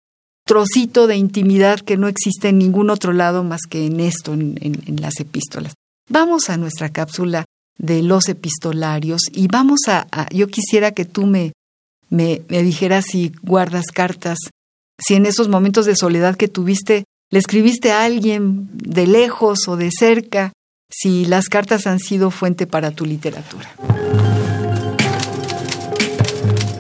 trocito 0.45 1.07
de 1.07 1.17
intimidad 1.17 1.81
que 1.81 1.97
no 1.97 2.09
existe 2.09 2.49
en 2.49 2.59
ningún 2.59 2.91
otro 2.91 3.13
lado 3.13 3.45
más 3.45 3.63
que 3.69 3.87
en 3.87 4.01
esto, 4.01 4.33
en, 4.35 4.59
en- 4.61 4.83
en 4.87 5.01
las 5.01 5.19
epístolas. 5.21 5.75
Vamos 6.11 6.51
a 6.51 6.57
nuestra 6.57 6.91
cápsula 6.91 7.45
de 7.79 8.03
los 8.03 8.29
epistolarios 8.29 9.21
y 9.33 9.47
vamos 9.49 9.81
a, 9.89 10.07
a- 10.13 10.29
yo 10.31 10.49
quisiera 10.49 10.91
que 10.93 11.05
tú 11.05 11.27
me, 11.27 11.53
me, 12.11 12.43
me 12.49 12.63
dijeras 12.63 13.05
si 13.11 13.33
guardas 13.43 13.87
cartas, 13.93 14.39
si 15.01 15.15
en 15.15 15.27
esos 15.27 15.49
momentos 15.49 15.87
de 15.87 15.97
soledad 15.97 16.37
que 16.37 16.49
tuviste, 16.49 17.05
le 17.31 17.39
escribiste 17.39 17.93
a 17.93 18.05
alguien 18.05 18.69
de 18.73 19.07
lejos 19.07 19.67
o 19.69 19.77
de 19.77 19.91
cerca, 19.91 20.53
si 20.91 21.25
las 21.25 21.47
cartas 21.49 21.87
han 21.87 21.99
sido 22.01 22.31
fuente 22.31 22.67
para 22.67 22.91
tu 22.91 23.07
literatura. 23.07 23.71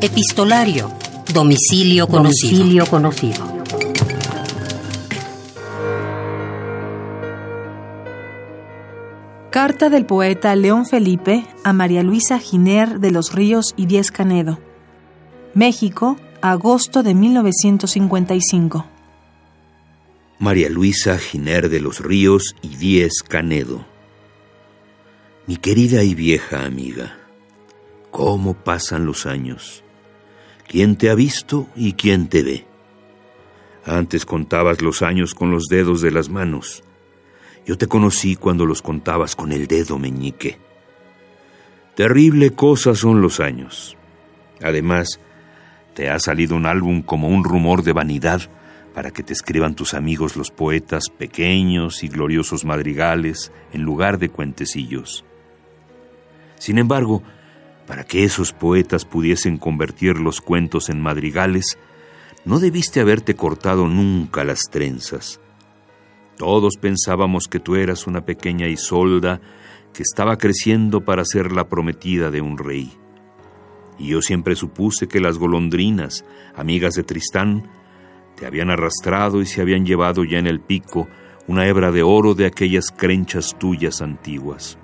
Epistolario. 0.00 0.92
Domicilio 1.32 2.06
conocido. 2.08 2.50
Domicilio 2.58 2.86
conocido. 2.86 3.51
Carta 9.52 9.90
del 9.90 10.06
poeta 10.06 10.56
León 10.56 10.86
Felipe 10.86 11.44
a 11.62 11.74
María 11.74 12.02
Luisa 12.02 12.38
Giner 12.38 13.00
de 13.00 13.10
los 13.10 13.34
Ríos 13.34 13.74
y 13.76 13.84
Diez 13.84 14.10
Canedo. 14.10 14.58
México, 15.52 16.16
agosto 16.40 17.02
de 17.02 17.12
1955. 17.12 18.86
María 20.38 20.70
Luisa 20.70 21.18
Giner 21.18 21.68
de 21.68 21.80
los 21.80 22.00
Ríos 22.00 22.56
y 22.62 22.76
Diez 22.76 23.22
Canedo. 23.22 23.84
Mi 25.46 25.58
querida 25.58 26.02
y 26.02 26.14
vieja 26.14 26.64
amiga, 26.64 27.18
¿cómo 28.10 28.54
pasan 28.54 29.04
los 29.04 29.26
años? 29.26 29.84
¿Quién 30.66 30.96
te 30.96 31.10
ha 31.10 31.14
visto 31.14 31.68
y 31.76 31.92
quién 31.92 32.30
te 32.30 32.42
ve? 32.42 32.66
Antes 33.84 34.24
contabas 34.24 34.80
los 34.80 35.02
años 35.02 35.34
con 35.34 35.50
los 35.50 35.66
dedos 35.66 36.00
de 36.00 36.10
las 36.10 36.30
manos. 36.30 36.82
Yo 37.66 37.78
te 37.78 37.86
conocí 37.86 38.36
cuando 38.36 38.66
los 38.66 38.82
contabas 38.82 39.36
con 39.36 39.52
el 39.52 39.66
dedo 39.66 39.98
meñique. 39.98 40.58
Terrible 41.94 42.50
cosa 42.50 42.94
son 42.94 43.20
los 43.20 43.38
años. 43.38 43.96
Además, 44.62 45.20
te 45.94 46.08
ha 46.08 46.18
salido 46.18 46.56
un 46.56 46.66
álbum 46.66 47.02
como 47.02 47.28
un 47.28 47.44
rumor 47.44 47.82
de 47.82 47.92
vanidad 47.92 48.42
para 48.94 49.10
que 49.10 49.22
te 49.22 49.32
escriban 49.32 49.74
tus 49.74 49.94
amigos 49.94 50.36
los 50.36 50.50
poetas 50.50 51.04
pequeños 51.10 52.02
y 52.02 52.08
gloriosos 52.08 52.64
madrigales 52.64 53.52
en 53.72 53.82
lugar 53.82 54.18
de 54.18 54.28
cuentecillos. 54.28 55.24
Sin 56.58 56.78
embargo, 56.78 57.22
para 57.86 58.04
que 58.04 58.24
esos 58.24 58.52
poetas 58.52 59.04
pudiesen 59.04 59.58
convertir 59.58 60.18
los 60.18 60.40
cuentos 60.40 60.88
en 60.88 61.00
madrigales, 61.00 61.78
no 62.44 62.58
debiste 62.58 63.00
haberte 63.00 63.34
cortado 63.34 63.86
nunca 63.86 64.44
las 64.44 64.62
trenzas. 64.70 65.41
Todos 66.36 66.76
pensábamos 66.80 67.46
que 67.48 67.60
tú 67.60 67.76
eras 67.76 68.06
una 68.06 68.24
pequeña 68.24 68.68
Isolda 68.68 69.40
que 69.92 70.02
estaba 70.02 70.38
creciendo 70.38 71.04
para 71.04 71.24
ser 71.24 71.52
la 71.52 71.68
prometida 71.68 72.30
de 72.30 72.40
un 72.40 72.58
rey. 72.58 72.92
Y 73.98 74.08
yo 74.08 74.22
siempre 74.22 74.56
supuse 74.56 75.06
que 75.06 75.20
las 75.20 75.38
golondrinas, 75.38 76.24
amigas 76.56 76.94
de 76.94 77.02
Tristán, 77.02 77.68
te 78.36 78.46
habían 78.46 78.70
arrastrado 78.70 79.40
y 79.40 79.46
se 79.46 79.60
habían 79.60 79.84
llevado 79.84 80.24
ya 80.24 80.38
en 80.38 80.46
el 80.46 80.60
pico 80.60 81.08
una 81.46 81.66
hebra 81.66 81.92
de 81.92 82.02
oro 82.02 82.34
de 82.34 82.46
aquellas 82.46 82.90
crenchas 82.90 83.56
tuyas 83.58 84.00
antiguas. 84.00 84.78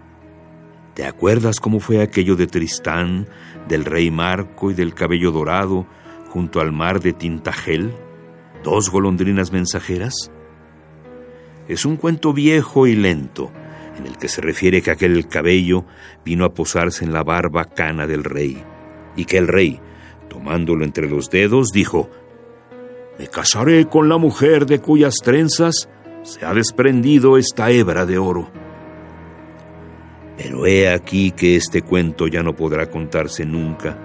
¿Te 0.95 1.07
acuerdas 1.07 1.61
cómo 1.61 1.81
fue 1.81 2.03
aquello 2.03 2.35
de 2.37 2.47
Tristán, 2.47 3.29
del 3.69 3.85
rey 3.85 4.11
Marco 4.11 4.71
y 4.71 4.75
del 4.75 4.95
cabello 4.95 5.31
dorado, 5.31 5.87
junto 6.29 6.61
al 6.61 6.73
mar 6.73 7.01
de 7.01 7.13
Tintagel? 7.13 7.93
¿Dos 8.65 8.91
golondrinas 8.91 9.53
mensajeras? 9.53 10.33
Es 11.69 11.85
un 11.85 11.97
cuento 11.97 12.33
viejo 12.33 12.87
y 12.87 12.97
lento, 12.97 13.53
en 13.99 14.07
el 14.07 14.17
que 14.17 14.29
se 14.29 14.41
refiere 14.41 14.81
que 14.81 14.91
aquel 14.91 15.29
cabello 15.29 15.85
vino 16.25 16.47
a 16.47 16.55
posarse 16.55 17.05
en 17.05 17.13
la 17.13 17.23
barba 17.23 17.67
cana 17.67 18.07
del 18.07 18.25
rey, 18.25 18.63
y 19.17 19.27
que 19.27 19.37
el 19.37 19.49
rey, 19.49 19.79
tomándolo 20.31 20.85
entre 20.85 21.11
los 21.11 21.29
dedos, 21.29 21.69
dijo, 21.71 22.09
Me 23.19 23.29
casaré 23.29 23.87
con 23.87 24.09
la 24.09 24.17
mujer 24.17 24.65
de 24.65 24.79
cuyas 24.79 25.17
trenzas 25.23 25.91
se 26.23 26.47
ha 26.47 26.55
desprendido 26.55 27.37
esta 27.37 27.71
hebra 27.71 28.07
de 28.07 28.17
oro. 28.17 28.51
Pero 30.39 30.67
he 30.67 30.89
aquí 30.89 31.33
que 31.33 31.57
este 31.57 31.83
cuento 31.83 32.29
ya 32.29 32.43
no 32.43 32.57
podrá 32.57 32.89
contarse 32.89 33.45
nunca, 33.45 33.99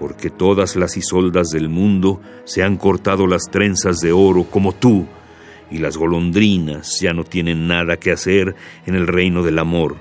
porque 0.00 0.30
todas 0.30 0.74
las 0.74 0.96
isoldas 0.96 1.50
del 1.50 1.68
mundo 1.68 2.20
se 2.44 2.64
han 2.64 2.76
cortado 2.76 3.28
las 3.28 3.44
trenzas 3.50 3.98
de 3.98 4.10
oro 4.10 4.44
como 4.50 4.72
tú, 4.72 5.06
y 5.70 5.78
las 5.78 5.96
golondrinas 5.96 7.00
ya 7.00 7.12
no 7.12 7.24
tienen 7.24 7.66
nada 7.66 7.96
que 7.96 8.12
hacer 8.12 8.54
en 8.86 8.94
el 8.94 9.06
reino 9.06 9.42
del 9.42 9.58
amor, 9.58 9.96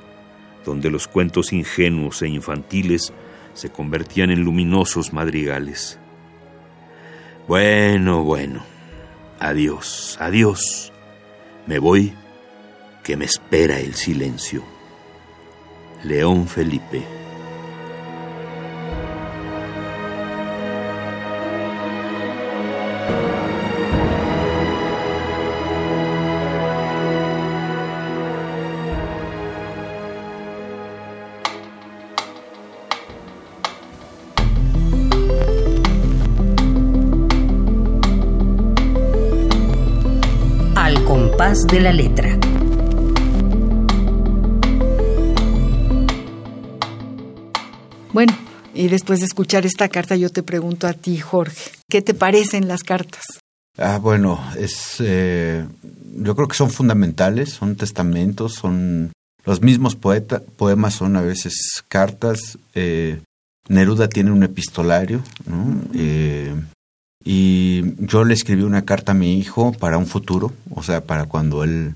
donde 0.64 0.90
los 0.90 1.08
cuentos 1.08 1.54
ingenuos 1.54 2.22
e 2.22 2.28
infantiles 2.28 3.14
se 3.54 3.70
convertían 3.70 4.32
en 4.32 4.42
luminosos 4.42 5.14
madrigales. 5.14 6.00
Bueno, 7.48 8.24
bueno, 8.24 8.64
adiós, 9.40 10.18
adiós. 10.20 10.92
Me 11.68 11.80
voy, 11.80 12.14
que 13.04 13.18
me 13.18 13.26
espera 13.26 13.80
el 13.80 13.96
silencio. 13.96 14.64
León 16.04 16.48
Felipe. 16.48 17.25
De 41.68 41.80
la 41.80 41.94
letra. 41.94 42.38
Bueno, 48.14 48.34
y 48.74 48.88
después 48.88 49.20
de 49.20 49.26
escuchar 49.26 49.66
esta 49.66 49.90
carta 49.90 50.16
yo 50.16 50.30
te 50.30 50.44
pregunto 50.44 50.88
a 50.88 50.94
ti, 50.94 51.18
Jorge, 51.18 51.72
¿qué 51.90 52.02
te 52.02 52.14
parecen 52.14 52.68
las 52.68 52.84
cartas? 52.84 53.24
Ah, 53.78 54.00
bueno, 54.02 54.40
es, 54.58 54.96
eh, 55.00 55.66
yo 56.18 56.36
creo 56.36 56.48
que 56.48 56.56
son 56.56 56.70
fundamentales, 56.70 57.50
son 57.50 57.76
testamentos, 57.76 58.54
son 58.54 59.12
los 59.44 59.62
mismos 59.62 59.96
poeta, 59.96 60.42
poemas 60.58 60.94
son 60.96 61.18
a 61.18 61.22
veces 61.22 61.84
cartas. 61.88 62.58
eh, 62.74 63.20
Neruda 63.68 64.08
tiene 64.08 64.32
un 64.32 64.44
epistolario, 64.44 65.24
¿no? 65.48 65.82
Eh, 65.94 66.54
y 67.26 67.82
yo 68.06 68.24
le 68.24 68.34
escribí 68.36 68.62
una 68.62 68.86
carta 68.86 69.12
a 69.12 69.16
mi 69.16 69.38
hijo 69.40 69.72
para 69.74 69.98
un 69.98 70.06
futuro, 70.06 70.54
o 70.70 70.84
sea, 70.84 71.04
para 71.04 71.26
cuando 71.26 71.64
él, 71.64 71.96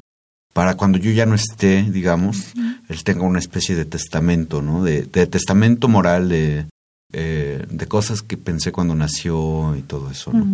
para 0.54 0.76
cuando 0.76 0.98
yo 0.98 1.12
ya 1.12 1.26
no 1.28 1.36
esté, 1.36 1.84
digamos, 1.84 2.54
él 2.90 3.04
tenga 3.04 3.24
una 3.24 3.40
especie 3.40 3.76
de 3.76 3.86
testamento, 3.86 4.62
¿no? 4.64 4.84
De, 4.84 5.04
de 5.04 5.28
testamento 5.28 5.88
moral 5.88 6.30
de, 6.30 6.66
eh, 7.14 7.64
de 7.70 7.88
cosas 7.88 8.24
que 8.24 8.38
pensé 8.38 8.72
cuando 8.72 8.96
nació 8.96 9.76
y 9.78 9.82
todo 9.84 10.10
eso, 10.10 10.34
¿no? 10.34 10.46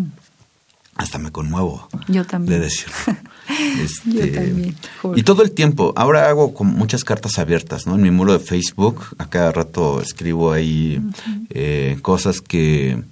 Hasta 0.97 1.17
me 1.17 1.29
conmuevo 1.29 1.89
Yo 2.07 2.23
de 2.23 2.27
también. 2.29 2.61
decirlo. 2.61 2.93
Yo 4.05 4.21
Este, 4.23 4.27
también. 4.27 4.75
Jorge. 5.01 5.19
y 5.19 5.23
todo 5.23 5.43
el 5.43 5.51
tiempo, 5.51 5.93
ahora 5.97 6.29
hago 6.29 6.53
con 6.53 6.67
muchas 6.67 7.03
cartas 7.03 7.37
abiertas, 7.37 7.85
¿no? 7.85 7.95
En 7.95 8.01
mi 8.01 8.11
muro 8.11 8.31
de 8.33 8.39
Facebook, 8.39 9.03
a 9.17 9.29
cada 9.29 9.51
rato 9.51 10.01
escribo 10.01 10.51
ahí 10.53 11.01
eh, 11.49 11.97
cosas 12.01 12.39
que, 12.39 13.03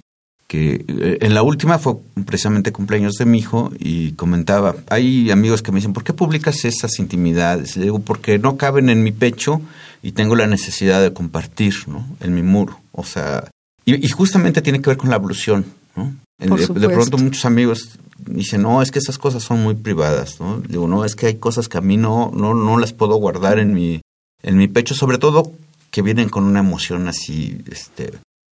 que 0.46 0.84
eh, 0.86 1.18
en 1.20 1.34
la 1.34 1.42
última 1.42 1.78
fue 1.78 1.96
precisamente 2.26 2.72
cumpleaños 2.72 3.14
de 3.14 3.24
mi 3.24 3.38
hijo 3.38 3.72
y 3.78 4.12
comentaba, 4.12 4.76
hay 4.88 5.30
amigos 5.30 5.62
que 5.62 5.72
me 5.72 5.76
dicen, 5.76 5.92
¿por 5.92 6.04
qué 6.04 6.12
publicas 6.12 6.64
esas 6.64 6.98
intimidades? 6.98 7.76
Le 7.76 7.84
digo, 7.84 7.98
porque 8.00 8.38
no 8.38 8.56
caben 8.56 8.88
en 8.88 9.02
mi 9.02 9.12
pecho 9.12 9.60
y 10.02 10.12
tengo 10.12 10.36
la 10.36 10.46
necesidad 10.46 11.02
de 11.02 11.12
compartir, 11.12 11.74
¿no? 11.86 12.06
En 12.20 12.34
mi 12.34 12.42
muro. 12.42 12.80
O 12.92 13.04
sea, 13.04 13.48
y, 13.84 14.04
y 14.04 14.08
justamente 14.10 14.62
tiene 14.62 14.80
que 14.80 14.90
ver 14.90 14.96
con 14.96 15.10
la 15.10 15.16
evolución, 15.16 15.64
¿no? 15.96 16.14
Por 16.46 16.58
de, 16.58 16.88
de 16.88 16.94
pronto 16.94 17.16
muchos 17.16 17.44
amigos 17.44 17.98
dice, 18.18 18.58
no, 18.58 18.82
es 18.82 18.90
que 18.90 18.98
esas 18.98 19.18
cosas 19.18 19.42
son 19.42 19.62
muy 19.62 19.74
privadas, 19.74 20.40
¿no? 20.40 20.60
Digo, 20.60 20.88
no, 20.88 21.04
es 21.04 21.14
que 21.14 21.26
hay 21.26 21.36
cosas 21.36 21.68
que 21.68 21.78
a 21.78 21.80
mí 21.80 21.96
no, 21.96 22.30
no, 22.34 22.54
no 22.54 22.78
las 22.78 22.92
puedo 22.92 23.16
guardar 23.16 23.58
en 23.58 23.72
mi, 23.72 24.00
en 24.42 24.56
mi 24.56 24.68
pecho, 24.68 24.94
sobre 24.94 25.18
todo 25.18 25.52
que 25.90 26.02
vienen 26.02 26.28
con 26.28 26.44
una 26.44 26.60
emoción 26.60 27.06
así, 27.08 27.58
este, 27.70 28.12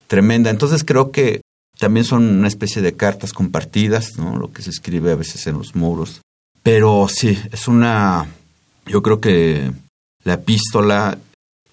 tremenda. 0.07 0.49
Entonces 0.49 0.83
creo 0.83 1.11
que 1.11 1.41
también 1.79 2.05
son 2.05 2.23
una 2.39 2.47
especie 2.47 2.81
de 2.81 2.93
cartas 2.93 3.31
compartidas, 3.31 4.17
¿no? 4.17 4.35
Lo 4.35 4.51
que 4.51 4.61
se 4.61 4.69
escribe 4.69 5.13
a 5.13 5.15
veces 5.15 5.47
en 5.47 5.57
los 5.57 5.75
muros. 5.75 6.21
Pero 6.61 7.07
sí, 7.09 7.39
es 7.51 7.67
una, 7.69 8.27
yo 8.85 9.01
creo 9.01 9.21
que 9.21 9.71
la 10.25 10.33
epístola 10.33 11.17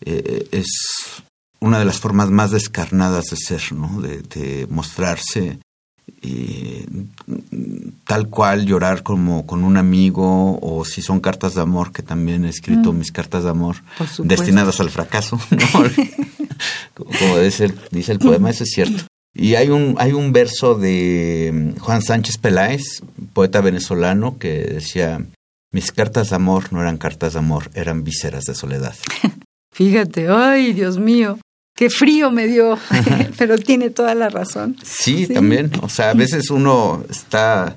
eh, 0.01 0.49
es 0.53 0.69
una 1.59 1.81
de 1.81 1.85
las 1.85 1.99
formas 1.99 2.31
más 2.31 2.53
descarnadas 2.53 3.27
de 3.27 3.37
ser, 3.37 3.73
¿no? 3.73 4.01
De, 4.01 4.67
mostrarse 4.71 5.59
tal 8.05 8.29
cual 8.29 8.65
llorar 8.65 9.03
como 9.03 9.45
con 9.45 9.65
un 9.65 9.77
amigo 9.77 10.59
o 10.61 10.85
si 10.85 11.03
son 11.03 11.19
cartas 11.21 11.55
de 11.55 11.61
amor 11.61 11.93
que 11.93 12.03
también 12.03 12.45
he 12.45 12.49
escrito 12.49 12.93
mm. 12.93 12.99
mis 12.99 13.13
cartas 13.13 13.43
de 13.45 13.51
amor 13.51 13.77
destinadas 14.19 14.81
al 14.81 14.91
fracaso 14.91 15.39
como 16.95 17.39
dice 17.39 17.67
el, 17.67 17.79
dice 17.91 18.13
el 18.13 18.19
poema 18.19 18.51
eso 18.51 18.65
es 18.65 18.71
cierto 18.71 19.05
y 19.37 19.55
hay 19.55 19.69
un 19.69 19.95
hay 19.99 20.13
un 20.13 20.33
verso 20.33 20.75
de 20.75 21.75
Juan 21.79 22.03
Sánchez 22.03 22.39
Peláez 22.39 23.03
poeta 23.33 23.61
venezolano 23.61 24.39
que 24.39 24.61
decía 24.65 25.25
mis 25.73 25.93
cartas 25.93 26.31
de 26.31 26.37
amor 26.37 26.73
no 26.73 26.81
eran 26.81 26.97
cartas 26.97 27.35
de 27.35 27.41
amor 27.41 27.71
eran 27.75 28.05
vísceras 28.05 28.45
de 28.45 28.55
soledad 28.55 28.95
Fíjate, 29.77 30.29
ay, 30.31 30.73
Dios 30.73 30.97
mío, 30.97 31.39
qué 31.77 31.91
frío 31.91 32.31
me 32.31 32.47
dio, 32.47 32.79
pero 33.39 33.59
tiene 33.59 33.91
toda 33.91 34.15
la 34.15 34.31
razón. 34.31 34.75
Sí, 34.83 35.27
también, 35.27 35.71
o 35.83 35.91
sea, 35.91 36.09
a 36.09 36.15
veces 36.15 36.49
uno 36.49 37.05
está 37.11 37.77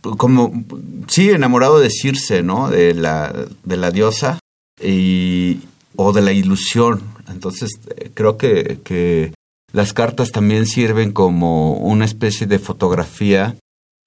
como, 0.00 0.64
sí, 1.06 1.30
enamorado 1.30 1.78
de 1.78 1.90
Circe, 1.90 2.42
¿no? 2.42 2.70
De 2.70 2.92
la, 2.92 3.32
de 3.62 3.76
la 3.76 3.92
diosa 3.92 4.40
y, 4.82 5.60
o 5.94 6.12
de 6.12 6.22
la 6.22 6.32
ilusión. 6.32 7.02
Entonces, 7.28 7.70
creo 8.14 8.36
que, 8.36 8.80
que 8.82 9.32
las 9.72 9.92
cartas 9.92 10.30
también 10.30 10.66
sirven 10.66 11.12
como 11.12 11.74
una 11.74 12.04
especie 12.04 12.46
de 12.46 12.58
fotografía 12.58 13.56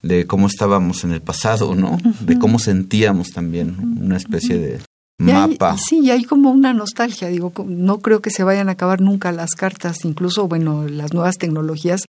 de 0.02 0.26
cómo 0.26 0.48
estábamos 0.48 1.04
en 1.04 1.12
el 1.12 1.22
pasado, 1.22 1.74
¿no? 1.74 1.98
De 2.20 2.38
cómo 2.38 2.58
sentíamos 2.58 3.28
también, 3.30 3.98
una 4.00 4.16
especie 4.16 4.58
de, 4.58 4.80
mapa. 5.18 5.76
sí, 5.78 6.00
y 6.00 6.10
hay 6.10 6.24
como 6.24 6.50
una 6.50 6.72
nostalgia, 6.72 7.28
digo, 7.28 7.52
no 7.66 7.98
creo 7.98 8.20
que 8.20 8.30
se 8.30 8.42
vayan 8.42 8.68
a 8.68 8.72
acabar 8.72 9.00
nunca 9.00 9.30
las 9.30 9.50
cartas, 9.50 10.04
incluso, 10.04 10.48
bueno, 10.48 10.88
las 10.88 11.12
nuevas 11.12 11.36
tecnologías 11.36 12.04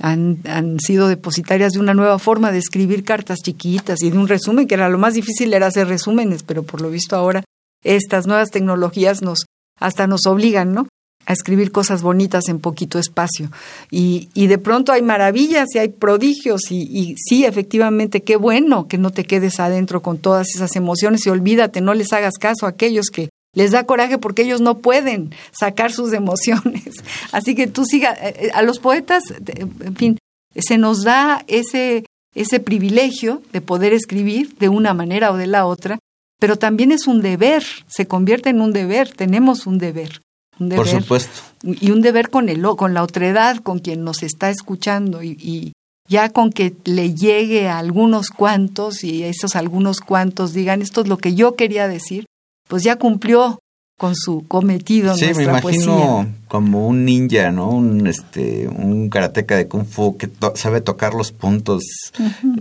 han, 0.00 0.38
han 0.44 0.80
sido 0.80 1.08
depositarias 1.08 1.72
de 1.72 1.78
una 1.78 1.94
nueva 1.94 2.18
forma 2.18 2.50
de 2.50 2.58
escribir 2.58 3.04
cartas 3.04 3.38
chiquitas 3.42 4.02
y 4.02 4.10
de 4.10 4.18
un 4.18 4.28
resumen, 4.28 4.66
que 4.66 4.74
era 4.74 4.88
lo 4.88 4.98
más 4.98 5.14
difícil 5.14 5.54
era 5.54 5.68
hacer 5.68 5.86
resúmenes, 5.86 6.42
pero 6.42 6.64
por 6.64 6.80
lo 6.80 6.90
visto 6.90 7.14
ahora 7.16 7.44
estas 7.84 8.26
nuevas 8.26 8.50
tecnologías 8.50 9.22
nos 9.22 9.46
hasta 9.78 10.06
nos 10.06 10.26
obligan, 10.26 10.72
¿no? 10.72 10.88
A 11.26 11.32
escribir 11.32 11.72
cosas 11.72 12.02
bonitas 12.02 12.48
en 12.48 12.60
poquito 12.60 12.98
espacio. 12.98 13.50
Y, 13.90 14.30
y 14.34 14.46
de 14.46 14.58
pronto 14.58 14.92
hay 14.92 15.02
maravillas 15.02 15.74
y 15.74 15.78
hay 15.78 15.88
prodigios 15.88 16.70
y, 16.70 16.82
y, 16.82 17.14
sí, 17.16 17.44
efectivamente, 17.44 18.22
qué 18.22 18.36
bueno 18.36 18.88
que 18.88 18.98
no 18.98 19.10
te 19.10 19.24
quedes 19.24 19.60
adentro 19.60 20.02
con 20.02 20.18
todas 20.18 20.48
esas 20.54 20.76
emociones 20.76 21.26
y 21.26 21.30
olvídate, 21.30 21.80
no 21.80 21.94
les 21.94 22.12
hagas 22.12 22.34
caso 22.38 22.66
a 22.66 22.70
aquellos 22.70 23.06
que 23.10 23.28
les 23.56 23.72
da 23.72 23.84
coraje 23.84 24.18
porque 24.18 24.42
ellos 24.42 24.60
no 24.60 24.78
pueden 24.78 25.34
sacar 25.50 25.90
sus 25.90 26.12
emociones. 26.12 26.90
Así 27.32 27.54
que 27.54 27.66
tú 27.66 27.84
siga, 27.84 28.12
eh, 28.12 28.34
eh, 28.38 28.50
a 28.54 28.62
los 28.62 28.78
poetas, 28.78 29.24
en 29.46 29.96
fin, 29.96 30.18
se 30.54 30.78
nos 30.78 31.02
da 31.02 31.42
ese, 31.48 32.04
ese 32.34 32.60
privilegio 32.60 33.42
de 33.52 33.60
poder 33.60 33.92
escribir 33.92 34.56
de 34.58 34.68
una 34.68 34.94
manera 34.94 35.32
o 35.32 35.36
de 35.36 35.46
la 35.46 35.66
otra, 35.66 35.98
pero 36.38 36.56
también 36.56 36.92
es 36.92 37.06
un 37.06 37.22
deber, 37.22 37.64
se 37.86 38.06
convierte 38.06 38.50
en 38.50 38.60
un 38.60 38.72
deber, 38.72 39.10
tenemos 39.10 39.66
un 39.66 39.78
deber. 39.78 40.20
Por 40.58 40.88
supuesto. 40.88 41.42
Y 41.62 41.90
un 41.90 42.00
deber 42.00 42.30
con, 42.30 42.48
el, 42.48 42.62
con 42.76 42.94
la 42.94 43.02
otredad, 43.02 43.58
con 43.58 43.78
quien 43.78 44.04
nos 44.04 44.22
está 44.22 44.50
escuchando 44.50 45.22
y, 45.22 45.72
ya 46.08 46.30
con 46.30 46.50
que 46.50 46.74
le 46.84 47.14
llegue 47.14 47.68
a 47.68 47.78
algunos 47.78 48.28
cuantos 48.28 49.02
y 49.02 49.24
esos 49.24 49.56
algunos 49.56 50.00
cuantos 50.00 50.52
digan 50.52 50.80
esto 50.80 51.00
es 51.00 51.08
lo 51.08 51.18
que 51.18 51.34
yo 51.34 51.56
quería 51.56 51.88
decir, 51.88 52.26
pues 52.68 52.84
ya 52.84 52.94
cumplió 52.94 53.58
con 53.98 54.14
su 54.14 54.46
cometido. 54.46 55.16
Sí, 55.16 55.26
me 55.34 55.42
imagino 55.42 56.28
como 56.46 56.86
un 56.86 57.04
ninja, 57.04 57.50
¿no? 57.50 57.70
Un 57.70 58.06
este, 58.06 58.68
un 58.68 59.08
karateca 59.08 59.56
de 59.56 59.66
kung 59.66 59.84
fu 59.84 60.16
que 60.16 60.30
sabe 60.54 60.80
tocar 60.80 61.12
los 61.12 61.32
puntos 61.32 61.82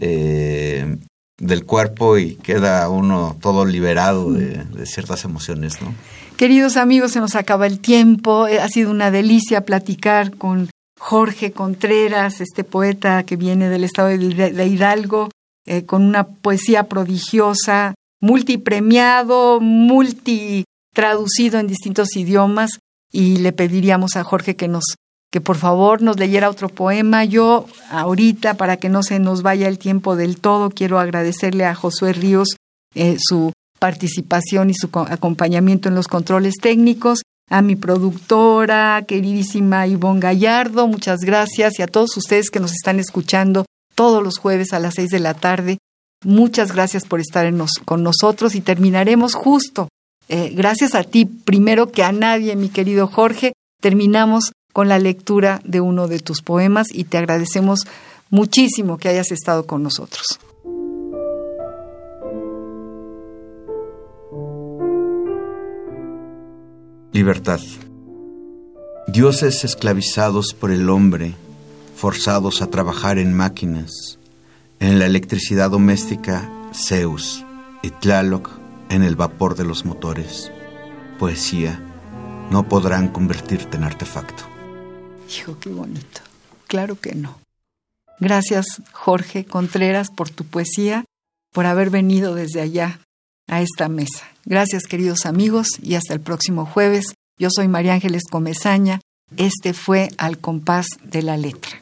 eh, 0.01 0.97
del 1.37 1.65
cuerpo 1.65 2.17
y 2.17 2.35
queda 2.35 2.89
uno 2.89 3.37
todo 3.41 3.65
liberado 3.65 4.31
de, 4.31 4.63
de 4.63 4.85
ciertas 4.87 5.23
emociones, 5.23 5.81
¿no? 5.83 5.93
Queridos 6.38 6.75
amigos, 6.75 7.13
se 7.13 7.21
nos 7.21 7.36
acaba 7.36 7.65
el 7.65 7.79
tiempo. 7.79 8.47
Eh, 8.47 8.59
ha 8.59 8.67
sido 8.67 8.91
una 8.91 9.09
delicia 9.09 9.61
platicar 9.61 10.36
con 10.36 10.69
Jorge 10.99 11.53
Contreras, 11.53 12.41
este 12.41 12.65
poeta 12.65 13.23
que 13.23 13.38
viene 13.38 13.69
del 13.69 13.86
estado 13.86 14.09
de 14.09 14.67
Hidalgo, 14.67 15.29
eh, 15.65 15.86
con 15.86 16.03
una 16.03 16.27
poesía 16.27 16.89
prodigiosa, 16.89 17.95
multipremiado, 18.19 19.61
multi 19.61 20.65
traducido 20.93 21.57
en 21.59 21.67
distintos 21.67 22.15
idiomas 22.17 22.79
y 23.13 23.38
le 23.38 23.53
pediríamos 23.53 24.17
a 24.17 24.23
Jorge 24.23 24.55
que 24.55 24.67
nos 24.67 24.83
que 25.31 25.41
por 25.41 25.57
favor 25.57 26.01
nos 26.01 26.17
leyera 26.17 26.49
otro 26.49 26.69
poema. 26.69 27.25
Yo 27.25 27.65
ahorita, 27.89 28.55
para 28.55 28.77
que 28.77 28.89
no 28.89 29.03
se 29.03 29.19
nos 29.19 29.41
vaya 29.41 29.67
el 29.67 29.79
tiempo 29.79 30.15
del 30.15 30.39
todo, 30.39 30.69
quiero 30.69 30.99
agradecerle 30.99 31.65
a 31.65 31.75
Josué 31.75 32.13
Ríos 32.13 32.55
eh, 32.93 33.17
su 33.19 33.51
participación 33.86 34.71
y 34.71 34.73
su 34.73 34.89
acompañamiento 34.91 35.89
en 35.89 35.93
los 35.93 36.07
controles 36.07 36.55
técnicos, 36.59 37.21
a 37.51 37.61
mi 37.61 37.75
productora, 37.75 39.05
queridísima 39.07 39.86
Ivonne 39.86 40.21
Gallardo, 40.21 40.88
muchas 40.88 41.19
gracias, 41.19 41.77
y 41.77 41.83
a 41.83 41.88
todos 41.88 42.17
ustedes 42.17 42.49
que 42.49 42.59
nos 42.59 42.71
están 42.71 42.99
escuchando 42.99 43.67
todos 43.93 44.23
los 44.23 44.39
jueves 44.39 44.73
a 44.73 44.79
las 44.79 44.95
seis 44.95 45.11
de 45.11 45.19
la 45.19 45.36
tarde. 45.36 45.77
Muchas 46.23 46.71
gracias 46.71 47.05
por 47.05 47.19
estar 47.19 47.45
con 47.86 48.01
nosotros 48.01 48.55
y 48.55 48.61
terminaremos 48.61 49.36
justo. 49.36 49.88
Eh, 50.29 50.49
gracias 50.55 50.95
a 50.95 51.03
ti, 51.03 51.25
primero 51.27 51.91
que 51.91 52.03
a 52.03 52.11
nadie, 52.11 52.55
mi 52.55 52.69
querido 52.69 53.05
Jorge, 53.05 53.53
terminamos 53.79 54.51
con 54.73 54.88
la 54.88 54.97
lectura 54.97 55.61
de 55.63 55.79
uno 55.79 56.07
de 56.07 56.17
tus 56.17 56.41
poemas 56.41 56.88
y 56.91 57.03
te 57.03 57.19
agradecemos 57.19 57.81
muchísimo 58.31 58.97
que 58.97 59.09
hayas 59.09 59.31
estado 59.31 59.67
con 59.67 59.83
nosotros. 59.83 60.39
Libertad. 67.16 67.61
Dioses 69.07 69.63
esclavizados 69.63 70.53
por 70.53 70.70
el 70.70 70.89
hombre, 70.89 71.34
forzados 71.95 72.61
a 72.61 72.68
trabajar 72.68 73.20
en 73.20 73.34
máquinas, 73.34 74.20
en 74.82 74.99
la 74.99 75.05
electricidad 75.05 75.70
doméstica, 75.70 76.51
Zeus, 76.74 77.45
y 77.82 77.91
Tlaloc 77.91 78.49
en 78.89 79.01
el 79.01 79.16
vapor 79.16 79.55
de 79.55 79.63
los 79.63 79.86
motores. 79.86 80.51
Poesía, 81.18 81.80
no 82.51 82.68
podrán 82.68 83.07
convertirte 83.07 83.78
en 83.78 83.86
artefacto. 83.86 84.43
Hijo, 85.30 85.57
qué 85.57 85.70
bonito. 85.70 86.20
Claro 86.68 86.99
que 86.99 87.16
no. 87.16 87.39
Gracias, 88.20 88.82
Jorge 88.91 89.45
Contreras, 89.45 90.09
por 90.09 90.30
tu 90.32 90.43
poesía, 90.43 91.05
por 91.53 91.66
haber 91.66 91.91
venido 91.91 92.36
desde 92.36 92.59
allá 92.59 92.99
a 93.47 93.61
esta 93.61 93.88
mesa. 93.88 94.34
Gracias 94.45 94.83
queridos 94.83 95.25
amigos 95.25 95.67
y 95.81 95.95
hasta 95.95 96.13
el 96.13 96.21
próximo 96.21 96.67
jueves. 96.67 97.15
Yo 97.39 97.49
soy 97.49 97.67
María 97.67 97.93
Ángeles 97.93 98.23
Comezaña. 98.29 99.01
Este 99.37 99.73
fue 99.73 100.09
Al 100.19 100.37
compás 100.37 100.85
de 101.03 101.23
la 101.23 101.35
letra. 101.35 101.81